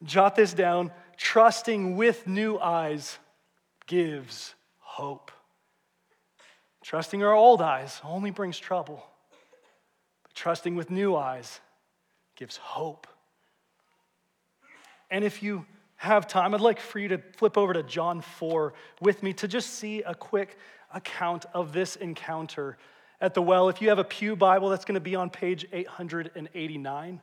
jot 0.03 0.37
this 0.37 0.53
down. 0.53 0.93
Trusting 1.17 1.97
with 1.97 2.27
new 2.27 2.59
eyes 2.59 3.19
gives 3.91 4.55
hope. 4.79 5.33
Trusting 6.85 7.25
our 7.25 7.35
old 7.35 7.61
eyes 7.61 8.01
only 8.05 8.31
brings 8.31 8.57
trouble, 8.57 9.05
but 10.23 10.33
trusting 10.33 10.77
with 10.77 10.93
new 10.93 11.17
eyes 11.17 11.59
gives 12.37 12.57
hope. 12.57 13.09
And 15.11 15.25
if 15.25 15.43
you 15.43 15.67
have 15.97 16.29
time, 16.29 16.55
I'd 16.55 16.61
like 16.61 16.79
for 16.79 17.01
you 17.01 17.09
to 17.09 17.19
flip 17.37 17.59
over 17.59 17.73
to 17.73 17.83
John 17.83 18.21
4 18.21 18.75
with 19.01 19.25
me 19.25 19.33
to 19.33 19.49
just 19.49 19.71
see 19.71 20.03
a 20.03 20.15
quick 20.15 20.57
account 20.95 21.47
of 21.53 21.73
this 21.73 21.97
encounter 21.97 22.79
at 23.21 23.35
the 23.35 23.43
well. 23.43 23.69
If 23.69 23.83
you 23.83 23.89
have 23.89 23.99
a 23.99 24.05
Pew 24.05 24.37
Bible, 24.37 24.69
that's 24.69 24.85
going 24.85 24.95
to 24.95 25.01
be 25.01 25.17
on 25.17 25.31
page 25.31 25.67
889. 25.73 27.21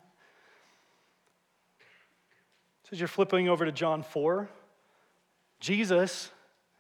So 2.84 2.90
as 2.92 3.00
you're 3.00 3.08
flipping 3.08 3.48
over 3.48 3.64
to 3.64 3.72
John 3.72 4.04
4, 4.04 4.50
Jesus 5.62 6.30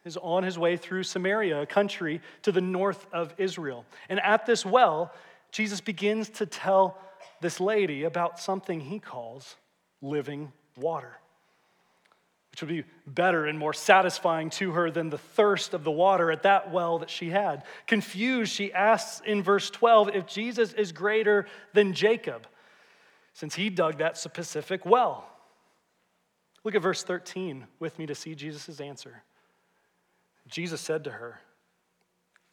is 0.07 0.17
on 0.17 0.41
his 0.41 0.57
way 0.57 0.77
through 0.77 1.03
Samaria, 1.03 1.61
a 1.61 1.65
country 1.67 2.21
to 2.41 2.51
the 2.51 2.61
north 2.61 3.05
of 3.13 3.33
Israel. 3.37 3.85
And 4.09 4.19
at 4.21 4.47
this 4.47 4.65
well, 4.65 5.13
Jesus 5.51 5.81
begins 5.81 6.29
to 6.29 6.47
tell 6.47 6.97
this 7.41 7.59
lady 7.59 8.03
about 8.03 8.39
something 8.39 8.79
he 8.79 8.99
calls 8.99 9.55
living 10.01 10.51
water, 10.75 11.17
which 12.51 12.61
would 12.61 12.69
be 12.69 12.83
better 13.05 13.45
and 13.45 13.59
more 13.59 13.73
satisfying 13.73 14.49
to 14.51 14.71
her 14.71 14.89
than 14.89 15.09
the 15.09 15.17
thirst 15.17 15.73
of 15.73 15.83
the 15.83 15.91
water 15.91 16.31
at 16.31 16.43
that 16.43 16.71
well 16.71 16.99
that 16.99 17.09
she 17.09 17.29
had. 17.29 17.63
Confused, 17.85 18.51
she 18.51 18.73
asks 18.73 19.21
in 19.25 19.43
verse 19.43 19.69
12 19.69 20.09
if 20.15 20.25
Jesus 20.25 20.73
is 20.73 20.91
greater 20.91 21.45
than 21.73 21.93
Jacob, 21.93 22.47
since 23.33 23.55
he 23.55 23.69
dug 23.69 23.99
that 23.99 24.17
specific 24.17 24.85
well. 24.85 25.29
Look 26.63 26.75
at 26.75 26.81
verse 26.81 27.03
13 27.03 27.65
with 27.79 27.97
me 27.97 28.07
to 28.07 28.15
see 28.15 28.35
Jesus' 28.35 28.81
answer. 28.81 29.23
Jesus 30.47 30.81
said 30.81 31.03
to 31.05 31.11
her, 31.11 31.39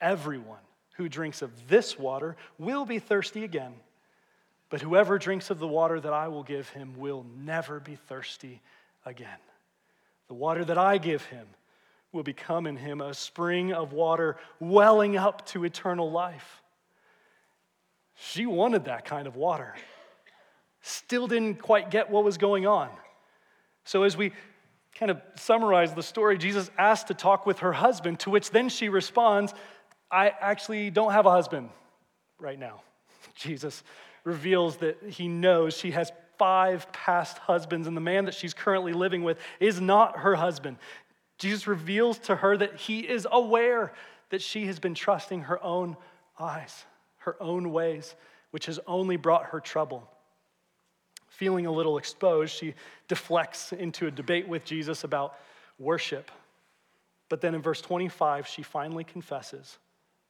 Everyone 0.00 0.58
who 0.96 1.08
drinks 1.08 1.42
of 1.42 1.68
this 1.68 1.98
water 1.98 2.36
will 2.58 2.84
be 2.84 2.98
thirsty 2.98 3.44
again. 3.44 3.74
But 4.70 4.80
whoever 4.80 5.18
drinks 5.18 5.50
of 5.50 5.58
the 5.58 5.68
water 5.68 6.00
that 6.00 6.12
I 6.12 6.28
will 6.28 6.42
give 6.42 6.68
him 6.70 6.94
will 6.96 7.24
never 7.36 7.80
be 7.80 7.96
thirsty 7.96 8.60
again. 9.04 9.38
The 10.28 10.34
water 10.34 10.64
that 10.64 10.78
I 10.78 10.98
give 10.98 11.24
him 11.26 11.46
will 12.12 12.22
become 12.22 12.66
in 12.66 12.76
him 12.76 13.00
a 13.00 13.12
spring 13.12 13.72
of 13.72 13.92
water 13.92 14.36
welling 14.60 15.16
up 15.16 15.46
to 15.46 15.64
eternal 15.64 16.10
life. 16.10 16.62
She 18.16 18.46
wanted 18.46 18.84
that 18.84 19.04
kind 19.04 19.26
of 19.26 19.36
water. 19.36 19.74
Still 20.80 21.26
didn't 21.26 21.60
quite 21.60 21.90
get 21.90 22.10
what 22.10 22.24
was 22.24 22.38
going 22.38 22.66
on. 22.66 22.88
So, 23.84 24.04
as 24.04 24.16
we 24.16 24.32
kind 25.04 25.18
of 25.18 25.38
summarize 25.38 25.92
the 25.92 26.02
story, 26.02 26.38
Jesus 26.38 26.70
asked 26.78 27.08
to 27.08 27.14
talk 27.14 27.44
with 27.44 27.58
her 27.58 27.74
husband, 27.74 28.20
to 28.20 28.30
which 28.30 28.50
then 28.50 28.70
she 28.70 28.88
responds, 28.88 29.52
I 30.10 30.32
actually 30.40 30.88
don't 30.88 31.12
have 31.12 31.26
a 31.26 31.30
husband 31.30 31.68
right 32.38 32.58
now. 32.58 32.80
Jesus 33.34 33.82
reveals 34.24 34.78
that 34.78 34.96
he 35.06 35.28
knows 35.28 35.76
she 35.76 35.90
has 35.90 36.10
five 36.38 36.90
past 36.90 37.36
husbands, 37.36 37.86
and 37.86 37.94
the 37.94 38.00
man 38.00 38.24
that 38.24 38.32
she's 38.32 38.54
currently 38.54 38.94
living 38.94 39.22
with 39.22 39.36
is 39.60 39.78
not 39.78 40.20
her 40.20 40.36
husband. 40.36 40.78
Jesus 41.38 41.66
reveals 41.66 42.16
to 42.20 42.36
her 42.36 42.56
that 42.56 42.76
he 42.76 43.00
is 43.00 43.28
aware 43.30 43.92
that 44.30 44.40
she 44.40 44.64
has 44.68 44.78
been 44.78 44.94
trusting 44.94 45.42
her 45.42 45.62
own 45.62 45.98
eyes, 46.40 46.82
her 47.18 47.36
own 47.42 47.72
ways, 47.72 48.14
which 48.52 48.64
has 48.66 48.80
only 48.86 49.16
brought 49.16 49.44
her 49.46 49.60
trouble. 49.60 50.08
Feeling 51.44 51.66
a 51.66 51.70
little 51.70 51.98
exposed, 51.98 52.54
she 52.54 52.72
deflects 53.06 53.74
into 53.74 54.06
a 54.06 54.10
debate 54.10 54.48
with 54.48 54.64
Jesus 54.64 55.04
about 55.04 55.34
worship. 55.78 56.30
But 57.28 57.42
then 57.42 57.54
in 57.54 57.60
verse 57.60 57.82
25, 57.82 58.46
she 58.46 58.62
finally 58.62 59.04
confesses. 59.04 59.76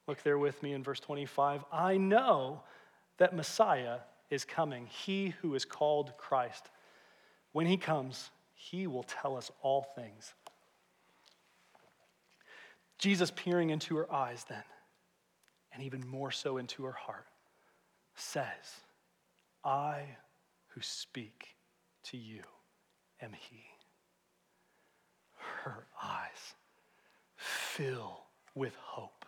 Look 0.08 0.24
there 0.24 0.38
with 0.38 0.60
me 0.60 0.72
in 0.72 0.82
verse 0.82 0.98
25. 0.98 1.64
I 1.72 1.98
know 1.98 2.64
that 3.18 3.32
Messiah 3.32 3.98
is 4.28 4.44
coming, 4.44 4.86
he 4.86 5.28
who 5.40 5.54
is 5.54 5.64
called 5.64 6.14
Christ. 6.18 6.68
When 7.52 7.66
he 7.66 7.76
comes, 7.76 8.32
he 8.52 8.88
will 8.88 9.04
tell 9.04 9.36
us 9.36 9.52
all 9.62 9.86
things. 9.94 10.34
Jesus, 12.98 13.30
peering 13.30 13.70
into 13.70 13.94
her 13.98 14.12
eyes 14.12 14.46
then, 14.48 14.64
and 15.72 15.80
even 15.80 16.04
more 16.08 16.32
so 16.32 16.56
into 16.56 16.82
her 16.82 16.90
heart, 16.90 17.28
says, 18.16 18.80
I 19.64 20.16
who 20.74 20.80
speak 20.80 21.56
to 22.04 22.16
you 22.16 22.42
am 23.20 23.32
he. 23.32 23.64
Her 25.62 25.86
eyes 26.02 26.54
fill 27.36 28.24
with 28.54 28.74
hope 28.76 29.24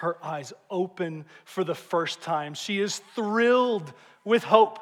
her 0.00 0.22
eyes 0.24 0.52
open 0.70 1.24
for 1.44 1.64
the 1.64 1.74
first 1.74 2.20
time. 2.20 2.54
She 2.54 2.80
is 2.80 2.98
thrilled 3.14 3.92
with 4.24 4.42
hope. 4.44 4.78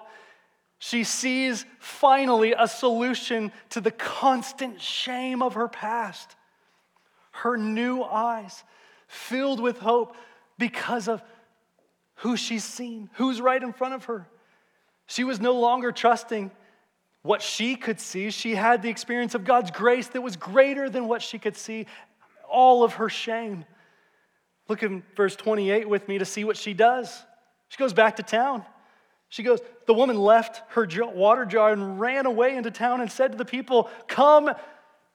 She 0.79 1.05
sees 1.05 1.65
finally 1.79 2.55
a 2.59 2.67
solution 2.67 3.53
to 3.71 3.81
the 3.81 3.91
constant 3.91 4.81
shame 4.81 5.43
of 5.43 5.55
her 5.55 5.69
past. 5.69 6.35
Her 7.31 7.57
new 7.57 8.03
eyes 8.03 8.65
filled 9.07 9.61
with 9.61 9.79
hope 9.79 10.17
because 10.59 11.09
of 11.09 11.23
who 12.17 12.37
she's 12.37 12.65
seen, 12.65 13.11
who's 13.15 13.41
right 13.41 13.63
in 13.63 13.73
front 13.73 13.95
of 13.95 14.07
her. 14.07 14.27
She 15.07 15.25
was 15.25 15.41
no 15.41 15.53
longer 15.53 15.93
trusting 15.93 16.51
what 17.23 17.43
she 17.43 17.77
could 17.77 18.01
see. 18.01 18.31
She 18.31 18.55
had 18.55 18.83
the 18.83 18.89
experience 18.89 19.35
of 19.35 19.45
God's 19.45 19.71
grace 19.71 20.09
that 20.09 20.21
was 20.21 20.37
greater 20.37 20.91
than 20.91 21.09
what 21.09 21.23
she 21.23 21.39
could 21.39 21.57
see, 21.57 21.87
all 22.49 22.85
of 22.85 22.95
her 22.95 23.09
shame. 23.09 23.65
Look 24.69 24.83
in 24.83 25.03
verse 25.17 25.37
28 25.37 25.89
with 25.89 26.09
me 26.09 26.19
to 26.19 26.25
see 26.25 26.45
what 26.45 26.57
she 26.57 26.75
does. 26.75 27.25
She 27.69 27.79
goes 27.79 27.93
back 27.93 28.17
to 28.17 28.23
town. 28.23 28.65
She 29.29 29.43
goes, 29.43 29.61
the 29.87 29.95
woman 29.95 30.19
left 30.19 30.63
her 30.75 30.87
water 31.15 31.47
jar 31.47 31.73
and 31.73 31.99
ran 31.99 32.27
away 32.27 32.55
into 32.55 32.71
town 32.71 33.01
and 33.01 33.11
said 33.11 33.33
to 33.33 33.39
the 33.39 33.45
people, 33.45 33.89
Come 34.07 34.51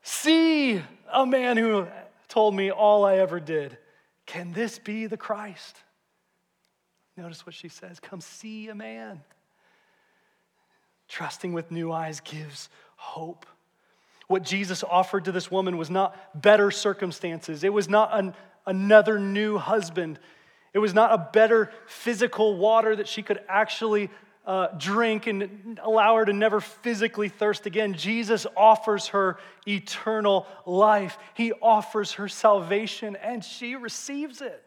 see 0.02 0.82
a 1.12 1.26
man 1.26 1.58
who 1.58 1.88
told 2.28 2.56
me 2.56 2.72
all 2.72 3.06
I 3.06 3.18
ever 3.18 3.40
did. 3.40 3.78
Can 4.26 4.54
this 4.54 4.80
be 4.80 5.06
the 5.06 5.18
Christ? 5.18 5.78
Notice 7.16 7.46
what 7.46 7.56
she 7.56 7.70
says 7.70 8.00
Come 8.00 8.22
see 8.22 8.70
a 8.70 8.76
man. 8.76 9.22
Trusting 11.08 11.54
with 11.54 11.72
new 11.72 11.92
eyes 11.92 12.20
gives 12.20 12.70
hope. 12.96 13.46
What 14.28 14.44
Jesus 14.44 14.84
offered 14.84 15.26
to 15.26 15.32
this 15.32 15.50
woman 15.50 15.78
was 15.78 15.90
not 15.90 16.42
better 16.42 16.70
circumstances, 16.72 17.64
it 17.64 17.74
was 17.74 17.88
not 17.88 18.10
an, 18.18 18.34
another 18.66 19.20
new 19.20 19.58
husband. 19.58 20.20
It 20.74 20.80
was 20.80 20.94
not 20.94 21.12
a 21.12 21.30
better 21.34 21.72
physical 21.88 22.56
water 22.58 22.96
that 22.96 23.08
she 23.08 23.24
could 23.24 23.40
actually 23.48 24.12
uh, 24.46 24.68
drink 24.78 25.26
and 25.26 25.80
allow 25.82 26.16
her 26.16 26.26
to 26.26 26.34
never 26.34 26.62
physically 26.62 27.30
thirst 27.30 27.66
again. 27.66 27.96
Jesus 27.96 28.46
offers 28.56 29.08
her 29.08 29.38
eternal 29.68 30.46
life, 30.66 31.18
He 31.34 31.52
offers 31.52 32.14
her 32.14 32.28
salvation, 32.28 33.16
and 33.16 33.44
she 33.44 33.76
receives 33.76 34.42
it. 34.42 34.64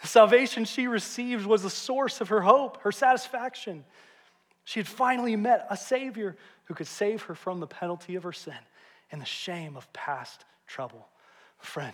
The 0.00 0.06
salvation 0.06 0.64
she 0.64 0.86
received 0.86 1.44
was 1.44 1.62
the 1.62 1.70
source 1.70 2.20
of 2.20 2.28
her 2.28 2.40
hope, 2.40 2.82
her 2.82 2.92
satisfaction. 2.92 3.84
She 4.70 4.78
had 4.78 4.86
finally 4.86 5.34
met 5.34 5.66
a 5.68 5.76
Savior 5.76 6.36
who 6.66 6.74
could 6.74 6.86
save 6.86 7.22
her 7.22 7.34
from 7.34 7.58
the 7.58 7.66
penalty 7.66 8.14
of 8.14 8.22
her 8.22 8.32
sin 8.32 8.54
and 9.10 9.20
the 9.20 9.26
shame 9.26 9.76
of 9.76 9.92
past 9.92 10.44
trouble. 10.68 11.08
Friend, 11.58 11.92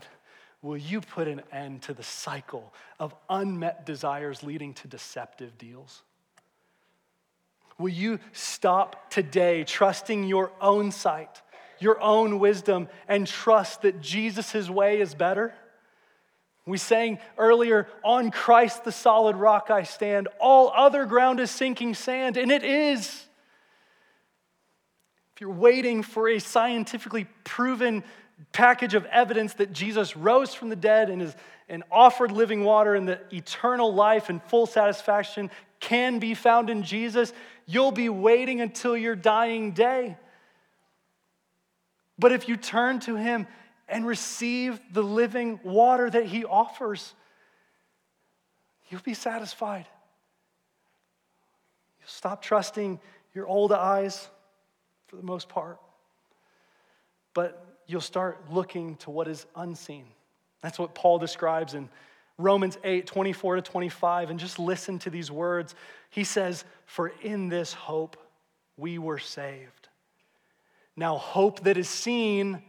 will 0.60 0.76
you 0.76 1.00
put 1.00 1.26
an 1.26 1.40
end 1.50 1.80
to 1.84 1.94
the 1.94 2.02
cycle 2.02 2.74
of 3.00 3.14
unmet 3.30 3.86
desires 3.86 4.42
leading 4.42 4.74
to 4.74 4.88
deceptive 4.88 5.56
deals? 5.56 6.02
Will 7.78 7.88
you 7.88 8.20
stop 8.32 9.10
today 9.10 9.64
trusting 9.64 10.24
your 10.24 10.52
own 10.60 10.92
sight 10.92 11.40
your 11.78 12.00
own 12.00 12.38
wisdom 12.38 12.88
and 13.08 13.26
trust 13.26 13.82
that 13.82 14.00
Jesus' 14.00 14.70
way 14.70 15.00
is 15.00 15.14
better? 15.14 15.54
We 16.66 16.78
sang 16.78 17.20
earlier, 17.38 17.86
on 18.02 18.32
Christ 18.32 18.84
the 18.84 18.90
solid 18.90 19.36
rock 19.36 19.70
I 19.70 19.84
stand. 19.84 20.26
All 20.40 20.72
other 20.74 21.06
ground 21.06 21.38
is 21.38 21.50
sinking 21.50 21.94
sand, 21.94 22.36
and 22.36 22.50
it 22.50 22.64
is. 22.64 23.24
If 25.34 25.40
you're 25.40 25.50
waiting 25.50 26.02
for 26.02 26.28
a 26.28 26.40
scientifically 26.40 27.28
proven 27.44 28.02
package 28.52 28.94
of 28.94 29.06
evidence 29.06 29.54
that 29.54 29.72
Jesus 29.72 30.16
rose 30.16 30.54
from 30.54 30.68
the 30.68 30.76
dead 30.76 31.08
and, 31.08 31.22
is, 31.22 31.36
and 31.68 31.84
offered 31.90 32.32
living 32.32 32.64
water 32.64 32.94
and 32.94 33.08
that 33.08 33.26
eternal 33.32 33.94
life 33.94 34.28
and 34.28 34.42
full 34.42 34.66
satisfaction 34.66 35.50
can 35.78 36.18
be 36.18 36.34
found 36.34 36.68
in 36.68 36.82
Jesus, 36.82 37.32
you'll 37.66 37.92
be 37.92 38.08
waiting 38.08 38.60
until 38.60 38.96
your 38.96 39.14
dying 39.14 39.72
day. 39.72 40.16
But 42.18 42.32
if 42.32 42.48
you 42.48 42.56
turn 42.56 43.00
to 43.00 43.14
Him 43.16 43.46
and 43.88 44.06
receive 44.06 44.80
the 44.92 45.02
living 45.02 45.60
water 45.62 46.10
that 46.10 46.26
He 46.26 46.44
offers, 46.44 47.14
you'll 48.88 49.00
be 49.02 49.14
satisfied. 49.14 49.86
You'll 52.00 52.08
stop 52.08 52.42
trusting 52.42 53.00
your 53.34 53.46
old 53.46 53.72
eyes 53.72 54.28
for 55.06 55.16
the 55.16 55.22
most 55.22 55.48
part, 55.48 55.78
but 57.34 57.64
you'll 57.86 58.00
start 58.00 58.50
looking 58.50 58.96
to 58.96 59.10
what 59.10 59.28
is 59.28 59.46
unseen. 59.54 60.06
That's 60.62 60.78
what 60.78 60.94
Paul 60.94 61.18
describes 61.18 61.74
in 61.74 61.88
Romans 62.38 62.78
8 62.82 63.06
24 63.06 63.56
to 63.56 63.62
25. 63.62 64.30
And 64.30 64.40
just 64.40 64.58
listen 64.58 64.98
to 65.00 65.10
these 65.10 65.30
words. 65.30 65.74
He 66.10 66.24
says, 66.24 66.64
For 66.84 67.12
in 67.22 67.48
this 67.48 67.72
hope 67.72 68.16
we 68.76 68.98
were 68.98 69.18
saved. 69.18 69.88
Now, 70.96 71.18
hope 71.18 71.64
that 71.64 71.76
is 71.76 71.88
seen 71.88 72.62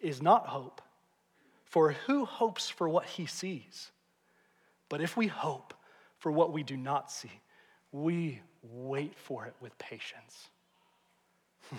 is 0.00 0.22
not 0.22 0.46
hope. 0.46 0.80
For 1.64 1.92
who 1.92 2.24
hopes 2.24 2.68
for 2.70 2.88
what 2.88 3.06
he 3.06 3.26
sees? 3.26 3.90
But 4.88 5.00
if 5.00 5.16
we 5.16 5.26
hope 5.26 5.74
for 6.18 6.30
what 6.30 6.52
we 6.52 6.62
do 6.62 6.76
not 6.76 7.10
see, 7.10 7.30
we 7.92 8.40
wait 8.62 9.18
for 9.18 9.46
it 9.46 9.54
with 9.60 9.76
patience. 9.78 10.48
Hmm. 11.70 11.76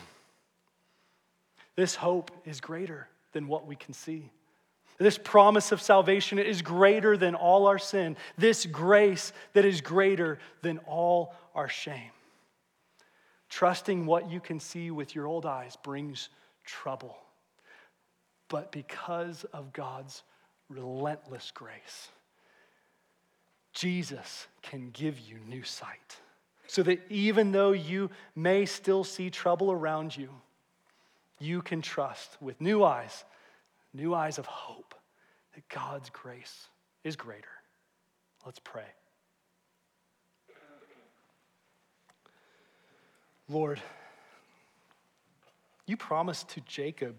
this 1.75 1.95
hope 1.95 2.31
is 2.45 2.59
greater 2.59 3.07
than 3.31 3.47
what 3.47 3.65
we 3.65 3.75
can 3.75 3.93
see. 3.93 4.29
This 4.97 5.17
promise 5.17 5.71
of 5.71 5.81
salvation 5.81 6.39
is 6.39 6.61
greater 6.61 7.15
than 7.17 7.35
all 7.35 7.67
our 7.67 7.77
sin. 7.77 8.17
This 8.37 8.65
grace 8.65 9.31
that 9.53 9.63
is 9.63 9.79
greater 9.79 10.39
than 10.63 10.79
all 10.79 11.35
our 11.53 11.69
shame. 11.69 12.11
Trusting 13.49 14.05
what 14.05 14.29
you 14.29 14.39
can 14.39 14.59
see 14.59 14.91
with 14.91 15.15
your 15.15 15.27
old 15.27 15.45
eyes 15.45 15.77
brings 15.83 16.29
trouble 16.65 17.15
but 18.49 18.71
because 18.71 19.43
of 19.53 19.73
God's 19.73 20.23
relentless 20.69 21.51
grace. 21.53 22.09
Jesus 23.73 24.47
can 24.61 24.89
give 24.91 25.19
you 25.19 25.37
new 25.47 25.63
sight. 25.63 26.17
So 26.67 26.83
that 26.83 26.99
even 27.09 27.51
though 27.51 27.71
you 27.71 28.09
may 28.35 28.65
still 28.65 29.03
see 29.03 29.29
trouble 29.29 29.71
around 29.71 30.15
you, 30.17 30.29
you 31.39 31.61
can 31.61 31.81
trust 31.81 32.37
with 32.41 32.59
new 32.59 32.83
eyes, 32.83 33.23
new 33.93 34.13
eyes 34.13 34.37
of 34.37 34.45
hope, 34.45 34.95
that 35.55 35.67
God's 35.69 36.09
grace 36.09 36.67
is 37.03 37.15
greater. 37.15 37.47
Let's 38.45 38.59
pray. 38.59 38.83
Lord, 43.49 43.79
you 45.85 45.95
promised 45.95 46.49
to 46.49 46.61
Jacob 46.61 47.17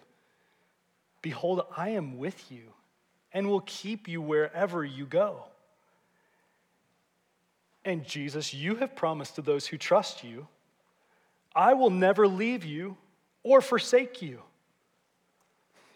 Behold, 1.22 1.62
I 1.76 1.90
am 1.90 2.18
with 2.18 2.50
you 2.50 2.72
and 3.32 3.48
will 3.48 3.60
keep 3.60 4.08
you 4.08 4.20
wherever 4.20 4.84
you 4.84 5.04
go. 5.04 5.44
And 7.84 8.04
Jesus, 8.06 8.52
you 8.52 8.76
have 8.76 8.94
promised 8.94 9.36
to 9.36 9.42
those 9.42 9.66
who 9.66 9.78
trust 9.78 10.24
you, 10.24 10.46
I 11.54 11.74
will 11.74 11.90
never 11.90 12.28
leave 12.28 12.64
you 12.64 12.96
or 13.42 13.60
forsake 13.60 14.22
you. 14.22 14.42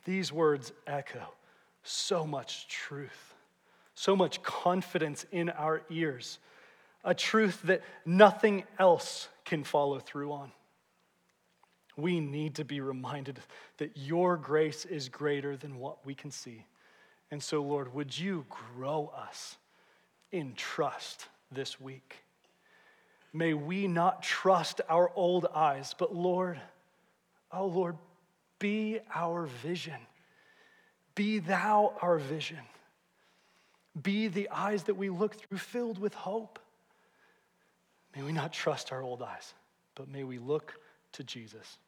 These 0.05 0.33
words 0.33 0.73
echo 0.87 1.23
so 1.83 2.27
much 2.27 2.67
truth, 2.69 3.35
so 3.95 4.17
much 4.17 4.43
confidence 4.43 5.27
in 5.33 5.51
our 5.51 5.83
ears, 5.91 6.39
a 7.05 7.15
truth 7.15 7.61
that 7.65 7.83
nothing 8.05 8.65
else 8.79 9.29
can 9.45 9.65
follow 9.65 9.99
through 9.99 10.33
on. 10.33 10.51
We 11.97 12.21
need 12.21 12.55
to 12.57 12.65
be 12.65 12.81
reminded 12.81 13.39
that 13.79 13.97
your 13.97 14.37
grace 14.37 14.85
is 14.85 15.09
greater 15.09 15.57
than 15.57 15.79
what 15.79 16.05
we 16.07 16.15
can 16.15 16.31
see. 16.31 16.67
And 17.31 17.43
so, 17.43 17.63
Lord, 17.63 17.95
would 17.95 18.19
you 18.19 18.47
grow 18.77 19.13
us 19.17 19.57
in 20.31 20.55
trust 20.55 21.27
this 21.51 21.81
week? 21.81 22.25
May 23.33 23.55
we 23.55 23.89
not 23.89 24.23
trust 24.23 24.81
our 24.89 25.11
old 25.15 25.47
eyes, 25.55 25.95
but 25.99 26.15
Lord, 26.15 26.61
oh 27.51 27.67
Lord, 27.67 27.97
be 28.59 29.01
our 29.15 29.47
vision. 29.47 30.01
Be 31.15 31.39
thou 31.39 31.95
our 32.01 32.19
vision. 32.19 32.61
Be 34.01 34.29
the 34.29 34.49
eyes 34.51 34.85
that 34.85 34.95
we 34.95 35.11
look 35.11 35.35
through 35.35 35.59
filled 35.59 35.99
with 35.99 36.15
hope. 36.15 36.59
May 38.15 38.23
we 38.23 38.33
not 38.33 38.53
trust 38.53 38.93
our 38.93 39.03
old 39.03 39.23
eyes, 39.23 39.55
but 39.95 40.09
may 40.09 40.25
we 40.25 40.39
look 40.39 40.75
to 41.13 41.25
Jesus. 41.25 41.79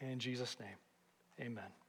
In 0.00 0.18
Jesus' 0.18 0.56
name, 0.60 1.46
amen. 1.46 1.83